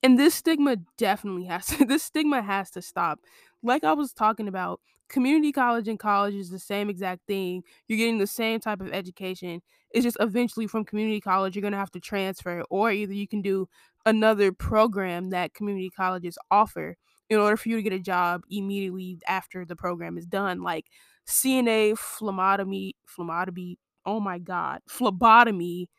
And 0.02 0.18
this 0.18 0.36
stigma 0.36 0.78
definitely 0.98 1.46
has 1.46 1.68
to 1.68 1.86
this 1.86 2.04
stigma 2.04 2.42
has 2.42 2.72
to 2.72 2.82
stop. 2.82 3.20
Like 3.63 3.84
i 3.84 3.94
was 3.94 4.13
talking 4.13 4.48
about 4.48 4.80
community 5.10 5.52
college 5.52 5.88
and 5.88 6.00
college 6.00 6.36
is 6.36 6.50
the 6.50 6.60
same 6.60 6.88
exact 6.89 7.22
thing 7.28 7.63
you're 7.88 7.98
getting 7.98 8.20
the 8.20 8.28
same 8.28 8.60
type 8.60 8.80
of 8.80 8.94
education 8.94 9.60
it's 9.89 10.04
just 10.04 10.18
eventually 10.20 10.68
from 10.68 10.86
community 10.86 11.20
college 11.20 11.56
you're 11.56 11.63
going 11.63 11.72
to 11.72 11.78
have 11.80 11.89
to 11.89 12.00
transfer 12.00 12.63
or 12.70 12.92
either 12.92 13.12
you 13.13 13.28
can 13.28 13.42
do 13.42 13.68
another 14.06 14.52
program 14.52 15.32
that 15.32 15.52
community 15.56 15.89
colleges 15.89 16.38
offer 16.52 16.96
in 17.30 17.38
order 17.38 17.58
for 17.58 17.70
you 17.70 17.76
to 17.76 17.82
get 17.84 17.94
a 17.94 18.00
job 18.00 18.44
immediately 18.50 19.20
after 19.28 19.65
the 19.65 19.76
program 19.76 20.18
is 20.18 20.26
done 20.26 20.62
like 20.62 20.88
cna 21.28 21.98
phlebotomy 21.98 22.96
phlebotomy 23.06 23.78
oh 24.06 24.20
my 24.20 24.39
god 24.39 24.82
phlebotomy 24.88 25.89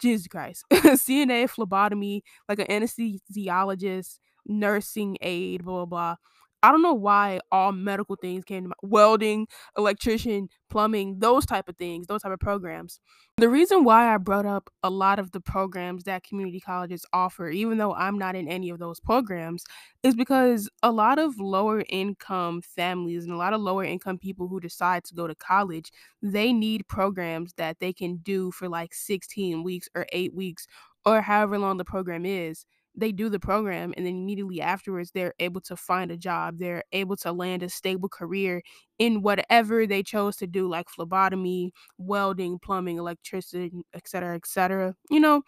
Jesus 0.00 0.26
Christ. 0.26 0.64
CNA, 0.72 1.48
phlebotomy, 1.48 2.24
like 2.48 2.58
an 2.58 2.66
anesthesiologist, 2.66 4.18
nursing 4.46 5.16
aide, 5.20 5.64
blah, 5.64 5.84
blah, 5.84 5.84
blah. 5.84 6.16
I 6.62 6.70
don't 6.70 6.82
know 6.82 6.94
why 6.94 7.40
all 7.50 7.72
medical 7.72 8.16
things 8.16 8.44
came 8.44 8.64
to 8.64 8.68
my 8.68 8.74
welding, 8.82 9.46
electrician, 9.78 10.48
plumbing, 10.68 11.18
those 11.18 11.46
type 11.46 11.68
of 11.68 11.76
things, 11.76 12.06
those 12.06 12.22
type 12.22 12.32
of 12.32 12.38
programs. 12.40 13.00
The 13.38 13.48
reason 13.48 13.84
why 13.84 14.12
I 14.14 14.18
brought 14.18 14.44
up 14.44 14.68
a 14.82 14.90
lot 14.90 15.18
of 15.18 15.30
the 15.30 15.40
programs 15.40 16.04
that 16.04 16.22
community 16.22 16.60
colleges 16.60 17.06
offer, 17.14 17.48
even 17.48 17.78
though 17.78 17.94
I'm 17.94 18.18
not 18.18 18.36
in 18.36 18.46
any 18.46 18.68
of 18.68 18.78
those 18.78 19.00
programs, 19.00 19.64
is 20.02 20.14
because 20.14 20.68
a 20.82 20.92
lot 20.92 21.18
of 21.18 21.38
lower 21.40 21.82
income 21.88 22.60
families 22.62 23.24
and 23.24 23.32
a 23.32 23.36
lot 23.38 23.54
of 23.54 23.60
lower 23.60 23.84
income 23.84 24.18
people 24.18 24.48
who 24.48 24.60
decide 24.60 25.04
to 25.04 25.14
go 25.14 25.26
to 25.26 25.34
college, 25.34 25.90
they 26.22 26.52
need 26.52 26.86
programs 26.88 27.54
that 27.54 27.78
they 27.80 27.92
can 27.92 28.16
do 28.16 28.50
for 28.50 28.68
like 28.68 28.92
16 28.94 29.62
weeks 29.62 29.88
or 29.94 30.06
8 30.12 30.34
weeks 30.34 30.66
or 31.06 31.22
however 31.22 31.58
long 31.58 31.78
the 31.78 31.84
program 31.84 32.26
is 32.26 32.66
they 32.96 33.12
do 33.12 33.28
the 33.28 33.38
program 33.40 33.94
and 33.96 34.04
then 34.06 34.14
immediately 34.14 34.60
afterwards 34.60 35.10
they're 35.12 35.34
able 35.38 35.60
to 35.60 35.76
find 35.76 36.10
a 36.10 36.16
job 36.16 36.58
they're 36.58 36.82
able 36.92 37.16
to 37.16 37.32
land 37.32 37.62
a 37.62 37.68
stable 37.68 38.08
career 38.08 38.62
in 38.98 39.22
whatever 39.22 39.86
they 39.86 40.02
chose 40.02 40.36
to 40.36 40.46
do 40.46 40.68
like 40.68 40.88
phlebotomy 40.88 41.72
welding 41.98 42.58
plumbing 42.58 42.98
electricity 42.98 43.70
etc 43.94 44.34
etc 44.34 44.94
you 45.10 45.20
know? 45.20 45.42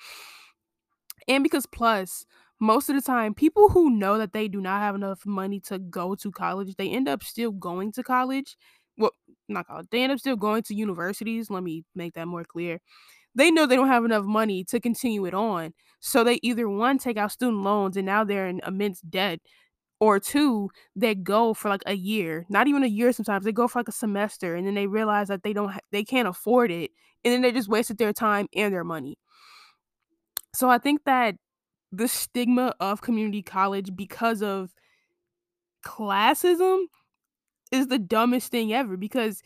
And 1.29 1.43
because 1.43 1.67
plus 1.67 2.25
most 2.61 2.89
of 2.89 2.97
the 2.97 3.03
time 3.03 3.35
people 3.35 3.69
who 3.69 3.91
know 3.91 4.19
that 4.19 4.33
they 4.33 4.49
do 4.49 4.61
not 4.61 4.81
have 4.81 4.95
enough 4.95 5.25
money 5.27 5.61
to 5.61 5.79
go 5.79 6.15
to 6.15 6.31
college 6.31 6.75
they 6.77 6.89
end 6.91 7.09
up 7.09 7.23
still 7.23 7.51
going 7.51 7.91
to 7.93 8.03
college 8.03 8.57
well 8.97 9.11
not 9.49 9.67
college 9.67 9.87
they 9.91 10.03
end 10.03 10.13
up 10.13 10.19
still 10.21 10.37
going 10.37 10.63
to 10.63 10.75
universities 10.75 11.51
let 11.51 11.63
me 11.65 11.85
make 11.95 12.15
that 12.15 12.29
more 12.29 12.45
clear 12.45 12.81
they 13.35 13.51
know 13.51 13.67
they 13.67 13.77
don't 13.77 13.89
have 13.89 14.05
enough 14.05 14.25
money 14.25 14.65
to 14.65 14.81
continue 14.81 15.25
it 15.27 15.35
on. 15.35 15.73
So 16.01 16.25
they 16.25 16.39
either 16.43 16.69
one 16.69 16.99
take 16.99 17.17
out 17.17 17.33
student 17.33 17.63
loans 17.63 17.97
and 17.97 18.07
now 18.07 18.25
they're 18.25 18.49
in 18.49 18.61
immense 18.67 19.01
debt, 19.03 19.41
or 20.01 20.19
two, 20.19 20.69
they 20.97 21.15
go 21.15 21.55
for 21.55 21.69
like 21.69 21.85
a 21.87 21.95
year, 21.95 22.45
not 22.49 22.67
even 22.67 22.83
a 22.83 22.89
year 22.89 23.13
sometimes. 23.13 23.45
They 23.45 23.53
go 23.53 23.69
for 23.69 23.79
like 23.79 23.89
a 23.89 23.93
semester 23.93 24.57
and 24.57 24.67
then 24.67 24.75
they 24.75 24.89
realize 24.89 25.29
that 25.29 25.45
they 25.45 25.53
don't 25.53 25.71
ha- 25.71 25.81
they 25.93 26.03
can't 26.03 26.27
afford 26.27 26.73
it 26.73 26.91
and 27.25 27.33
then 27.33 27.41
they 27.43 27.53
just 27.53 27.69
wasted 27.69 27.99
their 27.99 28.13
time 28.13 28.49
and 28.55 28.75
their 28.75 28.83
money. 28.85 29.17
So 30.55 30.69
I 30.69 30.79
think 30.79 31.05
that 31.05 31.37
the 31.93 32.09
stigma 32.09 32.75
of 32.81 33.03
community 33.03 33.43
college 33.43 33.91
because 33.97 34.43
of 34.43 34.73
classism 35.85 36.85
is 37.73 37.89
the 37.89 37.99
dumbest 37.99 38.51
thing 38.51 38.73
ever 38.73 38.97
because 38.97 39.43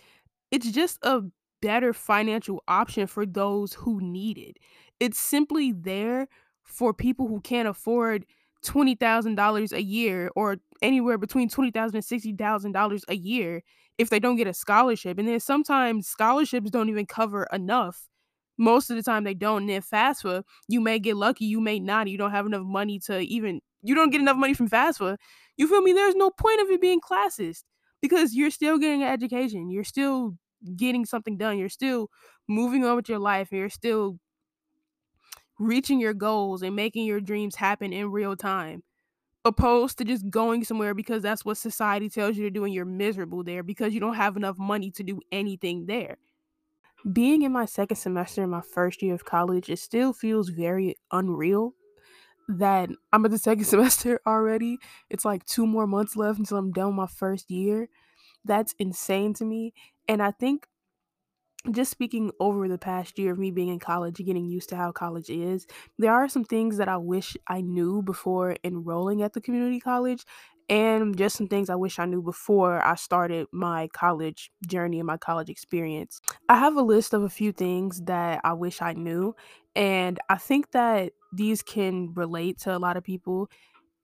it's 0.51 0.71
just 0.73 0.99
a 1.03 1.23
better 1.61 1.93
financial 1.93 2.63
option 2.69 3.07
for 3.07 3.27
those 3.27 3.73
who 3.73 4.01
need 4.01 4.39
it. 4.39 4.59
It's 5.01 5.19
simply 5.19 5.73
there 5.73 6.29
for 6.63 6.93
people 6.93 7.29
who 7.29 7.41
can't 7.41 7.69
afford 7.69 8.27
$20,000 8.65 9.73
a 9.73 9.83
year 9.83 10.31
or 10.35 10.57
anywhere 10.83 11.19
between 11.19 11.49
$20,000 11.49 11.95
and 11.95 12.39
$60,000 12.39 13.03
a 13.09 13.17
year 13.17 13.63
if 13.99 14.11
they 14.11 14.19
don't 14.19 14.37
get 14.37 14.47
a 14.47 14.55
scholarship. 14.55 15.19
And 15.19 15.29
then 15.29 15.41
sometimes 15.41 16.09
scholarships 16.09 16.71
don't 16.71 16.89
even 16.89 17.07
cover 17.07 17.47
enough. 17.53 18.09
Most 18.59 18.91
of 18.91 18.97
the 18.97 19.03
time 19.03 19.25
they 19.25 19.35
don't. 19.35 19.63
And 19.63 19.71
then 19.71 19.83
FAFSA, 19.83 20.43
you 20.69 20.81
may 20.81 20.99
get 20.99 21.17
lucky, 21.17 21.45
you 21.45 21.61
may 21.61 21.79
not. 21.79 22.09
You 22.09 22.19
don't 22.19 22.31
have 22.31 22.47
enough 22.47 22.65
money 22.65 22.99
to 23.01 23.21
even 23.21 23.61
you 23.83 23.95
don't 23.95 24.11
get 24.11 24.21
enough 24.21 24.37
money 24.37 24.55
from 24.55 24.69
FAFSA. 24.69 25.17
You 25.57 25.69
feel 25.69 25.83
me? 25.83 25.93
There's 25.93 26.15
no 26.15 26.31
point 26.31 26.61
of 26.61 26.71
it 26.71 26.81
being 26.81 27.01
classist 27.01 27.63
because 28.03 28.35
you're 28.35 28.51
still 28.51 28.79
getting 28.79 29.03
an 29.03 29.09
education. 29.09 29.71
You're 29.71 29.85
still 29.85 30.37
getting 30.77 31.05
something 31.05 31.37
done. 31.37 31.59
You're 31.59 31.69
still 31.69 32.11
moving 32.49 32.85
on 32.85 32.97
with 32.97 33.09
your 33.09 33.19
life 33.19 33.51
and 33.53 33.59
you're 33.61 33.71
still 33.71 34.19
reaching 35.59 36.01
your 36.01 36.15
goals 36.15 36.63
and 36.63 36.77
making 36.77 37.07
your 37.07 37.21
dreams 37.21 37.57
happen 37.57 37.93
in 37.93 38.11
real 38.11 38.37
time. 38.37 38.83
Opposed 39.45 39.99
to 39.99 40.05
just 40.05 40.31
going 40.31 40.65
somewhere 40.65 40.95
because 40.95 41.23
that's 41.23 41.45
what 41.45 41.59
society 41.59 42.11
tells 42.11 42.37
you 42.37 42.45
to 42.45 42.51
do 42.51 42.65
and 42.65 42.75
you're 42.75 42.85
miserable 42.85 43.45
there 43.45 43.63
because 43.63 43.95
you 43.95 44.01
don't 44.01 44.15
have 44.17 44.37
enough 44.37 44.59
money 44.59 44.91
to 44.93 45.03
do 45.05 45.21
anything 45.33 45.87
there. 45.87 46.19
Being 47.13 47.43
in 47.43 47.53
my 47.53 47.67
second 47.67 47.97
semester 47.97 48.43
in 48.45 48.51
my 48.51 48.61
first 48.63 49.03
year 49.03 49.15
of 49.15 49.25
college, 49.25 49.69
it 49.71 49.79
still 49.79 50.13
feels 50.13 50.49
very 50.49 50.97
unreal 51.13 51.75
that 52.49 52.91
I'm 53.13 53.25
at 53.25 53.31
the 53.33 53.39
second 53.39 53.65
semester 53.67 54.21
already. 54.27 54.79
It's 55.11 55.25
like 55.25 55.45
two 55.47 55.67
more 55.67 55.87
months 55.87 56.17
left 56.17 56.39
until 56.39 56.59
I'm 56.59 56.73
done 56.73 56.95
my 56.95 57.07
first 57.07 57.51
year. 57.51 57.89
That's 58.45 58.75
insane 58.79 59.35
to 59.35 59.45
me. 59.45 59.75
And 60.09 60.23
I 60.23 60.31
think 60.31 60.69
just 61.73 61.91
speaking 61.91 62.31
over 62.39 62.69
the 62.69 62.79
past 62.79 63.19
year 63.19 63.33
of 63.33 63.39
me 63.39 63.51
being 63.51 63.69
in 63.69 63.81
college, 63.81 64.17
getting 64.19 64.45
used 64.45 64.69
to 64.69 64.77
how 64.77 64.93
college 64.93 65.29
is, 65.29 65.67
there 65.99 66.13
are 66.13 66.29
some 66.29 66.45
things 66.45 66.77
that 66.77 66.89
I 66.89 66.97
wish 66.97 67.37
I 67.49 67.61
knew 67.61 68.03
before 68.03 68.57
enrolling 68.63 69.23
at 69.23 69.33
the 69.33 69.41
community 69.41 69.81
college, 69.81 70.25
and 70.69 71.17
just 71.17 71.37
some 71.37 71.49
things 71.49 71.69
I 71.69 71.75
wish 71.77 71.99
I 71.99 72.05
knew 72.05 72.23
before 72.23 72.85
I 72.85 72.95
started 72.95 73.47
my 73.53 73.89
college 73.93 74.51
journey 74.69 74.99
and 75.01 75.07
my 75.07 75.17
college 75.17 75.49
experience. 75.49 76.21
I 76.49 76.57
have 76.57 76.77
a 76.77 76.83
list 76.83 77.13
of 77.15 77.23
a 77.23 77.29
few 77.29 77.51
things 77.53 78.03
that 78.03 78.41
I 78.45 78.53
wish 78.53 78.81
I 78.83 78.93
knew, 78.93 79.35
And 79.75 80.19
I 80.31 80.39
think 80.39 80.71
that 80.71 81.13
these 81.33 81.63
can 81.63 82.15
relate 82.15 82.59
to 82.61 82.75
a 82.75 82.79
lot 82.79 82.97
of 82.97 83.05
people. 83.05 83.51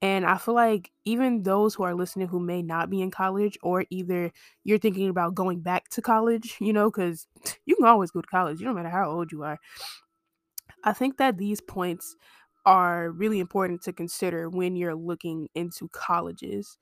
And 0.03 0.25
I 0.25 0.37
feel 0.37 0.55
like 0.55 0.91
even 1.05 1.43
those 1.43 1.75
who 1.75 1.83
are 1.83 1.95
listening 1.95 2.27
who 2.27 2.41
may 2.41 2.61
not 2.61 2.91
be 2.91 3.01
in 3.01 3.11
college, 3.11 3.57
or 3.63 3.85
either 3.89 4.33
you're 4.65 4.77
thinking 4.79 5.09
about 5.09 5.35
going 5.35 5.61
back 5.61 5.89
to 5.91 6.01
college, 6.03 6.57
you 6.61 6.73
know, 6.73 6.91
because 6.91 7.27
you 7.65 7.77
can 7.77 7.85
always 7.85 8.11
go 8.11 8.21
to 8.21 8.27
college, 8.27 8.59
you 8.59 8.65
don't 8.65 8.75
matter 8.75 8.89
how 8.89 9.09
old 9.09 9.31
you 9.31 9.43
are. 9.43 9.59
I 10.83 10.93
think 10.93 11.17
that 11.17 11.37
these 11.37 11.61
points 11.61 12.15
are 12.65 13.11
really 13.11 13.39
important 13.39 13.81
to 13.83 13.93
consider 13.93 14.49
when 14.49 14.75
you're 14.75 14.95
looking 14.95 15.49
into 15.55 15.89
colleges. 15.89 16.77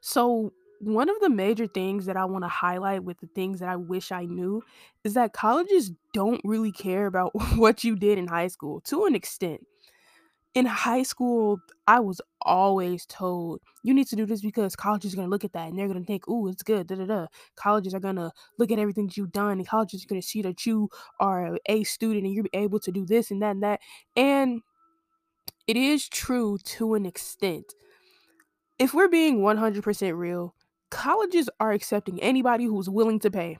So, 0.00 0.52
one 0.80 1.10
of 1.10 1.20
the 1.20 1.30
major 1.30 1.66
things 1.66 2.06
that 2.06 2.16
I 2.16 2.26
want 2.26 2.44
to 2.44 2.48
highlight 2.48 3.04
with 3.04 3.18
the 3.20 3.28
things 3.28 3.60
that 3.60 3.68
I 3.70 3.76
wish 3.76 4.12
I 4.12 4.26
knew 4.26 4.62
is 5.04 5.14
that 5.14 5.32
colleges 5.32 5.92
don't 6.12 6.40
really 6.44 6.72
care 6.72 7.06
about 7.06 7.32
what 7.56 7.84
you 7.84 7.96
did 7.96 8.18
in 8.18 8.28
high 8.28 8.48
school 8.48 8.80
to 8.82 9.06
an 9.06 9.14
extent. 9.14 9.66
In 10.54 10.66
high 10.66 11.02
school, 11.02 11.58
I 11.86 11.98
was 11.98 12.20
always 12.42 13.06
told 13.06 13.60
you 13.82 13.92
need 13.92 14.06
to 14.08 14.16
do 14.16 14.24
this 14.24 14.40
because 14.40 14.76
colleges 14.76 15.12
are 15.12 15.16
going 15.16 15.26
to 15.26 15.30
look 15.30 15.44
at 15.44 15.52
that 15.52 15.68
and 15.68 15.78
they're 15.78 15.88
going 15.88 16.00
to 16.00 16.06
think, 16.06 16.28
"Ooh, 16.28 16.46
it's 16.48 16.62
good." 16.62 16.86
Da 16.86 16.94
da 16.94 17.06
da. 17.06 17.26
Colleges 17.56 17.92
are 17.92 18.00
going 18.00 18.16
to 18.16 18.30
look 18.58 18.70
at 18.70 18.78
everything 18.78 19.06
that 19.06 19.16
you've 19.16 19.32
done, 19.32 19.58
and 19.58 19.66
colleges 19.66 20.04
are 20.04 20.08
going 20.08 20.20
to 20.20 20.26
see 20.26 20.42
that 20.42 20.64
you 20.64 20.88
are 21.18 21.58
a 21.66 21.82
student 21.84 22.24
and 22.24 22.34
you're 22.34 22.44
able 22.52 22.78
to 22.80 22.92
do 22.92 23.04
this 23.04 23.30
and 23.32 23.42
that 23.42 23.50
and 23.50 23.62
that. 23.64 23.80
And 24.16 24.62
it 25.66 25.76
is 25.76 26.08
true 26.08 26.58
to 26.64 26.94
an 26.94 27.04
extent. 27.06 27.74
If 28.78 28.92
we're 28.92 29.08
being 29.08 29.38
100% 29.40 30.18
real, 30.18 30.54
colleges 30.90 31.48
are 31.58 31.72
accepting 31.72 32.20
anybody 32.20 32.64
who's 32.64 32.88
willing 32.88 33.18
to 33.20 33.30
pay. 33.30 33.58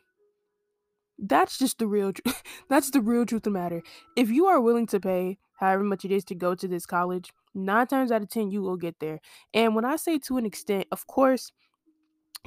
That's 1.18 1.58
just 1.58 1.78
the 1.78 1.86
real 1.86 2.12
tr- 2.12 2.22
that's 2.68 2.90
the 2.90 3.00
real 3.00 3.24
truth 3.26 3.40
of 3.40 3.42
the 3.44 3.50
matter. 3.50 3.82
If 4.16 4.30
you 4.30 4.46
are 4.46 4.60
willing 4.60 4.86
to 4.88 5.00
pay 5.00 5.38
however 5.56 5.84
much 5.84 6.04
it 6.04 6.12
is 6.12 6.24
to 6.26 6.34
go 6.34 6.54
to 6.54 6.68
this 6.68 6.86
college, 6.86 7.32
9 7.54 7.86
times 7.86 8.12
out 8.12 8.22
of 8.22 8.28
10 8.28 8.50
you 8.50 8.62
will 8.62 8.76
get 8.76 8.98
there. 9.00 9.20
And 9.52 9.74
when 9.74 9.84
I 9.84 9.96
say 9.96 10.18
to 10.20 10.36
an 10.38 10.46
extent, 10.46 10.86
of 10.92 11.06
course, 11.06 11.52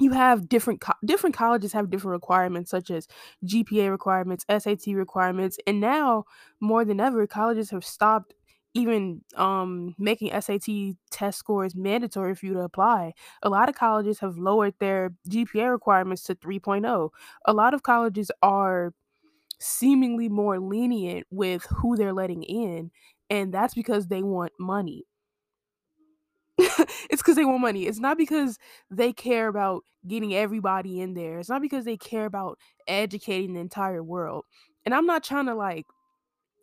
you 0.00 0.12
have 0.12 0.48
different 0.48 0.80
co- 0.80 0.92
different 1.04 1.34
colleges 1.36 1.72
have 1.72 1.90
different 1.90 2.12
requirements 2.12 2.70
such 2.70 2.90
as 2.90 3.08
GPA 3.44 3.90
requirements, 3.90 4.44
SAT 4.48 4.94
requirements, 4.94 5.58
and 5.66 5.80
now 5.80 6.24
more 6.60 6.84
than 6.84 7.00
ever 7.00 7.26
colleges 7.26 7.70
have 7.70 7.84
stopped 7.84 8.34
even 8.74 9.22
um 9.36 9.94
making 9.98 10.30
SAT 10.30 10.98
test 11.10 11.38
scores 11.38 11.74
mandatory 11.74 12.34
for 12.34 12.46
you 12.46 12.52
to 12.54 12.60
apply. 12.60 13.12
A 13.42 13.48
lot 13.48 13.68
of 13.68 13.74
colleges 13.74 14.20
have 14.20 14.38
lowered 14.38 14.74
their 14.78 15.10
GPA 15.28 15.68
requirements 15.72 16.22
to 16.24 16.34
3.0. 16.36 17.10
A 17.46 17.52
lot 17.52 17.74
of 17.74 17.82
colleges 17.82 18.30
are 18.42 18.94
seemingly 19.58 20.28
more 20.28 20.58
lenient 20.58 21.26
with 21.30 21.64
who 21.64 21.96
they're 21.96 22.12
letting 22.12 22.42
in, 22.42 22.90
and 23.30 23.52
that's 23.52 23.74
because 23.74 24.06
they 24.06 24.22
want 24.22 24.52
money. 24.58 25.04
it's 26.58 27.22
because 27.22 27.36
they 27.36 27.44
want 27.44 27.60
money. 27.60 27.86
It's 27.86 28.00
not 28.00 28.18
because 28.18 28.58
they 28.90 29.12
care 29.12 29.48
about 29.48 29.84
getting 30.06 30.34
everybody 30.34 31.00
in 31.00 31.14
there. 31.14 31.38
It's 31.38 31.48
not 31.48 31.62
because 31.62 31.84
they 31.84 31.96
care 31.96 32.26
about 32.26 32.58
educating 32.88 33.54
the 33.54 33.60
entire 33.60 34.02
world. 34.02 34.44
And 34.84 34.94
I'm 34.94 35.06
not 35.06 35.22
trying 35.22 35.46
to 35.46 35.54
like 35.54 35.86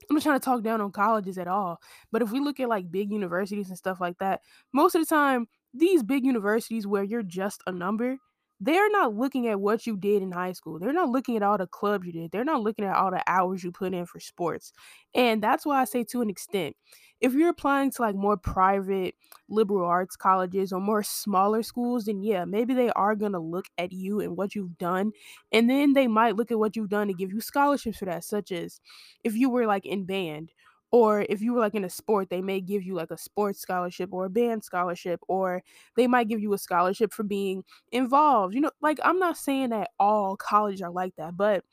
I'm 0.10 0.16
not 0.16 0.24
trying 0.24 0.40
to 0.40 0.44
talk 0.44 0.64
down 0.64 0.82
on 0.82 0.92
colleges 0.92 1.38
at 1.38 1.48
all. 1.48 1.80
But 2.12 2.22
if 2.22 2.32
we 2.32 2.40
look 2.40 2.60
at 2.60 2.70
like 2.70 2.92
big 2.92 3.12
universities 3.12 3.70
and 3.70 3.78
stuff 3.78 4.00
like 4.02 4.18
that, 4.20 4.42
most 4.74 4.96
of 4.96 5.02
the 5.02 5.08
time, 5.08 5.48
these 5.74 6.04
big 6.04 6.26
universities 6.26 6.86
where 6.86 7.04
you're 7.04 7.24
just 7.24 7.62
a 7.68 7.72
number, 7.72 8.18
they're 8.60 8.90
not 8.90 9.14
looking 9.14 9.48
at 9.48 9.60
what 9.60 9.86
you 9.86 9.98
did 9.98 10.22
in 10.22 10.32
high 10.32 10.54
school. 10.54 10.80
They're 10.80 10.94
not 10.94 11.10
looking 11.10 11.36
at 11.36 11.44
all 11.44 11.58
the 11.58 11.68
clubs 11.68 12.06
you 12.06 12.14
did. 12.14 12.32
They're 12.32 12.46
not 12.46 12.62
looking 12.62 12.86
at 12.86 12.96
all 12.96 13.12
the 13.12 13.24
hours 13.28 13.64
you 13.64 13.72
put 13.72 13.94
in 13.94 14.06
for 14.06 14.20
sports. 14.20 14.72
And 15.14 15.44
that's 15.44 15.66
why 15.66 15.82
I 15.82 15.86
say 15.86 16.04
to 16.06 16.22
an 16.22 16.30
extent, 16.30 16.76
if 17.20 17.34
you're 17.34 17.50
applying 17.50 17.92
to 17.92 18.02
like 18.02 18.16
more 18.16 18.38
private 18.38 19.16
liberal 19.50 19.86
arts 19.86 20.16
colleges 20.16 20.72
or 20.72 20.80
more 20.80 21.04
smaller 21.04 21.64
schools, 21.64 22.06
then 22.06 22.24
yeah, 22.24 22.46
maybe 22.46 22.74
they 22.74 22.90
are 22.92 23.16
going 23.16 23.32
to 23.34 23.40
look 23.40 23.66
at 23.78 23.92
you 23.92 24.20
and 24.20 24.38
what 24.38 24.56
you've 24.56 24.78
done. 24.78 25.12
And 25.52 25.70
then 25.70 25.94
they 25.94 26.08
might 26.08 26.36
look 26.36 26.52
at 26.52 26.60
what 26.60 26.76
you've 26.76 26.90
done 26.90 27.08
to 27.08 27.14
give 27.14 27.32
you 27.32 27.42
scholarships 27.42 27.98
for 27.98 28.06
that, 28.06 28.24
such 28.24 28.52
as 28.52 28.80
if 29.24 29.36
you 29.36 29.50
were 29.50 29.66
like 29.66 29.86
in 29.86 30.06
band 30.06 30.52
or 30.92 31.26
if 31.30 31.42
you 31.42 31.54
were 31.54 31.60
like 31.60 31.76
in 31.76 31.84
a 31.84 31.90
sport 31.90 32.30
they 32.30 32.42
may 32.42 32.62
give 32.62 32.84
you 32.84 32.94
like 32.96 33.12
a 33.12 33.18
sports 33.18 33.60
scholarship 33.60 34.14
or 34.14 34.26
a 34.26 34.30
band 34.30 34.64
scholarship 34.64 35.20
or 35.28 35.62
they 35.96 36.08
might 36.08 36.28
give 36.28 36.40
you 36.40 36.54
a 36.54 36.58
scholarship 36.58 37.14
for 37.14 37.24
being 37.24 37.64
involved 37.92 38.54
you 38.54 38.62
know 38.62 38.72
like 38.82 39.00
i'm 39.04 39.20
not 39.20 39.38
saying 39.38 39.70
that 39.70 39.92
all 40.00 40.38
colleges 40.38 40.82
are 40.82 40.92
like 40.92 41.16
that 41.18 41.36
but 41.36 41.64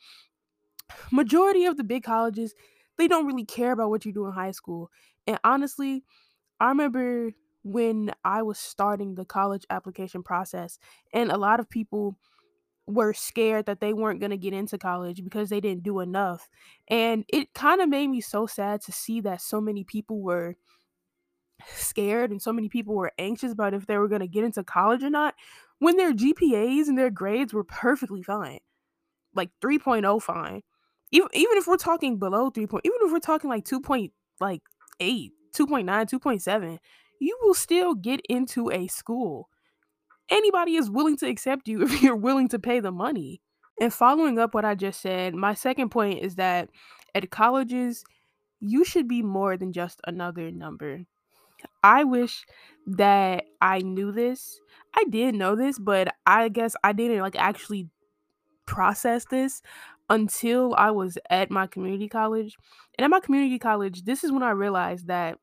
majority 1.10 1.64
of 1.64 1.76
the 1.76 1.84
big 1.84 2.02
colleges 2.02 2.54
they 2.98 3.08
don't 3.08 3.26
really 3.26 3.44
care 3.44 3.72
about 3.72 3.90
what 3.90 4.04
you 4.04 4.12
do 4.12 4.26
in 4.26 4.32
high 4.32 4.50
school 4.50 4.90
and 5.26 5.38
honestly 5.44 6.04
i 6.60 6.68
remember 6.68 7.32
when 7.64 8.12
i 8.24 8.42
was 8.42 8.58
starting 8.58 9.14
the 9.16 9.24
college 9.24 9.66
application 9.70 10.22
process 10.22 10.78
and 11.14 11.32
a 11.32 11.38
lot 11.38 11.60
of 11.60 11.68
people 11.70 12.16
were 12.86 13.14
scared 13.14 13.66
that 13.66 13.80
they 13.80 13.92
weren't 13.92 14.20
going 14.20 14.30
to 14.30 14.36
get 14.36 14.52
into 14.52 14.78
college 14.78 15.22
because 15.22 15.50
they 15.50 15.60
didn't 15.60 15.82
do 15.82 16.00
enough. 16.00 16.48
And 16.88 17.24
it 17.28 17.54
kind 17.54 17.80
of 17.80 17.88
made 17.88 18.08
me 18.08 18.20
so 18.20 18.46
sad 18.46 18.80
to 18.82 18.92
see 18.92 19.20
that 19.20 19.40
so 19.40 19.60
many 19.60 19.84
people 19.84 20.20
were 20.20 20.56
scared 21.74 22.30
and 22.30 22.42
so 22.42 22.52
many 22.52 22.68
people 22.68 22.94
were 22.94 23.12
anxious 23.18 23.52
about 23.52 23.74
if 23.74 23.86
they 23.86 23.96
were 23.96 24.08
going 24.08 24.20
to 24.20 24.26
get 24.26 24.44
into 24.44 24.64
college 24.64 25.02
or 25.02 25.10
not 25.10 25.34
when 25.78 25.96
their 25.96 26.12
GPAs 26.12 26.88
and 26.88 26.98
their 26.98 27.10
grades 27.10 27.54
were 27.54 27.64
perfectly 27.64 28.22
fine. 28.22 28.60
Like 29.34 29.50
3.0 29.60 30.22
fine. 30.22 30.62
Even 31.10 31.28
even 31.32 31.58
if 31.58 31.66
we're 31.66 31.76
talking 31.76 32.18
below 32.18 32.50
3. 32.50 32.66
Point, 32.66 32.84
even 32.84 32.98
if 33.02 33.12
we're 33.12 33.18
talking 33.18 33.50
like 33.50 33.64
2. 33.64 33.80
Point, 33.80 34.12
like 34.40 34.62
8, 35.00 35.32
2.9, 35.54 35.84
2.7, 35.86 36.78
you 37.20 37.38
will 37.42 37.54
still 37.54 37.94
get 37.94 38.20
into 38.28 38.70
a 38.70 38.86
school 38.88 39.48
anybody 40.32 40.76
is 40.76 40.90
willing 40.90 41.16
to 41.18 41.28
accept 41.28 41.68
you 41.68 41.82
if 41.84 42.02
you're 42.02 42.16
willing 42.16 42.48
to 42.48 42.58
pay 42.58 42.80
the 42.80 42.90
money. 42.90 43.40
And 43.80 43.92
following 43.92 44.38
up 44.38 44.54
what 44.54 44.64
I 44.64 44.74
just 44.74 45.00
said, 45.00 45.34
my 45.34 45.54
second 45.54 45.90
point 45.90 46.22
is 46.22 46.36
that 46.36 46.68
at 47.14 47.30
colleges, 47.30 48.04
you 48.60 48.84
should 48.84 49.08
be 49.08 49.22
more 49.22 49.56
than 49.56 49.72
just 49.72 50.00
another 50.06 50.50
number. 50.50 51.00
I 51.82 52.04
wish 52.04 52.44
that 52.86 53.44
I 53.60 53.80
knew 53.80 54.12
this. 54.12 54.60
I 54.94 55.04
did 55.04 55.34
know 55.34 55.56
this, 55.56 55.78
but 55.78 56.14
I 56.26 56.48
guess 56.48 56.74
I 56.82 56.92
didn't 56.92 57.20
like 57.20 57.36
actually 57.36 57.88
process 58.66 59.24
this 59.30 59.62
until 60.10 60.74
I 60.76 60.90
was 60.90 61.18
at 61.30 61.50
my 61.50 61.66
community 61.66 62.08
college. 62.08 62.56
And 62.98 63.04
at 63.04 63.10
my 63.10 63.20
community 63.20 63.58
college, 63.58 64.04
this 64.04 64.24
is 64.24 64.32
when 64.32 64.42
I 64.42 64.50
realized 64.50 65.06
that 65.06 65.38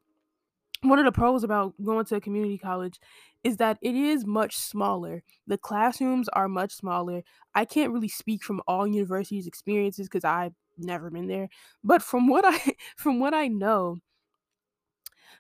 one 0.82 1.00
of 1.00 1.06
the 1.06 1.12
pros 1.12 1.44
about 1.44 1.74
going 1.84 2.06
to 2.06 2.16
a 2.16 2.22
community 2.22 2.58
college 2.58 3.00
is 3.44 3.58
that 3.58 3.78
it 3.82 3.96
is 3.96 4.26
much 4.26 4.58
smaller. 4.58 5.24
The 5.48 5.58
classrooms 5.58 6.28
are 6.30 6.48
much 6.48 6.74
smaller. 6.74 7.24
I 7.56 7.66
can't 7.66 7.94
really 7.94 8.10
speak 8.10 8.44
from 8.44 8.62
all 8.68 8.86
universities' 8.88 9.48
experiences 9.48 10.08
because 10.08 10.26
I've 10.26 10.54
never 10.78 11.10
been 11.10 11.28
there. 11.28 11.50
But 11.84 12.02
from 12.02 12.28
what 12.28 12.46
I 12.46 12.74
from 12.98 13.20
what 13.20 13.34
I 13.34 13.48
know, 13.48 13.98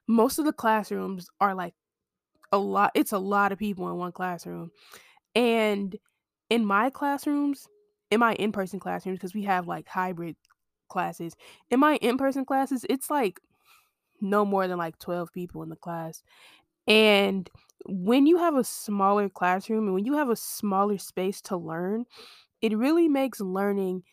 most 0.07 0.39
of 0.39 0.45
the 0.45 0.53
classrooms 0.53 1.27
are 1.39 1.55
like 1.55 1.73
a 2.51 2.57
lot 2.57 2.91
it's 2.95 3.11
a 3.11 3.19
lot 3.19 3.51
of 3.51 3.59
people 3.59 3.89
in 3.89 3.97
one 3.97 4.11
classroom. 4.11 4.71
And 5.35 5.95
in 6.49 6.65
my 6.65 6.89
classrooms, 6.89 7.67
in 8.11 8.19
my 8.19 8.33
in-person 8.35 8.79
classrooms, 8.79 9.19
because 9.19 9.35
we 9.35 9.43
have 9.43 9.67
like 9.67 9.87
hybrid 9.87 10.35
classes, 10.89 11.35
in 11.69 11.79
my 11.79 11.97
in-person 11.97 12.45
classes, 12.45 12.85
it's 12.89 13.09
like 13.09 13.39
no 14.21 14.45
more 14.45 14.67
than 14.67 14.77
like 14.77 14.97
12 14.99 15.31
people 15.33 15.63
in 15.63 15.69
the 15.69 15.75
class. 15.75 16.23
And 16.89 17.49
when 17.85 18.25
you 18.25 18.37
have 18.37 18.55
a 18.55 18.63
smaller 18.63 19.29
classroom 19.29 19.85
and 19.85 19.93
when 19.93 20.05
you 20.05 20.15
have 20.15 20.29
a 20.29 20.35
smaller 20.35 20.97
space 20.97 21.41
to 21.43 21.55
learn, 21.55 22.05
it 22.61 22.77
really 22.77 23.07
makes 23.07 23.39
learning 23.39 24.03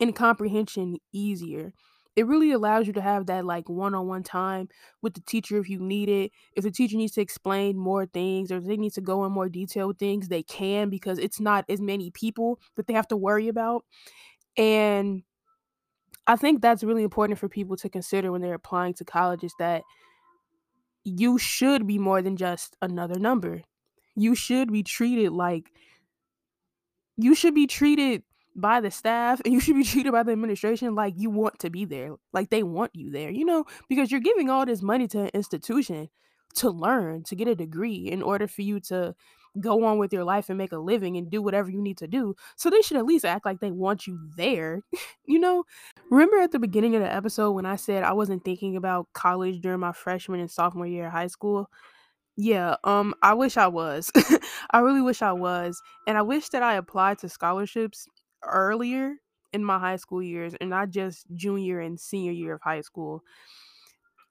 and 0.00 0.14
comprehension 0.14 0.96
easier. 1.12 1.72
It 2.16 2.26
really 2.26 2.50
allows 2.50 2.86
you 2.86 2.94
to 2.94 3.02
have 3.02 3.26
that 3.26 3.44
like 3.44 3.68
one-on-one 3.68 4.22
time 4.22 4.68
with 5.02 5.12
the 5.14 5.20
teacher 5.20 5.58
if 5.58 5.68
you 5.68 5.78
need 5.78 6.08
it. 6.08 6.32
If 6.54 6.64
the 6.64 6.70
teacher 6.70 6.96
needs 6.96 7.12
to 7.12 7.20
explain 7.20 7.76
more 7.76 8.06
things 8.06 8.50
or 8.50 8.58
they 8.58 8.78
need 8.78 8.94
to 8.94 9.02
go 9.02 9.24
in 9.26 9.32
more 9.32 9.50
detail 9.50 9.88
with 9.88 9.98
things, 9.98 10.28
they 10.28 10.42
can 10.42 10.88
because 10.88 11.18
it's 11.18 11.40
not 11.40 11.66
as 11.68 11.80
many 11.80 12.10
people 12.10 12.58
that 12.76 12.86
they 12.86 12.94
have 12.94 13.08
to 13.08 13.16
worry 13.18 13.48
about. 13.48 13.84
And 14.56 15.24
I 16.26 16.36
think 16.36 16.62
that's 16.62 16.82
really 16.82 17.04
important 17.04 17.38
for 17.38 17.48
people 17.48 17.76
to 17.76 17.88
consider 17.88 18.32
when 18.32 18.40
they're 18.40 18.54
applying 18.54 18.94
to 18.94 19.04
colleges 19.04 19.52
that 19.58 19.82
you 21.06 21.38
should 21.38 21.86
be 21.86 21.98
more 21.98 22.20
than 22.20 22.36
just 22.36 22.76
another 22.82 23.18
number. 23.18 23.62
You 24.16 24.34
should 24.34 24.72
be 24.72 24.82
treated 24.82 25.30
like 25.30 25.70
you 27.16 27.34
should 27.34 27.54
be 27.54 27.68
treated 27.68 28.24
by 28.56 28.80
the 28.80 28.90
staff 28.90 29.40
and 29.44 29.54
you 29.54 29.60
should 29.60 29.76
be 29.76 29.84
treated 29.84 30.12
by 30.12 30.24
the 30.24 30.32
administration 30.32 30.96
like 30.96 31.14
you 31.16 31.30
want 31.30 31.60
to 31.60 31.70
be 31.70 31.84
there, 31.84 32.16
like 32.32 32.50
they 32.50 32.64
want 32.64 32.90
you 32.94 33.10
there, 33.10 33.30
you 33.30 33.44
know, 33.44 33.64
because 33.88 34.10
you're 34.10 34.20
giving 34.20 34.50
all 34.50 34.66
this 34.66 34.82
money 34.82 35.06
to 35.08 35.20
an 35.20 35.30
institution 35.32 36.08
to 36.56 36.70
learn, 36.70 37.22
to 37.22 37.36
get 37.36 37.46
a 37.48 37.54
degree 37.54 38.08
in 38.08 38.20
order 38.20 38.48
for 38.48 38.62
you 38.62 38.80
to 38.80 39.14
go 39.60 39.84
on 39.84 39.98
with 39.98 40.12
your 40.12 40.24
life 40.24 40.48
and 40.48 40.58
make 40.58 40.72
a 40.72 40.78
living 40.78 41.16
and 41.16 41.30
do 41.30 41.42
whatever 41.42 41.70
you 41.70 41.80
need 41.82 41.98
to 41.98 42.06
do. 42.06 42.34
So 42.56 42.70
they 42.70 42.82
should 42.82 42.96
at 42.96 43.06
least 43.06 43.24
act 43.24 43.44
like 43.44 43.60
they 43.60 43.70
want 43.70 44.06
you 44.06 44.18
there. 44.36 44.82
you 45.26 45.38
know, 45.38 45.64
remember 46.10 46.38
at 46.38 46.52
the 46.52 46.58
beginning 46.58 46.94
of 46.94 47.02
the 47.02 47.12
episode 47.12 47.52
when 47.52 47.66
I 47.66 47.76
said 47.76 48.02
I 48.04 48.12
wasn't 48.12 48.44
thinking 48.44 48.76
about 48.76 49.08
college 49.12 49.60
during 49.60 49.80
my 49.80 49.92
freshman 49.92 50.40
and 50.40 50.50
sophomore 50.50 50.86
year 50.86 51.06
of 51.06 51.12
high 51.12 51.28
school? 51.28 51.70
Yeah, 52.36 52.76
um 52.84 53.14
I 53.22 53.34
wish 53.34 53.56
I 53.56 53.68
was. 53.68 54.12
I 54.70 54.80
really 54.80 55.02
wish 55.02 55.22
I 55.22 55.32
was. 55.32 55.80
And 56.06 56.18
I 56.18 56.22
wish 56.22 56.50
that 56.50 56.62
I 56.62 56.74
applied 56.74 57.18
to 57.18 57.28
scholarships 57.28 58.06
earlier 58.42 59.14
in 59.52 59.64
my 59.64 59.78
high 59.78 59.96
school 59.96 60.22
years 60.22 60.54
and 60.60 60.70
not 60.70 60.90
just 60.90 61.26
junior 61.34 61.80
and 61.80 61.98
senior 61.98 62.32
year 62.32 62.54
of 62.54 62.62
high 62.62 62.82
school. 62.82 63.22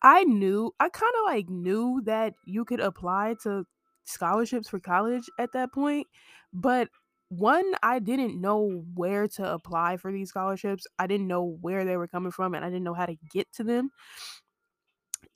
I 0.01 0.23
knew 0.23 0.73
I 0.79 0.89
kind 0.89 1.13
of 1.19 1.25
like 1.25 1.49
knew 1.49 2.01
that 2.05 2.35
you 2.45 2.63
could 2.65 2.79
apply 2.79 3.35
to 3.43 3.65
scholarships 4.05 4.69
for 4.69 4.79
college 4.79 5.29
at 5.39 5.51
that 5.53 5.73
point, 5.73 6.07
but 6.53 6.89
one, 7.29 7.73
I 7.81 7.99
didn't 7.99 8.39
know 8.39 8.83
where 8.93 9.27
to 9.29 9.51
apply 9.53 9.97
for 9.97 10.11
these 10.11 10.29
scholarships. 10.29 10.85
I 10.99 11.07
didn't 11.07 11.27
know 11.27 11.43
where 11.43 11.83
they 11.83 11.97
were 11.97 12.07
coming 12.07 12.31
from 12.31 12.53
and 12.53 12.63
I 12.63 12.69
didn't 12.69 12.83
know 12.83 12.93
how 12.93 13.07
to 13.07 13.15
get 13.31 13.51
to 13.53 13.63
them. 13.63 13.89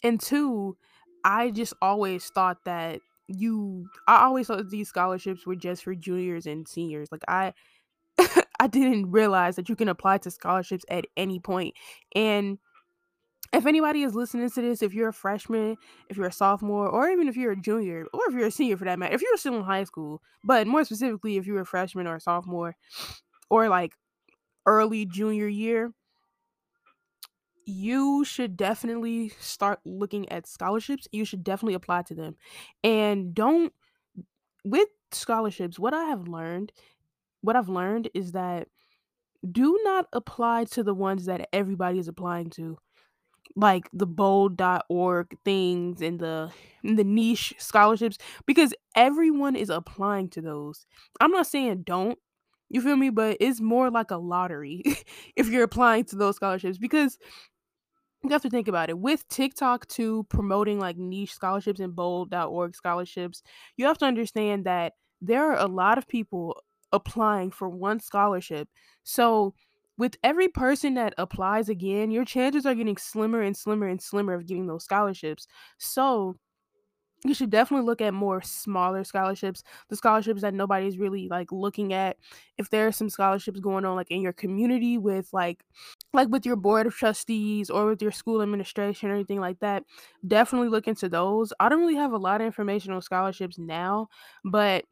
And 0.03 0.19
two, 0.19 0.77
I 1.23 1.51
just 1.51 1.73
always 1.81 2.29
thought 2.29 2.63
that 2.65 3.01
you 3.27 3.87
I 4.07 4.23
always 4.23 4.47
thought 4.47 4.69
these 4.69 4.89
scholarships 4.89 5.45
were 5.45 5.55
just 5.55 5.83
for 5.83 5.93
juniors 5.93 6.45
and 6.47 6.67
seniors. 6.67 7.11
Like 7.11 7.23
I 7.27 7.53
I 8.59 8.67
didn't 8.67 9.11
realize 9.11 9.55
that 9.57 9.69
you 9.69 9.75
can 9.75 9.89
apply 9.89 10.19
to 10.19 10.31
scholarships 10.31 10.85
at 10.89 11.05
any 11.17 11.39
point. 11.39 11.75
And 12.15 12.59
if 13.53 13.65
anybody 13.65 14.03
is 14.03 14.15
listening 14.15 14.49
to 14.49 14.61
this, 14.61 14.81
if 14.81 14.93
you're 14.93 15.09
a 15.09 15.13
freshman, 15.13 15.77
if 16.09 16.17
you're 16.17 16.27
a 16.27 16.31
sophomore, 16.31 16.87
or 16.87 17.09
even 17.09 17.27
if 17.27 17.35
you're 17.35 17.53
a 17.53 17.59
junior, 17.59 18.05
or 18.13 18.21
if 18.27 18.33
you're 18.33 18.47
a 18.47 18.51
senior 18.51 18.77
for 18.77 18.85
that 18.85 18.99
matter, 18.99 19.15
if 19.15 19.21
you're 19.21 19.37
still 19.37 19.57
in 19.57 19.63
high 19.63 19.83
school, 19.83 20.21
but 20.43 20.67
more 20.67 20.83
specifically, 20.83 21.37
if 21.37 21.47
you're 21.47 21.61
a 21.61 21.65
freshman 21.65 22.07
or 22.07 22.15
a 22.15 22.21
sophomore, 22.21 22.75
or 23.49 23.69
like 23.69 23.93
early 24.65 25.05
junior 25.05 25.47
year, 25.47 25.91
you 27.65 28.23
should 28.25 28.57
definitely 28.57 29.29
start 29.39 29.79
looking 29.85 30.29
at 30.29 30.47
scholarships. 30.47 31.07
You 31.11 31.25
should 31.25 31.43
definitely 31.43 31.75
apply 31.75 32.03
to 32.03 32.15
them. 32.15 32.35
And 32.83 33.33
don't, 33.33 33.73
with 34.65 34.89
scholarships, 35.11 35.79
what 35.79 35.93
I 35.93 36.05
have 36.05 36.27
learned, 36.27 36.71
what 37.41 37.55
I've 37.55 37.69
learned 37.69 38.09
is 38.13 38.33
that 38.33 38.67
do 39.49 39.79
not 39.83 40.07
apply 40.13 40.65
to 40.65 40.83
the 40.83 40.93
ones 40.93 41.25
that 41.25 41.47
everybody 41.53 41.99
is 41.99 42.07
applying 42.07 42.49
to 42.51 42.77
like 43.55 43.89
the 43.91 44.05
bold.org 44.05 45.37
things 45.43 46.01
and 46.01 46.19
the 46.19 46.51
and 46.83 46.97
the 46.97 47.03
niche 47.03 47.53
scholarships 47.57 48.17
because 48.45 48.73
everyone 48.95 49.55
is 49.55 49.69
applying 49.69 50.29
to 50.29 50.41
those. 50.41 50.85
I'm 51.19 51.31
not 51.31 51.47
saying 51.47 51.83
don't, 51.83 52.17
you 52.69 52.81
feel 52.81 52.95
me, 52.95 53.09
but 53.09 53.37
it's 53.39 53.59
more 53.59 53.89
like 53.89 54.11
a 54.11 54.17
lottery 54.17 54.83
if 55.35 55.49
you're 55.49 55.63
applying 55.63 56.05
to 56.05 56.15
those 56.15 56.35
scholarships 56.37 56.77
because 56.77 57.17
you 58.23 58.29
have 58.31 58.41
to 58.41 58.49
think 58.49 58.67
about 58.67 58.89
it. 58.89 58.99
With 58.99 59.27
TikTok 59.29 59.87
too 59.87 60.25
promoting 60.29 60.79
like 60.79 60.97
niche 60.97 61.33
scholarships 61.33 61.79
and 61.79 61.95
bold.org 61.95 62.75
scholarships, 62.75 63.41
you 63.77 63.85
have 63.85 63.97
to 63.99 64.05
understand 64.05 64.65
that 64.65 64.93
there 65.21 65.51
are 65.51 65.57
a 65.57 65.67
lot 65.67 65.97
of 65.97 66.07
people 66.07 66.61
applying 66.91 67.51
for 67.51 67.69
one 67.69 67.99
scholarship. 67.99 68.67
So 69.03 69.53
with 69.99 70.17
every 70.23 70.47
person 70.49 70.95
that 70.95 71.13
applies 71.19 71.69
again, 71.69 72.11
your 72.11 72.25
chances 72.25 72.65
are 72.65 72.75
getting 72.75 72.97
slimmer 72.97 73.41
and 73.41 73.55
slimmer 73.57 73.87
and 73.87 74.01
slimmer 74.01 74.33
of 74.33 74.47
getting 74.47 74.67
those 74.67 74.85
scholarships. 74.85 75.47
So 75.77 76.37
you 77.25 77.33
should 77.33 77.49
definitely 77.49 77.85
look 77.85 77.99
at 77.99 78.13
more 78.13 78.41
smaller 78.41 79.03
scholarships, 79.03 79.61
the 79.89 79.97
scholarships 79.97 80.41
that 80.41 80.53
nobody's 80.53 80.97
really 80.97 81.27
like 81.27 81.51
looking 81.51 81.91
at. 81.91 82.17
If 82.57 82.69
there 82.69 82.87
are 82.87 82.93
some 82.93 83.09
scholarships 83.09 83.59
going 83.59 83.83
on 83.83 83.97
like 83.97 84.09
in 84.09 84.21
your 84.21 84.31
community 84.31 84.97
with 84.97 85.29
like 85.33 85.65
like 86.13 86.29
with 86.29 86.45
your 86.45 86.55
board 86.55 86.87
of 86.87 86.95
trustees 86.95 87.69
or 87.69 87.87
with 87.87 88.01
your 88.01 88.11
school 88.11 88.41
administration 88.41 89.09
or 89.09 89.15
anything 89.15 89.41
like 89.41 89.59
that, 89.59 89.83
definitely 90.25 90.69
look 90.69 90.87
into 90.87 91.09
those. 91.09 91.51
I 91.59 91.67
don't 91.67 91.79
really 91.81 91.95
have 91.95 92.13
a 92.13 92.17
lot 92.17 92.39
of 92.39 92.45
information 92.45 92.93
on 92.93 93.01
scholarships 93.01 93.57
now, 93.59 94.07
but 94.45 94.85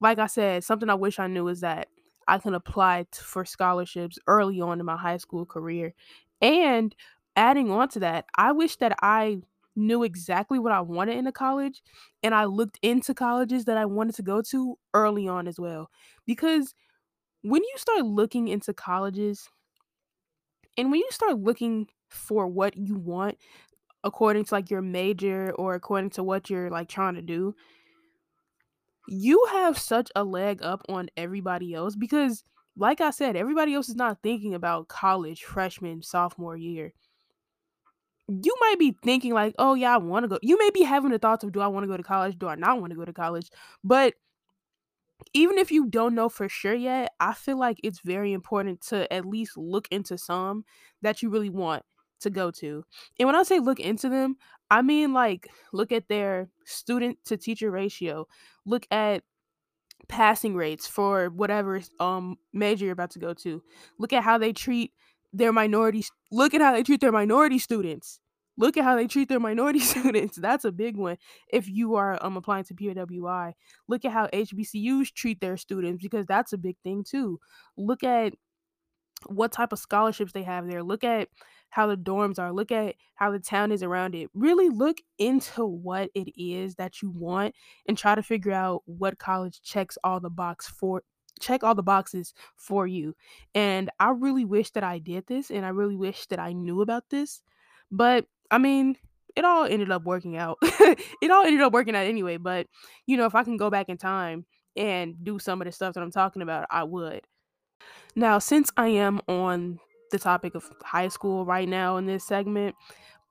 like 0.00 0.18
I 0.18 0.26
said, 0.26 0.64
something 0.64 0.90
I 0.90 0.94
wish 0.94 1.18
I 1.18 1.26
knew 1.26 1.48
is 1.48 1.60
that 1.60 1.88
I 2.28 2.38
can 2.38 2.54
apply 2.54 3.06
for 3.14 3.44
scholarships 3.44 4.18
early 4.26 4.60
on 4.60 4.80
in 4.80 4.86
my 4.86 4.96
high 4.96 5.16
school 5.18 5.46
career. 5.46 5.94
And 6.40 6.94
adding 7.36 7.70
on 7.70 7.88
to 7.90 8.00
that, 8.00 8.26
I 8.36 8.52
wish 8.52 8.76
that 8.76 8.96
I 9.02 9.38
knew 9.76 10.04
exactly 10.04 10.58
what 10.58 10.72
I 10.72 10.80
wanted 10.80 11.16
in 11.16 11.26
a 11.26 11.32
college 11.32 11.82
and 12.22 12.34
I 12.34 12.44
looked 12.44 12.78
into 12.82 13.12
colleges 13.12 13.64
that 13.64 13.76
I 13.76 13.86
wanted 13.86 14.14
to 14.16 14.22
go 14.22 14.40
to 14.42 14.78
early 14.94 15.26
on 15.26 15.48
as 15.48 15.58
well. 15.58 15.90
Because 16.26 16.74
when 17.42 17.62
you 17.62 17.74
start 17.76 18.04
looking 18.04 18.48
into 18.48 18.74
colleges 18.74 19.48
and 20.76 20.90
when 20.90 21.00
you 21.00 21.08
start 21.10 21.38
looking 21.38 21.88
for 22.08 22.46
what 22.46 22.76
you 22.76 22.94
want 22.96 23.36
according 24.04 24.44
to 24.44 24.54
like 24.54 24.70
your 24.70 24.82
major 24.82 25.52
or 25.54 25.74
according 25.74 26.10
to 26.10 26.22
what 26.24 26.50
you're 26.50 26.70
like 26.70 26.88
trying 26.88 27.14
to 27.14 27.22
do, 27.22 27.54
you 29.06 29.46
have 29.52 29.78
such 29.78 30.10
a 30.16 30.24
leg 30.24 30.62
up 30.62 30.82
on 30.88 31.08
everybody 31.16 31.74
else 31.74 31.96
because 31.96 32.44
like 32.76 33.00
I 33.00 33.10
said, 33.10 33.36
everybody 33.36 33.74
else 33.74 33.88
is 33.88 33.94
not 33.96 34.18
thinking 34.22 34.54
about 34.54 34.88
college 34.88 35.44
freshman, 35.44 36.02
sophomore 36.02 36.56
year. 36.56 36.92
You 38.26 38.54
might 38.60 38.78
be 38.78 38.96
thinking 39.02 39.34
like, 39.34 39.54
"Oh 39.58 39.74
yeah, 39.74 39.94
I 39.94 39.98
want 39.98 40.24
to 40.24 40.28
go." 40.28 40.38
You 40.42 40.58
may 40.58 40.70
be 40.70 40.82
having 40.82 41.10
the 41.10 41.18
thoughts 41.18 41.44
of, 41.44 41.52
"Do 41.52 41.60
I 41.60 41.66
want 41.66 41.84
to 41.84 41.88
go 41.88 41.96
to 41.96 42.02
college? 42.02 42.38
Do 42.38 42.48
I 42.48 42.54
not 42.54 42.80
want 42.80 42.90
to 42.92 42.96
go 42.96 43.04
to 43.04 43.12
college?" 43.12 43.50
But 43.82 44.14
even 45.32 45.58
if 45.58 45.70
you 45.72 45.86
don't 45.86 46.14
know 46.14 46.28
for 46.28 46.48
sure 46.48 46.74
yet, 46.74 47.12
I 47.20 47.34
feel 47.34 47.58
like 47.58 47.78
it's 47.82 48.00
very 48.00 48.32
important 48.32 48.80
to 48.88 49.10
at 49.12 49.26
least 49.26 49.56
look 49.56 49.88
into 49.90 50.18
some 50.18 50.64
that 51.02 51.22
you 51.22 51.30
really 51.30 51.50
want 51.50 51.84
to 52.20 52.30
go 52.30 52.50
to. 52.50 52.84
And 53.18 53.26
when 53.26 53.36
I 53.36 53.42
say 53.42 53.60
look 53.60 53.80
into 53.80 54.08
them, 54.08 54.36
I 54.70 54.82
mean 54.82 55.12
like 55.12 55.48
look 55.72 55.92
at 55.92 56.08
their 56.08 56.48
student 56.64 57.18
to 57.26 57.36
teacher 57.36 57.70
ratio, 57.70 58.26
look 58.64 58.86
at 58.90 59.22
passing 60.08 60.54
rates 60.54 60.86
for 60.86 61.28
whatever 61.30 61.80
um 62.00 62.36
major 62.52 62.84
you're 62.86 62.92
about 62.92 63.10
to 63.12 63.18
go 63.18 63.34
to. 63.34 63.62
Look 63.98 64.12
at 64.12 64.22
how 64.22 64.38
they 64.38 64.52
treat 64.52 64.92
their 65.32 65.52
minorities. 65.52 66.10
Look 66.30 66.54
at 66.54 66.60
how 66.60 66.72
they 66.72 66.82
treat 66.82 67.00
their 67.00 67.12
minority 67.12 67.58
students. 67.58 68.20
Look 68.56 68.76
at 68.76 68.84
how 68.84 68.94
they 68.96 69.08
treat 69.08 69.28
their 69.28 69.40
minority 69.40 69.80
students. 69.92 70.36
That's 70.36 70.64
a 70.64 70.72
big 70.72 70.96
one. 70.96 71.16
If 71.52 71.68
you 71.68 71.94
are 71.96 72.18
um 72.24 72.36
applying 72.36 72.64
to 72.64 72.74
PWI, 72.74 73.52
look 73.88 74.04
at 74.04 74.12
how 74.12 74.28
HBCUs 74.32 75.12
treat 75.12 75.40
their 75.40 75.56
students 75.56 76.02
because 76.02 76.26
that's 76.26 76.52
a 76.52 76.58
big 76.58 76.76
thing 76.84 77.04
too. 77.04 77.40
Look 77.76 78.02
at 78.04 78.34
what 79.26 79.52
type 79.52 79.72
of 79.72 79.78
scholarships 79.78 80.32
they 80.32 80.42
have 80.42 80.66
there. 80.68 80.82
Look 80.82 81.04
at 81.04 81.28
how 81.74 81.88
the 81.88 81.96
dorms 81.96 82.38
are. 82.38 82.52
Look 82.52 82.70
at 82.70 82.94
how 83.16 83.32
the 83.32 83.40
town 83.40 83.72
is 83.72 83.82
around 83.82 84.14
it. 84.14 84.30
Really 84.32 84.68
look 84.68 84.98
into 85.18 85.66
what 85.66 86.08
it 86.14 86.28
is 86.40 86.76
that 86.76 87.02
you 87.02 87.10
want 87.10 87.52
and 87.88 87.98
try 87.98 88.14
to 88.14 88.22
figure 88.22 88.52
out 88.52 88.82
what 88.86 89.18
college 89.18 89.60
checks 89.60 89.98
all 90.04 90.20
the 90.20 90.30
box 90.30 90.68
for 90.68 91.02
check 91.40 91.64
all 91.64 91.74
the 91.74 91.82
boxes 91.82 92.32
for 92.54 92.86
you. 92.86 93.16
And 93.56 93.90
I 93.98 94.10
really 94.10 94.44
wish 94.44 94.70
that 94.70 94.84
I 94.84 95.00
did 95.00 95.26
this 95.26 95.50
and 95.50 95.66
I 95.66 95.70
really 95.70 95.96
wish 95.96 96.26
that 96.26 96.38
I 96.38 96.52
knew 96.52 96.80
about 96.80 97.10
this. 97.10 97.42
But 97.90 98.26
I 98.52 98.58
mean, 98.58 98.96
it 99.34 99.44
all 99.44 99.64
ended 99.64 99.90
up 99.90 100.04
working 100.04 100.36
out. 100.36 100.58
it 100.62 101.30
all 101.32 101.44
ended 101.44 101.60
up 101.60 101.72
working 101.72 101.96
out 101.96 102.06
anyway, 102.06 102.36
but 102.36 102.68
you 103.06 103.16
know, 103.16 103.26
if 103.26 103.34
I 103.34 103.42
can 103.42 103.56
go 103.56 103.68
back 103.68 103.88
in 103.88 103.96
time 103.96 104.46
and 104.76 105.16
do 105.24 105.40
some 105.40 105.60
of 105.60 105.64
the 105.66 105.72
stuff 105.72 105.94
that 105.94 106.04
I'm 106.04 106.12
talking 106.12 106.40
about, 106.40 106.66
I 106.70 106.84
would. 106.84 107.22
Now, 108.14 108.38
since 108.38 108.70
I 108.76 108.86
am 108.90 109.20
on 109.26 109.80
the 110.14 110.20
topic 110.20 110.54
of 110.54 110.70
high 110.84 111.08
school 111.08 111.44
right 111.44 111.68
now 111.68 111.98
in 111.98 112.06
this 112.06 112.24
segment, 112.24 112.76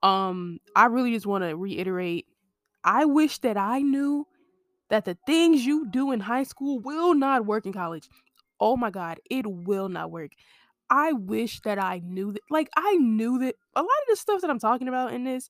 um, 0.03 0.59
I 0.75 0.85
really 0.87 1.13
just 1.13 1.25
want 1.25 1.43
to 1.43 1.55
reiterate 1.55 2.27
I 2.83 3.05
wish 3.05 3.39
that 3.39 3.57
I 3.57 3.81
knew 3.81 4.27
that 4.89 5.05
the 5.05 5.17
things 5.25 5.65
you 5.65 5.87
do 5.89 6.11
in 6.11 6.19
high 6.21 6.43
school 6.43 6.79
will 6.79 7.13
not 7.13 7.45
work 7.45 7.65
in 7.65 7.73
college. 7.73 8.09
Oh 8.59 8.77
my 8.77 8.91
God, 8.91 9.19
it 9.29 9.45
will 9.47 9.89
not 9.89 10.11
work. 10.11 10.31
I 10.89 11.13
wish 11.13 11.61
that 11.61 11.79
I 11.79 12.01
knew 12.03 12.33
that, 12.33 12.41
like, 12.51 12.69
I 12.77 12.95
knew 12.97 13.39
that 13.39 13.55
a 13.75 13.81
lot 13.81 13.85
of 13.85 14.09
the 14.09 14.15
stuff 14.17 14.41
that 14.41 14.49
I'm 14.51 14.59
talking 14.59 14.87
about 14.87 15.13
in 15.13 15.23
this 15.23 15.49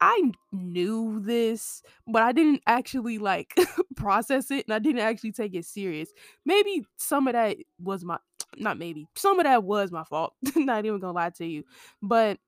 I 0.00 0.32
knew 0.52 1.20
this, 1.24 1.82
but 2.06 2.22
I 2.22 2.32
didn't 2.32 2.62
actually 2.66 3.18
like 3.18 3.54
process 3.96 4.50
it 4.50 4.66
and 4.66 4.74
I 4.74 4.78
didn't 4.78 5.00
actually 5.00 5.32
take 5.32 5.54
it 5.54 5.64
serious. 5.64 6.10
Maybe 6.44 6.84
some 6.98 7.26
of 7.26 7.32
that 7.32 7.56
was 7.78 8.04
my 8.04 8.18
not 8.56 8.78
maybe. 8.78 9.08
Some 9.14 9.38
of 9.38 9.44
that 9.44 9.64
was 9.64 9.92
my 9.92 10.04
fault. 10.04 10.34
not 10.56 10.84
even 10.84 11.00
to 11.00 11.10
lie 11.10 11.30
to 11.30 11.46
you. 11.46 11.64
But 12.02 12.38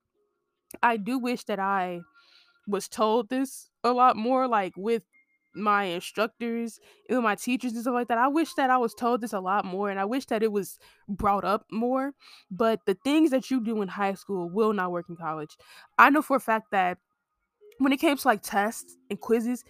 I 0.81 0.97
do 0.97 1.17
wish 1.19 1.43
that 1.45 1.59
I 1.59 2.01
was 2.67 2.87
told 2.87 3.29
this 3.29 3.69
a 3.83 3.91
lot 3.91 4.15
more 4.15 4.47
like 4.47 4.73
with 4.75 5.03
my 5.55 5.85
instructors 5.85 6.79
and 7.09 7.23
my 7.23 7.35
teachers 7.35 7.73
and 7.73 7.81
stuff 7.81 7.93
like 7.93 8.07
that. 8.07 8.17
I 8.17 8.27
wish 8.27 8.53
that 8.53 8.69
I 8.69 8.77
was 8.77 8.93
told 8.93 9.21
this 9.21 9.33
a 9.33 9.39
lot 9.39 9.65
more 9.65 9.89
and 9.89 9.99
I 9.99 10.05
wish 10.05 10.25
that 10.27 10.43
it 10.43 10.51
was 10.51 10.77
brought 11.07 11.43
up 11.43 11.65
more. 11.71 12.11
But 12.51 12.81
the 12.85 12.95
things 13.03 13.31
that 13.31 13.49
you 13.49 13.63
do 13.63 13.81
in 13.81 13.87
high 13.87 14.13
school 14.13 14.49
will 14.49 14.73
not 14.73 14.91
work 14.91 15.07
in 15.09 15.15
college. 15.15 15.57
I 15.97 16.09
know 16.09 16.21
for 16.21 16.37
a 16.37 16.41
fact 16.41 16.71
that 16.71 16.99
when 17.79 17.91
it 17.93 17.97
came 17.97 18.17
to 18.17 18.27
like 18.27 18.41
tests 18.43 18.95
and 19.09 19.19
quizzes, 19.19 19.63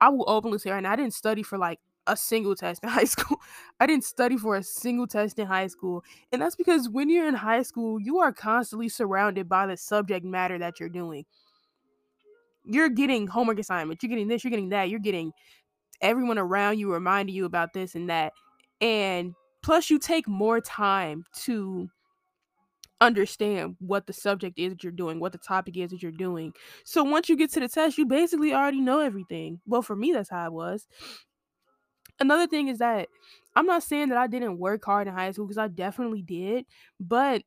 I 0.00 0.10
will 0.10 0.28
openly 0.28 0.58
say 0.58 0.70
right 0.70 0.82
now, 0.82 0.92
I 0.92 0.96
didn't 0.96 1.14
study 1.14 1.42
for 1.42 1.58
like 1.58 1.80
a 2.06 2.16
single 2.16 2.54
test 2.54 2.82
in 2.82 2.88
high 2.90 3.04
school. 3.04 3.38
I 3.80 3.86
didn't 3.86 4.04
study 4.04 4.36
for 4.36 4.56
a 4.56 4.62
single 4.62 5.06
test 5.06 5.38
in 5.38 5.46
high 5.46 5.66
school. 5.66 6.04
And 6.32 6.40
that's 6.40 6.56
because 6.56 6.88
when 6.88 7.08
you're 7.10 7.28
in 7.28 7.34
high 7.34 7.62
school, 7.62 8.00
you 8.00 8.18
are 8.18 8.32
constantly 8.32 8.88
surrounded 8.88 9.48
by 9.48 9.66
the 9.66 9.76
subject 9.76 10.24
matter 10.24 10.58
that 10.58 10.80
you're 10.80 10.88
doing. 10.88 11.24
You're 12.64 12.88
getting 12.88 13.28
homework 13.28 13.58
assignments, 13.60 14.02
you're 14.02 14.10
getting 14.10 14.28
this, 14.28 14.42
you're 14.42 14.50
getting 14.50 14.70
that, 14.70 14.90
you're 14.90 14.98
getting 14.98 15.32
everyone 16.00 16.38
around 16.38 16.78
you 16.78 16.92
reminding 16.92 17.34
you 17.34 17.44
about 17.44 17.72
this 17.72 17.94
and 17.94 18.10
that. 18.10 18.32
And 18.80 19.34
plus, 19.62 19.90
you 19.90 19.98
take 19.98 20.28
more 20.28 20.60
time 20.60 21.24
to 21.44 21.88
understand 23.00 23.76
what 23.78 24.06
the 24.06 24.12
subject 24.12 24.58
is 24.58 24.72
that 24.72 24.82
you're 24.82 24.92
doing, 24.92 25.20
what 25.20 25.32
the 25.32 25.38
topic 25.38 25.76
is 25.76 25.90
that 25.90 26.02
you're 26.02 26.12
doing. 26.12 26.52
So 26.84 27.04
once 27.04 27.28
you 27.28 27.36
get 27.36 27.52
to 27.52 27.60
the 27.60 27.68
test, 27.68 27.98
you 27.98 28.06
basically 28.06 28.54
already 28.54 28.80
know 28.80 29.00
everything. 29.00 29.60
Well, 29.66 29.82
for 29.82 29.96
me, 29.96 30.12
that's 30.12 30.30
how 30.30 30.46
it 30.46 30.52
was. 30.52 30.86
Another 32.18 32.46
thing 32.46 32.68
is 32.68 32.78
that 32.78 33.08
I'm 33.54 33.66
not 33.66 33.82
saying 33.82 34.08
that 34.10 34.18
I 34.18 34.26
didn't 34.26 34.58
work 34.58 34.84
hard 34.84 35.08
in 35.08 35.14
high 35.14 35.30
school 35.32 35.46
because 35.46 35.58
I 35.58 35.68
definitely 35.68 36.22
did, 36.22 36.66
but 37.00 37.42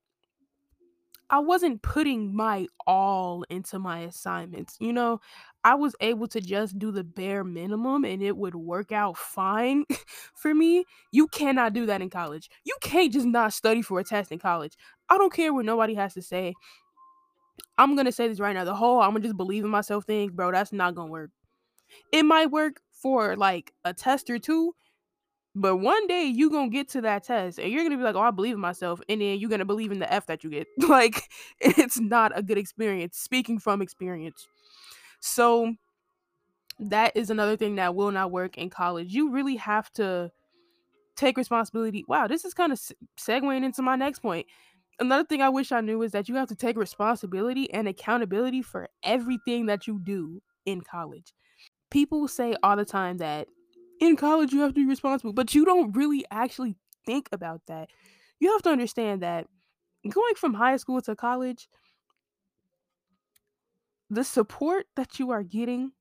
I 1.31 1.39
wasn't 1.39 1.83
putting 1.83 2.35
my 2.35 2.67
all 2.87 3.43
into 3.49 3.77
my 3.77 3.99
assignments. 3.99 4.77
You 4.79 4.91
know, 4.91 5.21
I 5.63 5.75
was 5.75 5.95
able 6.01 6.27
to 6.29 6.41
just 6.41 6.79
do 6.79 6.91
the 6.91 7.03
bare 7.03 7.43
minimum 7.43 8.03
and 8.03 8.23
it 8.23 8.35
would 8.35 8.55
work 8.55 8.91
out 8.91 9.15
fine 9.17 9.85
for 10.33 10.53
me. 10.55 10.85
You 11.11 11.27
cannot 11.27 11.73
do 11.73 11.85
that 11.85 12.01
in 12.01 12.09
college. 12.09 12.49
You 12.65 12.75
can't 12.81 13.13
just 13.13 13.27
not 13.27 13.53
study 13.53 13.83
for 13.83 13.99
a 13.99 14.03
test 14.03 14.31
in 14.31 14.39
college. 14.39 14.73
I 15.07 15.17
don't 15.19 15.33
care 15.33 15.53
what 15.53 15.65
nobody 15.65 15.93
has 15.93 16.15
to 16.15 16.21
say. 16.23 16.55
I'm 17.77 17.95
going 17.95 18.05
to 18.05 18.11
say 18.11 18.27
this 18.27 18.39
right 18.39 18.53
now. 18.53 18.63
The 18.63 18.75
whole 18.75 18.99
I'm 18.99 19.11
going 19.11 19.21
to 19.21 19.27
just 19.27 19.37
believe 19.37 19.63
in 19.63 19.69
myself 19.69 20.05
thing, 20.05 20.31
bro, 20.31 20.51
that's 20.51 20.73
not 20.73 20.95
going 20.95 21.09
to 21.09 21.11
work. 21.11 21.29
It 22.11 22.23
might 22.23 22.51
work 22.51 22.81
for 23.01 23.35
like 23.35 23.73
a 23.85 23.93
test 23.93 24.29
or 24.29 24.39
two, 24.39 24.73
but 25.55 25.77
one 25.77 26.07
day 26.07 26.23
you're 26.23 26.49
gonna 26.49 26.69
get 26.69 26.89
to 26.89 27.01
that 27.01 27.23
test 27.23 27.59
and 27.59 27.71
you're 27.71 27.83
gonna 27.83 27.97
be 27.97 28.03
like, 28.03 28.15
oh, 28.15 28.21
I 28.21 28.31
believe 28.31 28.55
in 28.55 28.61
myself, 28.61 29.01
and 29.09 29.21
then 29.21 29.39
you're 29.39 29.49
gonna 29.49 29.65
believe 29.65 29.91
in 29.91 29.99
the 29.99 30.11
F 30.11 30.27
that 30.27 30.43
you 30.43 30.49
get. 30.49 30.67
like 30.87 31.29
it's 31.59 31.99
not 31.99 32.31
a 32.35 32.43
good 32.43 32.57
experience. 32.57 33.17
Speaking 33.17 33.59
from 33.59 33.81
experience. 33.81 34.47
So 35.19 35.73
that 36.79 37.15
is 37.15 37.29
another 37.29 37.57
thing 37.57 37.75
that 37.75 37.95
will 37.95 38.11
not 38.11 38.31
work 38.31 38.57
in 38.57 38.69
college. 38.69 39.13
You 39.13 39.31
really 39.31 39.57
have 39.57 39.91
to 39.93 40.31
take 41.15 41.37
responsibility. 41.37 42.05
Wow, 42.07 42.27
this 42.27 42.45
is 42.45 42.53
kind 42.53 42.71
of 42.71 42.79
segueing 43.19 43.65
into 43.65 43.81
my 43.81 43.95
next 43.95 44.19
point. 44.19 44.47
Another 44.99 45.23
thing 45.23 45.41
I 45.41 45.49
wish 45.49 45.71
I 45.71 45.81
knew 45.81 46.01
is 46.01 46.11
that 46.11 46.29
you 46.29 46.35
have 46.35 46.47
to 46.49 46.55
take 46.55 46.77
responsibility 46.77 47.71
and 47.73 47.87
accountability 47.87 48.61
for 48.61 48.87
everything 49.03 49.65
that 49.67 49.87
you 49.87 49.99
do 49.99 50.41
in 50.65 50.81
college. 50.81 51.33
People 51.89 52.27
say 52.27 52.55
all 52.61 52.75
the 52.75 52.85
time 52.85 53.17
that 53.17 53.47
in 53.99 54.15
college 54.15 54.53
you 54.53 54.61
have 54.61 54.71
to 54.71 54.81
be 54.81 54.85
responsible, 54.85 55.33
but 55.33 55.53
you 55.53 55.65
don't 55.65 55.95
really 55.95 56.25
actually 56.31 56.75
think 57.05 57.29
about 57.31 57.61
that. 57.67 57.89
You 58.39 58.51
have 58.51 58.61
to 58.63 58.69
understand 58.69 59.21
that 59.21 59.47
going 60.07 60.35
from 60.35 60.53
high 60.53 60.77
school 60.77 61.01
to 61.01 61.15
college, 61.15 61.67
the 64.09 64.23
support 64.23 64.85
that 64.95 65.19
you 65.19 65.31
are 65.31 65.43
getting 65.43 65.91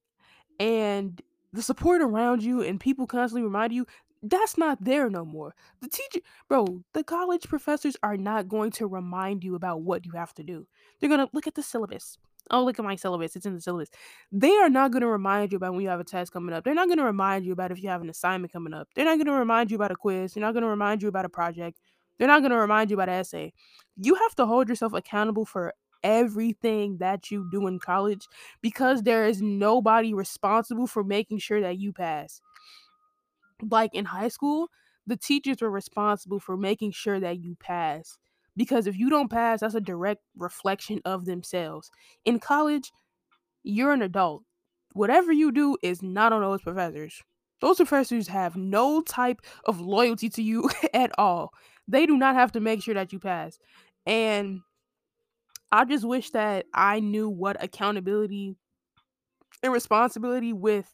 and 0.60 1.20
the 1.52 1.62
support 1.62 2.00
around 2.00 2.42
you 2.42 2.62
and 2.62 2.78
people 2.78 3.06
constantly 3.06 3.42
remind 3.42 3.72
you 3.72 3.86
that's 4.22 4.58
not 4.58 4.82
there 4.82 5.08
no 5.08 5.24
more. 5.24 5.54
The 5.80 5.88
teacher, 5.88 6.20
bro, 6.48 6.82
the 6.92 7.04
college 7.04 7.44
professors 7.48 7.96
are 8.02 8.16
not 8.16 8.48
going 8.48 8.72
to 8.72 8.86
remind 8.86 9.44
you 9.44 9.54
about 9.54 9.82
what 9.82 10.04
you 10.04 10.12
have 10.12 10.34
to 10.34 10.42
do. 10.42 10.66
They're 10.98 11.08
going 11.08 11.24
to 11.24 11.30
look 11.32 11.46
at 11.46 11.54
the 11.54 11.62
syllabus 11.62 12.18
oh 12.50 12.64
look 12.64 12.78
at 12.78 12.84
my 12.84 12.96
syllabus 12.96 13.36
it's 13.36 13.46
in 13.46 13.54
the 13.54 13.60
syllabus. 13.60 13.90
They 14.32 14.54
are 14.56 14.68
not 14.68 14.90
going 14.90 15.02
to 15.02 15.08
remind 15.08 15.52
you 15.52 15.56
about 15.56 15.72
when 15.72 15.82
you 15.82 15.88
have 15.88 16.00
a 16.00 16.04
test 16.04 16.32
coming 16.32 16.54
up. 16.54 16.64
They're 16.64 16.74
not 16.74 16.88
going 16.88 16.98
to 16.98 17.04
remind 17.04 17.44
you 17.44 17.52
about 17.52 17.70
if 17.70 17.82
you 17.82 17.88
have 17.88 18.02
an 18.02 18.10
assignment 18.10 18.52
coming 18.52 18.74
up. 18.74 18.88
They're 18.94 19.04
not 19.04 19.16
going 19.16 19.26
to 19.26 19.32
remind 19.32 19.70
you 19.70 19.76
about 19.76 19.90
a 19.90 19.96
quiz. 19.96 20.34
They're 20.34 20.42
not 20.42 20.52
going 20.52 20.62
to 20.62 20.68
remind 20.68 21.02
you 21.02 21.08
about 21.08 21.24
a 21.24 21.28
project. 21.28 21.80
They're 22.18 22.28
not 22.28 22.40
going 22.40 22.50
to 22.50 22.58
remind 22.58 22.90
you 22.90 22.96
about 22.96 23.08
an 23.08 23.20
essay. 23.20 23.52
You 23.96 24.14
have 24.14 24.34
to 24.36 24.46
hold 24.46 24.68
yourself 24.68 24.92
accountable 24.92 25.44
for 25.44 25.72
everything 26.02 26.98
that 26.98 27.30
you 27.30 27.48
do 27.50 27.66
in 27.66 27.78
college 27.78 28.26
because 28.62 29.02
there 29.02 29.26
is 29.26 29.42
nobody 29.42 30.14
responsible 30.14 30.86
for 30.86 31.02
making 31.02 31.38
sure 31.38 31.60
that 31.60 31.78
you 31.78 31.92
pass. 31.92 32.40
Like 33.62 33.94
in 33.94 34.04
high 34.04 34.28
school 34.28 34.68
the 35.08 35.16
teachers 35.16 35.60
were 35.60 35.70
responsible 35.70 36.38
for 36.38 36.56
making 36.56 36.92
sure 36.92 37.18
that 37.18 37.40
you 37.40 37.56
pass 37.58 38.18
because 38.58 38.88
if 38.88 38.98
you 38.98 39.08
don't 39.08 39.30
pass, 39.30 39.60
that's 39.60 39.76
a 39.76 39.80
direct 39.80 40.20
reflection 40.36 41.00
of 41.04 41.24
themselves. 41.24 41.90
In 42.24 42.40
college, 42.40 42.92
you're 43.62 43.92
an 43.92 44.02
adult. 44.02 44.42
Whatever 44.94 45.32
you 45.32 45.52
do 45.52 45.76
is 45.80 46.02
not 46.02 46.32
on 46.32 46.42
those 46.42 46.60
professors. 46.60 47.22
Those 47.60 47.76
professors 47.76 48.26
have 48.26 48.56
no 48.56 49.00
type 49.00 49.42
of 49.64 49.80
loyalty 49.80 50.28
to 50.30 50.42
you 50.42 50.68
at 50.92 51.12
all. 51.18 51.52
They 51.86 52.04
do 52.04 52.16
not 52.16 52.34
have 52.34 52.50
to 52.52 52.60
make 52.60 52.82
sure 52.82 52.94
that 52.94 53.12
you 53.12 53.20
pass. 53.20 53.58
And 54.04 54.60
I 55.70 55.84
just 55.84 56.04
wish 56.04 56.30
that 56.30 56.66
I 56.74 56.98
knew 56.98 57.28
what 57.28 57.62
accountability 57.62 58.56
and 59.62 59.72
responsibility 59.72 60.52
with 60.52 60.92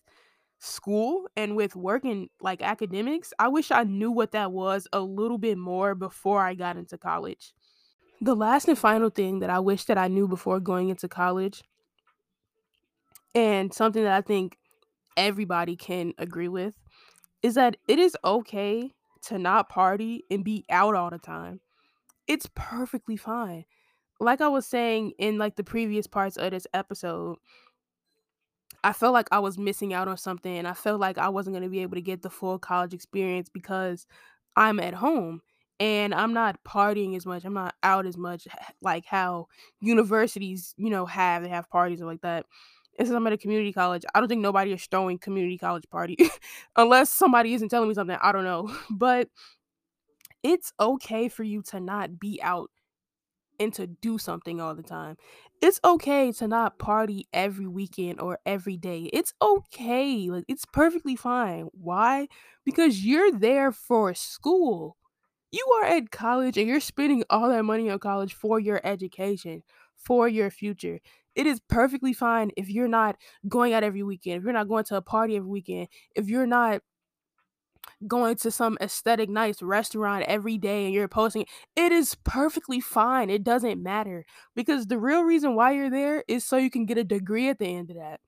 school 0.65 1.29
and 1.37 1.57
with 1.57 1.77
working 1.77 2.31
like 2.41 2.63
academics, 2.63 3.33
I 3.39 3.49
wish 3.49 3.71
I 3.71 3.85
knew 3.85 4.11
what 4.11 4.33
that 4.33 4.51
was 4.53 4.89
a 4.93 5.01
little 5.01 5.39
bit 5.39 5.59
more 5.59 5.95
before 5.95 6.41
I 6.41 6.55
got 6.55 6.77
into 6.77 6.97
college. 6.97 7.53
The 8.21 8.35
last 8.35 8.69
and 8.69 8.79
final 8.79 9.11
thing 9.11 9.41
that 9.41 9.51
I 9.51 9.59
wish 9.59 9.85
that 9.85 9.99
I 9.99 10.09
knew 10.09 10.27
before 10.27 10.61
going 10.61 10.89
into 10.89 11.09
college, 11.09 11.63
and 13.35 13.75
something 13.75 14.03
that 14.05 14.17
I 14.17 14.21
think 14.23 14.57
everybody 15.17 15.77
can 15.77 16.15
agree 16.19 16.49
with, 16.49 16.75
is 17.43 17.57
that 17.57 17.77
it 17.87 17.99
is 17.99 18.17
okay 18.25 18.93
to 19.23 19.39
not 19.39 19.69
party 19.69 20.25
and 20.31 20.45
be 20.45 20.65
out 20.71 20.95
all 20.95 21.11
the 21.11 21.19
time. 21.19 21.61
It's 22.27 22.49
perfectly 22.55 23.17
fine. 23.17 23.65
Like 24.21 24.41
I 24.41 24.49
was 24.49 24.67
saying 24.67 25.13
in 25.19 25.37
like 25.37 25.57
the 25.57 25.65
previous 25.65 26.07
parts 26.07 26.37
of 26.37 26.53
this 26.53 26.67
episode, 26.73 27.37
I 28.85 28.93
felt 28.93 29.15
like 29.15 29.29
I 29.33 29.39
was 29.39 29.59
missing 29.59 29.95
out 29.95 30.09
on 30.09 30.19
something 30.19 30.57
and 30.57 30.69
I 30.69 30.75
felt 30.75 31.01
like 31.01 31.17
I 31.17 31.31
wasn't 31.31 31.55
going 31.55 31.65
to 31.65 31.71
be 31.71 31.81
able 31.81 31.95
to 31.95 32.03
get 32.03 32.23
the 32.23 32.31
full 32.31 32.59
college 32.59 32.93
experience 32.93 33.49
because 33.49 34.07
I'm 34.57 34.79
at 34.79 34.93
home 34.95 35.41
and 35.81 36.15
I'm 36.15 36.35
not 36.35 36.63
partying 36.65 37.17
as 37.17 37.25
much. 37.27 37.45
I'm 37.45 37.55
not 37.55 37.75
out 37.83 38.07
as 38.07 38.19
much 38.19 38.47
like 38.83 39.07
how 39.07 39.47
universities, 39.81 40.75
you 40.77 40.91
know, 40.91 41.07
have 41.07 41.43
they 41.43 41.49
have 41.49 41.71
parties 41.71 42.01
and 42.01 42.09
like 42.09 42.21
that. 42.21 42.45
And 42.99 43.09
since 43.09 43.17
I'm 43.17 43.27
at 43.27 43.33
a 43.33 43.39
community 43.39 43.73
college, 43.73 44.05
I 44.15 44.21
don't 44.21 44.29
think 44.29 44.43
nobody 44.43 44.73
is 44.73 44.87
throwing 44.87 45.19
community 45.19 45.59
college 45.59 45.89
party 45.91 46.19
unless 46.77 47.11
somebody 47.11 47.55
isn't 47.55 47.71
telling 47.71 47.89
me 47.89 47.95
something. 47.95 48.19
I 48.21 48.33
don't 48.33 48.45
know. 48.45 48.71
But 48.91 49.29
it's 50.43 50.73
okay 50.79 51.29
for 51.29 51.43
you 51.43 51.63
to 51.63 51.81
not 51.81 52.21
be 52.21 52.39
out 52.43 52.71
and 53.59 53.73
to 53.75 53.87
do 53.87 54.19
something 54.19 54.61
all 54.61 54.75
the 54.75 54.83
time. 54.83 55.17
It's 55.61 55.81
okay 55.85 56.33
to 56.33 56.49
not 56.49 56.79
party 56.79 57.27
every 57.33 57.67
weekend 57.67 58.21
or 58.21 58.39
every 58.45 58.77
day. 58.77 59.11
It's 59.13 59.33
okay. 59.41 60.29
Like 60.31 60.45
it's 60.49 60.65
perfectly 60.67 61.17
fine. 61.17 61.69
Why? 61.73 62.29
Because 62.65 63.05
you're 63.05 63.33
there 63.33 63.73
for 63.73 64.15
school. 64.15 64.97
You 65.51 65.65
are 65.81 65.87
at 65.87 66.11
college 66.11 66.59
and 66.59 66.67
you're 66.69 66.81
spending 66.81 67.25
all 67.31 67.49
that 67.49 67.63
money 67.65 67.89
on 67.91 67.99
college 68.01 68.35
for 68.35 68.59
your 68.59 68.81
education, 68.85 69.63
for 69.97 70.29
your 70.29 70.51
future. 70.51 71.01
It 71.35 71.47
is 71.47 71.61
perfectly 71.69 72.13
fine 72.13 72.51
if 72.57 72.69
you're 72.69 72.89
not 72.89 73.17
going 73.49 73.73
out 73.73 73.85
every 73.85 74.03
weekend, 74.03 74.39
if 74.39 74.45
you're 74.45 74.53
not 74.53 74.69
going 74.69 74.85
to 74.85 74.97
a 74.97 75.03
party 75.03 75.37
every 75.37 75.49
weekend, 75.49 75.89
if 76.15 76.29
you're 76.29 76.47
not 76.47 76.83
going 78.07 78.37
to 78.37 78.51
some 78.51 78.77
aesthetic 78.81 79.29
nice 79.29 79.63
restaurant 79.63 80.25
every 80.27 80.59
day 80.59 80.85
and 80.85 80.95
you're 80.95 81.09
posting 81.09 81.47
it 81.77 81.93
is 81.93 82.15
perfectly 82.25 82.81
fine 82.81 83.31
it 83.31 83.43
doesn't 83.43 83.83
matter 83.83 84.25
because 84.55 84.87
the 84.87 84.99
real 84.99 85.23
reason 85.23 85.55
why 85.55 85.73
you're 85.73 85.91
there 85.91 86.25
is 86.29 86.45
so 86.45 86.57
you 86.57 86.71
can 86.71 86.87
get 86.87 86.99
a 86.99 87.05
degree 87.05 87.49
at 87.49 87.59
the 87.59 87.67
end 87.67 87.91
of 87.91 87.97
that. 87.97 88.21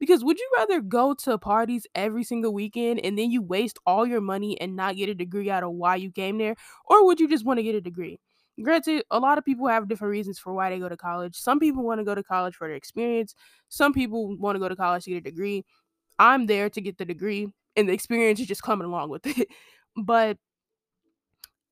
Because 0.00 0.22
would 0.22 0.38
you 0.38 0.48
rather 0.56 0.80
go 0.80 1.12
to 1.14 1.38
parties 1.38 1.86
every 1.94 2.22
single 2.22 2.54
weekend 2.54 3.00
and 3.00 3.18
then 3.18 3.32
you 3.32 3.42
waste 3.42 3.78
all 3.84 4.06
your 4.06 4.20
money 4.20 4.60
and 4.60 4.76
not 4.76 4.96
get 4.96 5.08
a 5.08 5.14
degree 5.14 5.50
out 5.50 5.64
of 5.64 5.72
why 5.72 5.96
you 5.96 6.12
came 6.12 6.38
there? 6.38 6.54
Or 6.86 7.04
would 7.04 7.18
you 7.18 7.28
just 7.28 7.44
want 7.44 7.58
to 7.58 7.64
get 7.64 7.74
a 7.74 7.80
degree? 7.80 8.20
Granted 8.62 9.02
a 9.10 9.18
lot 9.18 9.38
of 9.38 9.44
people 9.44 9.66
have 9.66 9.88
different 9.88 10.12
reasons 10.12 10.38
for 10.38 10.52
why 10.52 10.70
they 10.70 10.78
go 10.78 10.88
to 10.88 10.96
college. 10.96 11.36
Some 11.36 11.58
people 11.58 11.82
want 11.82 11.98
to 11.98 12.04
go 12.04 12.14
to 12.14 12.22
college 12.22 12.54
for 12.54 12.68
their 12.68 12.76
experience. 12.76 13.34
Some 13.68 13.92
people 13.92 14.36
want 14.36 14.54
to 14.54 14.60
go 14.60 14.68
to 14.68 14.76
college 14.76 15.04
to 15.04 15.10
get 15.10 15.16
a 15.16 15.20
degree. 15.20 15.64
I'm 16.18 16.46
there 16.46 16.70
to 16.70 16.80
get 16.80 16.98
the 16.98 17.04
degree 17.04 17.48
and 17.78 17.88
the 17.88 17.92
experience 17.94 18.40
is 18.40 18.46
just 18.48 18.62
coming 18.62 18.86
along 18.86 19.10
with 19.10 19.26
it. 19.26 19.48
But 20.00 20.38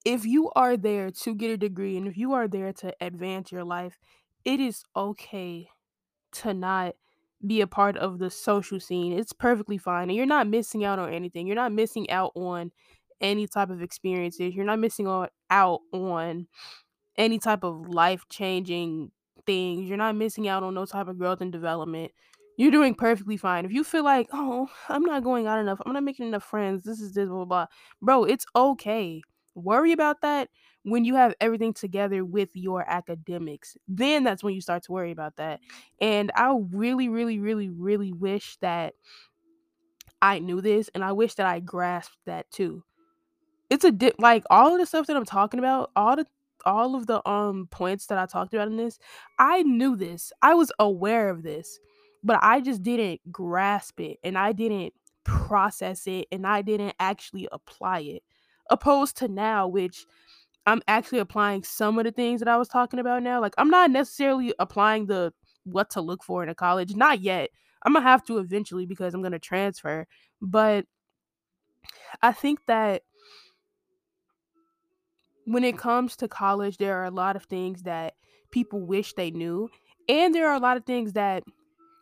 if 0.04 0.24
you 0.24 0.50
are 0.56 0.76
there 0.76 1.10
to 1.10 1.34
get 1.34 1.50
a 1.50 1.56
degree 1.56 1.96
and 1.96 2.08
if 2.08 2.16
you 2.16 2.32
are 2.32 2.48
there 2.48 2.72
to 2.72 2.94
advance 3.00 3.52
your 3.52 3.64
life, 3.64 3.98
it 4.44 4.58
is 4.58 4.82
okay 4.96 5.68
to 6.32 6.54
not 6.54 6.94
be 7.46 7.60
a 7.60 7.66
part 7.66 7.96
of 7.96 8.18
the 8.18 8.30
social 8.30 8.80
scene. 8.80 9.12
It's 9.12 9.32
perfectly 9.32 9.78
fine. 9.78 10.08
And 10.08 10.16
you're 10.16 10.26
not 10.26 10.48
missing 10.48 10.84
out 10.84 10.98
on 10.98 11.12
anything. 11.12 11.46
You're 11.46 11.56
not 11.56 11.72
missing 11.72 12.10
out 12.10 12.32
on 12.34 12.72
any 13.20 13.46
type 13.46 13.70
of 13.70 13.82
experiences. 13.82 14.54
You're 14.54 14.64
not 14.64 14.78
missing 14.78 15.06
out 15.50 15.82
on 15.92 16.48
any 17.16 17.38
type 17.38 17.64
of 17.64 17.88
life 17.88 18.24
changing 18.28 19.10
things. 19.46 19.88
You're 19.88 19.96
not 19.96 20.16
missing 20.16 20.48
out 20.48 20.62
on 20.62 20.74
no 20.74 20.86
type 20.86 21.08
of 21.08 21.18
growth 21.18 21.40
and 21.40 21.52
development. 21.52 22.12
You're 22.56 22.70
doing 22.70 22.94
perfectly 22.94 23.36
fine. 23.36 23.64
If 23.64 23.72
you 23.72 23.84
feel 23.84 24.04
like, 24.04 24.28
oh, 24.32 24.68
I'm 24.88 25.02
not 25.02 25.22
going 25.22 25.46
out 25.46 25.58
enough, 25.58 25.80
I'm 25.84 25.92
not 25.92 26.02
making 26.02 26.28
enough 26.28 26.44
friends, 26.44 26.84
this 26.84 27.00
is 27.00 27.12
this, 27.12 27.28
blah, 27.28 27.36
blah, 27.36 27.44
blah. 27.44 27.66
Bro, 28.00 28.24
it's 28.24 28.46
okay. 28.54 29.22
Worry 29.54 29.92
about 29.92 30.20
that 30.22 30.48
when 30.82 31.04
you 31.04 31.16
have 31.16 31.34
everything 31.40 31.72
together 31.72 32.24
with 32.24 32.50
your 32.54 32.88
academics. 32.88 33.76
Then 33.88 34.24
that's 34.24 34.42
when 34.42 34.54
you 34.54 34.60
start 34.60 34.84
to 34.84 34.92
worry 34.92 35.10
about 35.10 35.36
that. 35.36 35.60
And 36.00 36.30
I 36.34 36.56
really, 36.70 37.08
really, 37.08 37.38
really, 37.38 37.68
really 37.68 38.12
wish 38.12 38.56
that 38.60 38.94
I 40.22 40.38
knew 40.38 40.60
this 40.60 40.88
and 40.94 41.04
I 41.04 41.12
wish 41.12 41.34
that 41.34 41.46
I 41.46 41.60
grasped 41.60 42.18
that 42.26 42.50
too. 42.50 42.84
It's 43.68 43.84
a 43.84 43.92
dip 43.92 44.14
like 44.18 44.44
all 44.50 44.72
of 44.72 44.78
the 44.78 44.86
stuff 44.86 45.06
that 45.08 45.16
I'm 45.16 45.24
talking 45.24 45.58
about, 45.58 45.90
all 45.96 46.16
the 46.16 46.26
all 46.64 46.94
of 46.94 47.06
the 47.06 47.26
um 47.28 47.68
points 47.70 48.06
that 48.06 48.18
I 48.18 48.26
talked 48.26 48.54
about 48.54 48.68
in 48.68 48.76
this, 48.76 48.98
I 49.38 49.62
knew 49.62 49.96
this. 49.96 50.32
I 50.42 50.54
was 50.54 50.72
aware 50.78 51.28
of 51.30 51.42
this, 51.42 51.78
but 52.22 52.38
I 52.42 52.60
just 52.60 52.82
didn't 52.82 53.20
grasp 53.30 54.00
it 54.00 54.18
and 54.24 54.36
I 54.36 54.52
didn't 54.52 54.94
process 55.24 56.06
it 56.06 56.26
and 56.30 56.46
I 56.46 56.62
didn't 56.62 56.94
actually 56.98 57.48
apply 57.52 58.00
it. 58.00 58.22
Opposed 58.70 59.16
to 59.18 59.28
now, 59.28 59.68
which 59.68 60.06
I'm 60.66 60.82
actually 60.88 61.20
applying 61.20 61.62
some 61.62 61.98
of 61.98 62.04
the 62.04 62.10
things 62.10 62.40
that 62.40 62.48
I 62.48 62.56
was 62.56 62.68
talking 62.68 62.98
about 62.98 63.22
now. 63.22 63.40
Like 63.40 63.54
I'm 63.58 63.70
not 63.70 63.90
necessarily 63.90 64.52
applying 64.58 65.06
the 65.06 65.32
what 65.64 65.90
to 65.90 66.00
look 66.00 66.22
for 66.22 66.42
in 66.42 66.48
a 66.48 66.54
college, 66.54 66.94
not 66.96 67.20
yet. 67.20 67.50
I'm 67.84 67.92
gonna 67.92 68.04
have 68.04 68.24
to 68.26 68.38
eventually 68.38 68.86
because 68.86 69.14
I'm 69.14 69.22
gonna 69.22 69.38
transfer. 69.38 70.06
But 70.40 70.86
I 72.22 72.32
think 72.32 72.60
that 72.66 73.02
when 75.44 75.62
it 75.62 75.78
comes 75.78 76.16
to 76.16 76.28
college, 76.28 76.78
there 76.78 76.96
are 76.96 77.04
a 77.04 77.10
lot 77.10 77.36
of 77.36 77.44
things 77.44 77.82
that 77.82 78.14
people 78.50 78.84
wish 78.84 79.14
they 79.14 79.30
knew, 79.30 79.68
and 80.08 80.34
there 80.34 80.48
are 80.48 80.56
a 80.56 80.60
lot 80.60 80.76
of 80.76 80.84
things 80.84 81.12
that 81.12 81.44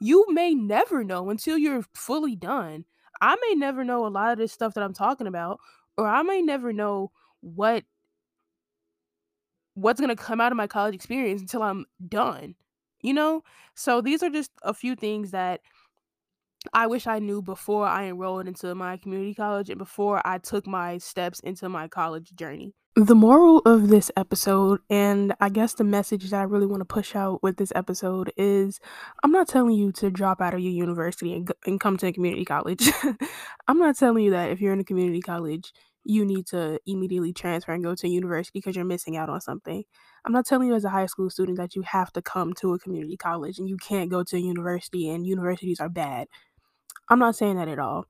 you 0.01 0.27
may 0.31 0.55
never 0.55 1.05
know 1.05 1.31
until 1.31 1.59
you're 1.59 1.85
fully 1.95 2.37
done. 2.37 2.85
I 3.21 3.37
may 3.49 3.55
never 3.55 3.85
know 3.85 4.07
a 4.07 4.09
lot 4.09 4.33
of 4.33 4.39
this 4.39 4.53
stuff 4.53 4.75
that 4.75 4.85
I'm 4.85 4.95
talking 4.95 5.27
about, 5.27 5.61
or 5.97 6.07
I 6.07 6.23
may 6.23 6.43
never 6.43 6.73
know 6.73 7.11
what 7.41 7.85
what's 9.75 10.01
going 10.01 10.15
to 10.15 10.23
come 10.23 10.41
out 10.41 10.53
of 10.53 10.57
my 10.57 10.67
college 10.67 10.95
experience 10.95 11.41
until 11.41 11.63
I'm 11.63 11.87
done. 12.09 12.55
You 13.03 13.13
know? 13.15 13.43
So 13.75 14.01
these 14.01 14.23
are 14.23 14.31
just 14.31 14.51
a 14.63 14.73
few 14.73 14.95
things 14.97 15.33
that 15.33 15.61
I 16.73 16.87
wish 16.87 17.07
I 17.07 17.19
knew 17.19 17.43
before 17.43 17.87
I 17.87 18.05
enrolled 18.05 18.49
into 18.49 18.75
my 18.75 18.97
community 18.97 19.35
college 19.35 19.69
and 19.69 19.79
before 19.79 20.27
I 20.27 20.39
took 20.39 20.67
my 20.67 20.99
steps 20.99 21.41
into 21.41 21.69
my 21.69 21.89
college 21.89 22.35
journey. 22.35 22.75
The 22.97 23.17
moral 23.17 23.59
of 23.67 23.89
this 23.89 24.13
episode, 24.17 24.79
and 24.89 25.35
I 25.41 25.49
guess 25.49 25.75
the 25.75 25.83
message 25.83 26.31
that 26.31 26.39
I 26.39 26.45
really 26.45 26.67
want 26.67 26.81
to 26.81 26.85
push 26.85 27.17
out 27.17 27.43
with 27.43 27.57
this 27.57 27.73
episode 27.75 28.33
is 28.37 28.79
I'm 29.25 29.33
not 29.33 29.49
telling 29.49 29.75
you 29.75 29.91
to 29.95 30.13
drop 30.13 30.41
out 30.41 30.55
of 30.55 30.61
your 30.61 30.73
university 30.73 31.35
and, 31.35 31.51
and 31.67 31.81
come 31.81 31.97
to 31.97 32.07
a 32.07 32.13
community 32.13 32.45
college. 32.45 32.89
I'm 33.69 33.79
not 33.79 33.97
telling 33.97 34.23
you 34.23 34.31
that 34.31 34.51
if 34.51 34.61
you're 34.61 34.73
in 34.73 34.79
a 34.79 34.85
community 34.85 35.21
college, 35.21 35.73
you 36.05 36.25
need 36.25 36.47
to 36.49 36.79
immediately 36.87 37.33
transfer 37.33 37.73
and 37.73 37.83
go 37.83 37.97
to 37.97 38.09
university 38.09 38.61
because 38.61 38.77
you're 38.77 38.85
missing 38.85 39.17
out 39.17 39.29
on 39.29 39.41
something. 39.41 39.83
I'm 40.25 40.33
not 40.33 40.47
telling 40.47 40.69
you 40.69 40.75
as 40.77 40.85
a 40.85 40.91
high 40.91 41.07
school 41.07 41.31
student 41.31 41.59
that 41.59 41.75
you 41.75 41.83
have 41.83 42.13
to 42.13 42.23
come 42.23 42.53
to 42.61 42.75
a 42.75 42.79
community 42.79 43.17
college 43.17 43.59
and 43.59 43.69
you 43.69 43.77
can't 43.77 44.09
go 44.09 44.23
to 44.23 44.37
a 44.37 44.41
university 44.41 45.11
and 45.11 45.27
universities 45.27 45.81
are 45.81 45.89
bad. 45.89 46.29
I'm 47.09 47.19
not 47.19 47.37
saying 47.37 47.57
that 47.57 47.69
at 47.69 47.79
all. 47.79 48.07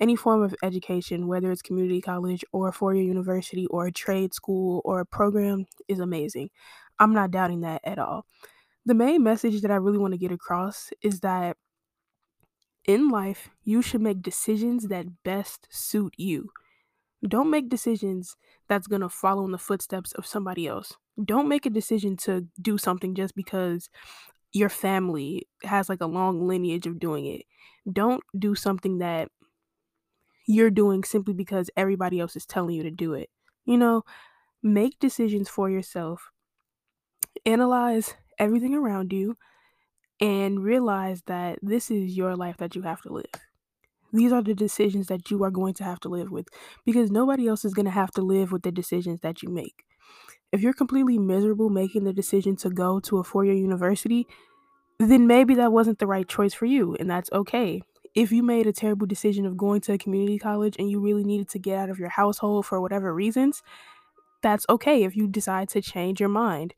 Any 0.00 0.16
form 0.16 0.42
of 0.42 0.54
education, 0.62 1.26
whether 1.26 1.50
it's 1.50 1.62
community 1.62 2.00
college 2.00 2.44
or 2.52 2.68
a 2.68 2.72
four 2.72 2.94
year 2.94 3.04
university 3.04 3.66
or 3.66 3.86
a 3.86 3.92
trade 3.92 4.34
school 4.34 4.82
or 4.84 5.00
a 5.00 5.06
program, 5.06 5.66
is 5.88 6.00
amazing. 6.00 6.50
I'm 6.98 7.14
not 7.14 7.30
doubting 7.30 7.60
that 7.60 7.80
at 7.84 7.98
all. 7.98 8.26
The 8.84 8.94
main 8.94 9.22
message 9.22 9.62
that 9.62 9.70
I 9.70 9.76
really 9.76 9.98
want 9.98 10.12
to 10.12 10.18
get 10.18 10.32
across 10.32 10.90
is 11.02 11.20
that 11.20 11.56
in 12.86 13.08
life, 13.08 13.48
you 13.64 13.82
should 13.82 14.00
make 14.00 14.22
decisions 14.22 14.88
that 14.88 15.22
best 15.24 15.66
suit 15.70 16.14
you. 16.16 16.50
Don't 17.26 17.50
make 17.50 17.68
decisions 17.68 18.36
that's 18.68 18.86
going 18.86 19.00
to 19.00 19.08
follow 19.08 19.44
in 19.44 19.50
the 19.50 19.58
footsteps 19.58 20.12
of 20.12 20.26
somebody 20.26 20.66
else. 20.66 20.94
Don't 21.24 21.48
make 21.48 21.66
a 21.66 21.70
decision 21.70 22.16
to 22.18 22.46
do 22.60 22.78
something 22.78 23.14
just 23.14 23.34
because 23.34 23.88
your 24.52 24.68
family 24.68 25.48
has 25.64 25.88
like 25.88 26.00
a 26.00 26.06
long 26.06 26.46
lineage 26.46 26.86
of 26.86 27.00
doing 27.00 27.26
it. 27.26 27.42
Don't 27.92 28.22
do 28.38 28.54
something 28.54 28.98
that 28.98 29.28
you're 30.46 30.70
doing 30.70 31.04
simply 31.04 31.34
because 31.34 31.70
everybody 31.76 32.20
else 32.20 32.36
is 32.36 32.46
telling 32.46 32.74
you 32.76 32.82
to 32.84 32.90
do 32.90 33.14
it. 33.14 33.30
You 33.64 33.78
know, 33.78 34.04
make 34.62 34.98
decisions 35.00 35.48
for 35.48 35.70
yourself. 35.70 36.30
Analyze 37.44 38.14
everything 38.38 38.74
around 38.74 39.12
you 39.12 39.36
and 40.20 40.62
realize 40.64 41.22
that 41.26 41.58
this 41.62 41.90
is 41.90 42.16
your 42.16 42.36
life 42.36 42.58
that 42.58 42.76
you 42.76 42.82
have 42.82 43.02
to 43.02 43.12
live. 43.12 43.30
These 44.12 44.32
are 44.32 44.42
the 44.42 44.54
decisions 44.54 45.08
that 45.08 45.30
you 45.30 45.42
are 45.44 45.50
going 45.50 45.74
to 45.74 45.84
have 45.84 46.00
to 46.00 46.08
live 46.08 46.30
with 46.30 46.48
because 46.86 47.10
nobody 47.10 47.48
else 47.48 47.64
is 47.64 47.74
going 47.74 47.86
to 47.86 47.92
have 47.92 48.12
to 48.12 48.22
live 48.22 48.52
with 48.52 48.62
the 48.62 48.72
decisions 48.72 49.20
that 49.20 49.42
you 49.42 49.50
make. 49.50 49.84
If 50.52 50.62
you're 50.62 50.74
completely 50.74 51.18
miserable 51.18 51.70
making 51.70 52.04
the 52.04 52.12
decision 52.14 52.56
to 52.58 52.70
go 52.70 53.00
to 53.00 53.18
a 53.18 53.24
four 53.24 53.44
year 53.44 53.54
university, 53.54 54.26
then 54.98 55.26
maybe 55.26 55.54
that 55.56 55.72
wasn't 55.72 55.98
the 56.00 56.06
right 56.06 56.28
choice 56.28 56.54
for 56.54 56.66
you, 56.66 56.96
and 56.96 57.10
that's 57.10 57.30
okay. 57.32 57.82
If 58.16 58.32
you 58.32 58.42
made 58.42 58.66
a 58.66 58.72
terrible 58.72 59.06
decision 59.06 59.44
of 59.44 59.58
going 59.58 59.82
to 59.82 59.92
a 59.92 59.98
community 59.98 60.38
college 60.38 60.74
and 60.78 60.90
you 60.90 60.98
really 60.98 61.22
needed 61.22 61.50
to 61.50 61.58
get 61.58 61.78
out 61.78 61.90
of 61.90 61.98
your 61.98 62.08
household 62.08 62.64
for 62.64 62.80
whatever 62.80 63.14
reasons, 63.14 63.62
that's 64.42 64.64
okay 64.70 65.04
if 65.04 65.14
you 65.14 65.28
decide 65.28 65.68
to 65.70 65.82
change 65.82 66.18
your 66.18 66.30
mind. 66.30 66.72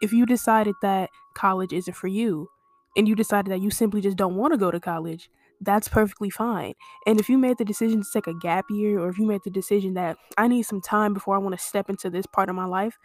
If 0.00 0.12
you 0.12 0.24
decided 0.24 0.76
that 0.82 1.10
college 1.34 1.72
isn't 1.72 1.94
for 1.94 2.06
you 2.06 2.48
and 2.96 3.08
you 3.08 3.16
decided 3.16 3.50
that 3.50 3.60
you 3.60 3.70
simply 3.70 4.00
just 4.02 4.16
don't 4.16 4.36
want 4.36 4.52
to 4.52 4.56
go 4.56 4.70
to 4.70 4.78
college, 4.78 5.28
that's 5.60 5.88
perfectly 5.88 6.30
fine. 6.30 6.74
And 7.08 7.18
if 7.18 7.28
you 7.28 7.38
made 7.38 7.58
the 7.58 7.64
decision 7.64 8.02
to 8.02 8.08
take 8.12 8.28
a 8.28 8.38
gap 8.38 8.66
year, 8.70 9.00
or 9.00 9.08
if 9.08 9.18
you 9.18 9.26
made 9.26 9.42
the 9.42 9.50
decision 9.50 9.94
that 9.94 10.16
I 10.38 10.46
need 10.46 10.62
some 10.62 10.80
time 10.80 11.12
before 11.12 11.34
I 11.34 11.38
want 11.38 11.58
to 11.58 11.64
step 11.64 11.90
into 11.90 12.08
this 12.08 12.26
part 12.26 12.48
of 12.48 12.54
my 12.54 12.66
life, 12.66 12.98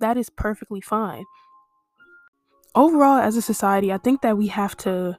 that 0.00 0.16
is 0.16 0.30
perfectly 0.30 0.80
fine. 0.80 1.24
Overall, 2.74 3.18
as 3.18 3.36
a 3.36 3.42
society, 3.42 3.92
I 3.92 3.98
think 3.98 4.22
that 4.22 4.36
we 4.36 4.48
have 4.48 4.76
to 4.78 5.18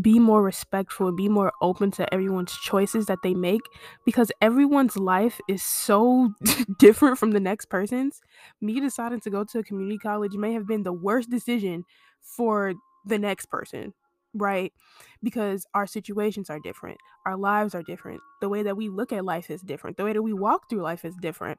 be 0.00 0.18
more 0.18 0.42
respectful 0.42 1.08
and 1.08 1.16
be 1.16 1.28
more 1.28 1.52
open 1.62 1.90
to 1.92 2.12
everyone's 2.12 2.56
choices 2.58 3.06
that 3.06 3.18
they 3.22 3.34
make 3.34 3.62
because 4.04 4.30
everyone's 4.40 4.96
life 4.96 5.40
is 5.48 5.62
so 5.62 6.32
different 6.78 7.18
from 7.18 7.30
the 7.32 7.40
next 7.40 7.66
person's. 7.66 8.20
Me 8.60 8.80
deciding 8.80 9.20
to 9.20 9.30
go 9.30 9.44
to 9.44 9.58
a 9.60 9.62
community 9.62 9.98
college 9.98 10.34
may 10.34 10.52
have 10.52 10.66
been 10.66 10.82
the 10.82 10.92
worst 10.92 11.30
decision 11.30 11.84
for 12.20 12.74
the 13.06 13.18
next 13.18 13.46
person 13.46 13.94
right? 14.38 14.70
Because 15.22 15.66
our 15.72 15.86
situations 15.86 16.50
are 16.50 16.58
different, 16.60 16.98
our 17.24 17.38
lives 17.38 17.74
are 17.74 17.82
different, 17.82 18.20
the 18.42 18.50
way 18.50 18.62
that 18.62 18.76
we 18.76 18.90
look 18.90 19.10
at 19.10 19.24
life 19.24 19.50
is 19.50 19.62
different, 19.62 19.96
the 19.96 20.04
way 20.04 20.12
that 20.12 20.20
we 20.20 20.34
walk 20.34 20.68
through 20.68 20.82
life 20.82 21.06
is 21.06 21.16
different. 21.16 21.58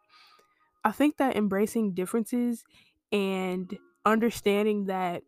I 0.84 0.92
think 0.92 1.18
that 1.18 1.36
embracing 1.36 1.94
differences 1.94 2.64
and 3.12 3.78
understanding 4.06 4.86
that 4.86 5.24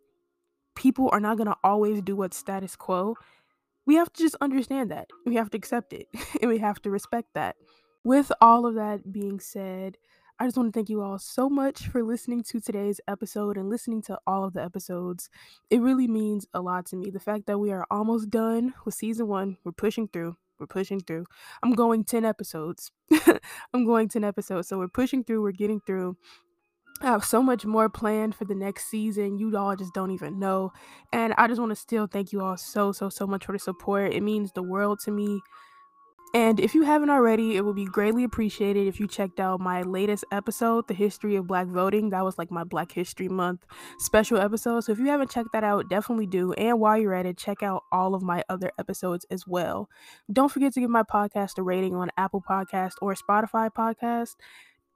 people 0.79 1.09
are 1.11 1.19
not 1.19 1.35
going 1.35 1.49
to 1.49 1.57
always 1.61 2.01
do 2.01 2.15
what's 2.15 2.37
status 2.37 2.77
quo, 2.77 3.15
we 3.85 3.95
have 3.95 4.11
to 4.13 4.23
just 4.23 4.37
understand 4.39 4.89
that. 4.89 5.09
We 5.25 5.35
have 5.35 5.49
to 5.51 5.57
accept 5.57 5.91
it 5.91 6.07
and 6.41 6.49
we 6.49 6.57
have 6.59 6.81
to 6.83 6.89
respect 6.89 7.33
that. 7.35 7.57
With 8.05 8.31
all 8.39 8.65
of 8.65 8.75
that 8.75 9.11
being 9.11 9.41
said, 9.41 9.97
I 10.39 10.45
just 10.45 10.55
want 10.55 10.71
to 10.71 10.77
thank 10.77 10.87
you 10.87 11.01
all 11.01 11.19
so 11.19 11.49
much 11.49 11.87
for 11.87 12.01
listening 12.01 12.43
to 12.43 12.61
today's 12.61 13.01
episode 13.09 13.57
and 13.57 13.69
listening 13.69 14.01
to 14.03 14.17
all 14.25 14.45
of 14.45 14.53
the 14.53 14.63
episodes. 14.63 15.29
It 15.69 15.81
really 15.81 16.07
means 16.07 16.47
a 16.53 16.61
lot 16.61 16.85
to 16.87 16.95
me. 16.95 17.09
The 17.09 17.19
fact 17.19 17.45
that 17.47 17.59
we 17.59 17.73
are 17.73 17.85
almost 17.91 18.29
done 18.29 18.73
with 18.85 18.95
season 18.95 19.27
one, 19.27 19.57
we're 19.65 19.73
pushing 19.73 20.07
through. 20.07 20.37
We're 20.59 20.67
pushing 20.67 21.01
through. 21.01 21.25
I'm 21.61 21.73
going 21.73 22.05
10 22.05 22.23
episodes. 22.23 22.89
I'm 23.73 23.85
going 23.85 24.07
10 24.07 24.23
episodes. 24.23 24.69
So 24.69 24.77
we're 24.77 24.87
pushing 24.87 25.25
through, 25.25 25.41
we're 25.41 25.51
getting 25.51 25.81
through. 25.81 26.15
I 27.01 27.07
have 27.07 27.23
so 27.23 27.41
much 27.41 27.65
more 27.65 27.87
planned 27.87 28.35
for 28.35 28.45
the 28.45 28.55
next 28.55 28.89
season. 28.89 29.37
You 29.37 29.55
all 29.57 29.75
just 29.75 29.93
don't 29.93 30.11
even 30.11 30.37
know. 30.37 30.73
And 31.13 31.33
I 31.37 31.47
just 31.47 31.59
want 31.59 31.71
to 31.71 31.75
still 31.75 32.07
thank 32.07 32.33
you 32.33 32.41
all 32.41 32.57
so, 32.57 32.91
so, 32.91 33.09
so 33.09 33.25
much 33.25 33.45
for 33.45 33.53
the 33.53 33.59
support. 33.59 34.13
It 34.13 34.21
means 34.21 34.51
the 34.51 34.63
world 34.63 34.99
to 35.05 35.11
me. 35.11 35.41
And 36.33 36.59
if 36.59 36.75
you 36.75 36.83
haven't 36.83 37.09
already, 37.09 37.55
it 37.55 37.65
would 37.65 37.75
be 37.75 37.85
greatly 37.85 38.23
appreciated 38.23 38.85
if 38.85 38.99
you 38.99 39.07
checked 39.07 39.39
out 39.39 39.59
my 39.59 39.81
latest 39.81 40.25
episode, 40.31 40.87
The 40.87 40.93
History 40.93 41.35
of 41.35 41.47
Black 41.47 41.65
Voting. 41.65 42.11
That 42.11 42.23
was 42.23 42.37
like 42.37 42.51
my 42.51 42.63
Black 42.63 42.91
History 42.91 43.27
Month 43.27 43.65
special 43.97 44.37
episode. 44.37 44.81
So 44.81 44.91
if 44.91 44.99
you 44.99 45.07
haven't 45.07 45.31
checked 45.31 45.53
that 45.53 45.63
out, 45.63 45.89
definitely 45.89 46.27
do. 46.27 46.53
And 46.53 46.79
while 46.79 46.99
you're 46.99 47.15
at 47.15 47.25
it, 47.25 47.37
check 47.37 47.63
out 47.63 47.83
all 47.91 48.13
of 48.13 48.21
my 48.21 48.43
other 48.47 48.71
episodes 48.77 49.25
as 49.31 49.47
well. 49.47 49.89
Don't 50.31 50.51
forget 50.51 50.71
to 50.73 50.81
give 50.81 50.91
my 50.91 51.01
podcast 51.01 51.57
a 51.57 51.63
rating 51.63 51.95
on 51.95 52.11
Apple 52.15 52.43
Podcast 52.47 52.93
or 53.01 53.15
Spotify 53.15 53.71
Podcast. 53.71 54.35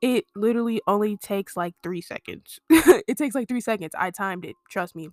It 0.04 0.26
literally 0.36 0.82
only 0.86 1.16
takes 1.16 1.56
like 1.56 1.76
three 1.82 2.02
seconds. 2.02 2.60
it 2.70 3.18
takes 3.18 3.36
like 3.36 3.48
three 3.48 3.62
seconds. 3.62 3.94
I 3.98 4.12
timed 4.12 4.44
it. 4.44 4.58
Trust 4.70 4.98
me. 4.98 5.10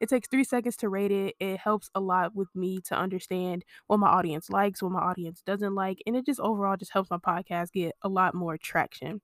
It 0.00 0.08
takes 0.08 0.28
three 0.28 0.44
seconds 0.44 0.76
to 0.76 0.88
rate 0.88 1.10
it. 1.10 1.34
It 1.40 1.58
helps 1.58 1.90
a 1.94 2.00
lot 2.00 2.36
with 2.36 2.48
me 2.54 2.80
to 2.86 2.96
understand 2.96 3.64
what 3.88 3.98
my 3.98 4.06
audience 4.08 4.48
likes, 4.48 4.80
what 4.80 4.92
my 4.92 5.00
audience 5.00 5.42
doesn't 5.44 5.74
like, 5.74 6.02
and 6.06 6.14
it 6.16 6.24
just 6.24 6.38
overall 6.38 6.76
just 6.76 6.92
helps 6.92 7.10
my 7.10 7.18
podcast 7.18 7.72
get 7.72 7.96
a 8.02 8.08
lot 8.08 8.32
more 8.34 8.56
traction. 8.56 9.20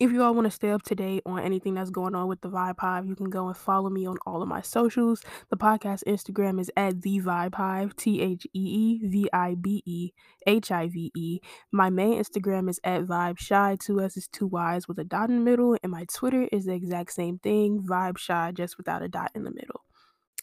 If 0.00 0.10
you 0.10 0.24
all 0.24 0.34
want 0.34 0.46
to 0.46 0.50
stay 0.50 0.70
up 0.70 0.82
to 0.84 0.96
date 0.96 1.22
on 1.24 1.38
anything 1.38 1.74
that's 1.74 1.90
going 1.90 2.16
on 2.16 2.26
with 2.26 2.40
the 2.40 2.48
Vibe 2.48 2.80
Hive, 2.80 3.06
you 3.06 3.14
can 3.14 3.30
go 3.30 3.46
and 3.46 3.56
follow 3.56 3.88
me 3.88 4.06
on 4.06 4.16
all 4.26 4.42
of 4.42 4.48
my 4.48 4.60
socials. 4.60 5.22
The 5.50 5.56
podcast 5.56 6.02
Instagram 6.04 6.60
is 6.60 6.68
at 6.76 7.02
the 7.02 7.20
Vibe 7.20 7.54
Hive, 7.54 7.94
T 7.94 8.20
H 8.20 8.44
E 8.52 8.58
E 8.58 9.06
V 9.06 9.28
I 9.32 9.54
B 9.54 9.84
E 9.86 10.10
H 10.48 10.72
I 10.72 10.88
V 10.88 11.12
E. 11.14 11.38
My 11.70 11.90
main 11.90 12.20
Instagram 12.20 12.68
is 12.68 12.80
at 12.82 13.04
Vibe 13.04 13.38
Shy, 13.38 13.76
two 13.80 14.00
S's, 14.00 14.26
two 14.26 14.48
Y's 14.48 14.88
with 14.88 14.98
a 14.98 15.04
dot 15.04 15.30
in 15.30 15.36
the 15.36 15.44
middle, 15.48 15.76
and 15.80 15.92
my 15.92 16.06
Twitter 16.12 16.48
is 16.50 16.64
the 16.64 16.74
exact 16.74 17.12
same 17.12 17.38
thing, 17.38 17.86
Vibe 17.88 18.18
Shy, 18.18 18.50
just 18.50 18.76
without 18.76 19.02
a 19.02 19.08
dot 19.08 19.30
in 19.36 19.44
the 19.44 19.52
middle. 19.52 19.84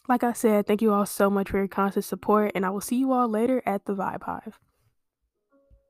Like 0.08 0.24
I 0.24 0.32
said, 0.32 0.66
thank 0.66 0.82
you 0.82 0.94
all 0.94 1.06
so 1.06 1.30
much 1.30 1.50
for 1.50 1.58
your 1.58 1.68
constant 1.68 2.06
support, 2.06 2.54
and 2.56 2.66
I 2.66 2.70
will 2.70 2.80
see 2.80 2.96
you 2.96 3.12
all 3.12 3.28
later 3.28 3.62
at 3.66 3.84
the 3.84 3.96
Vibe 3.96 4.24
Hive. 4.24 4.60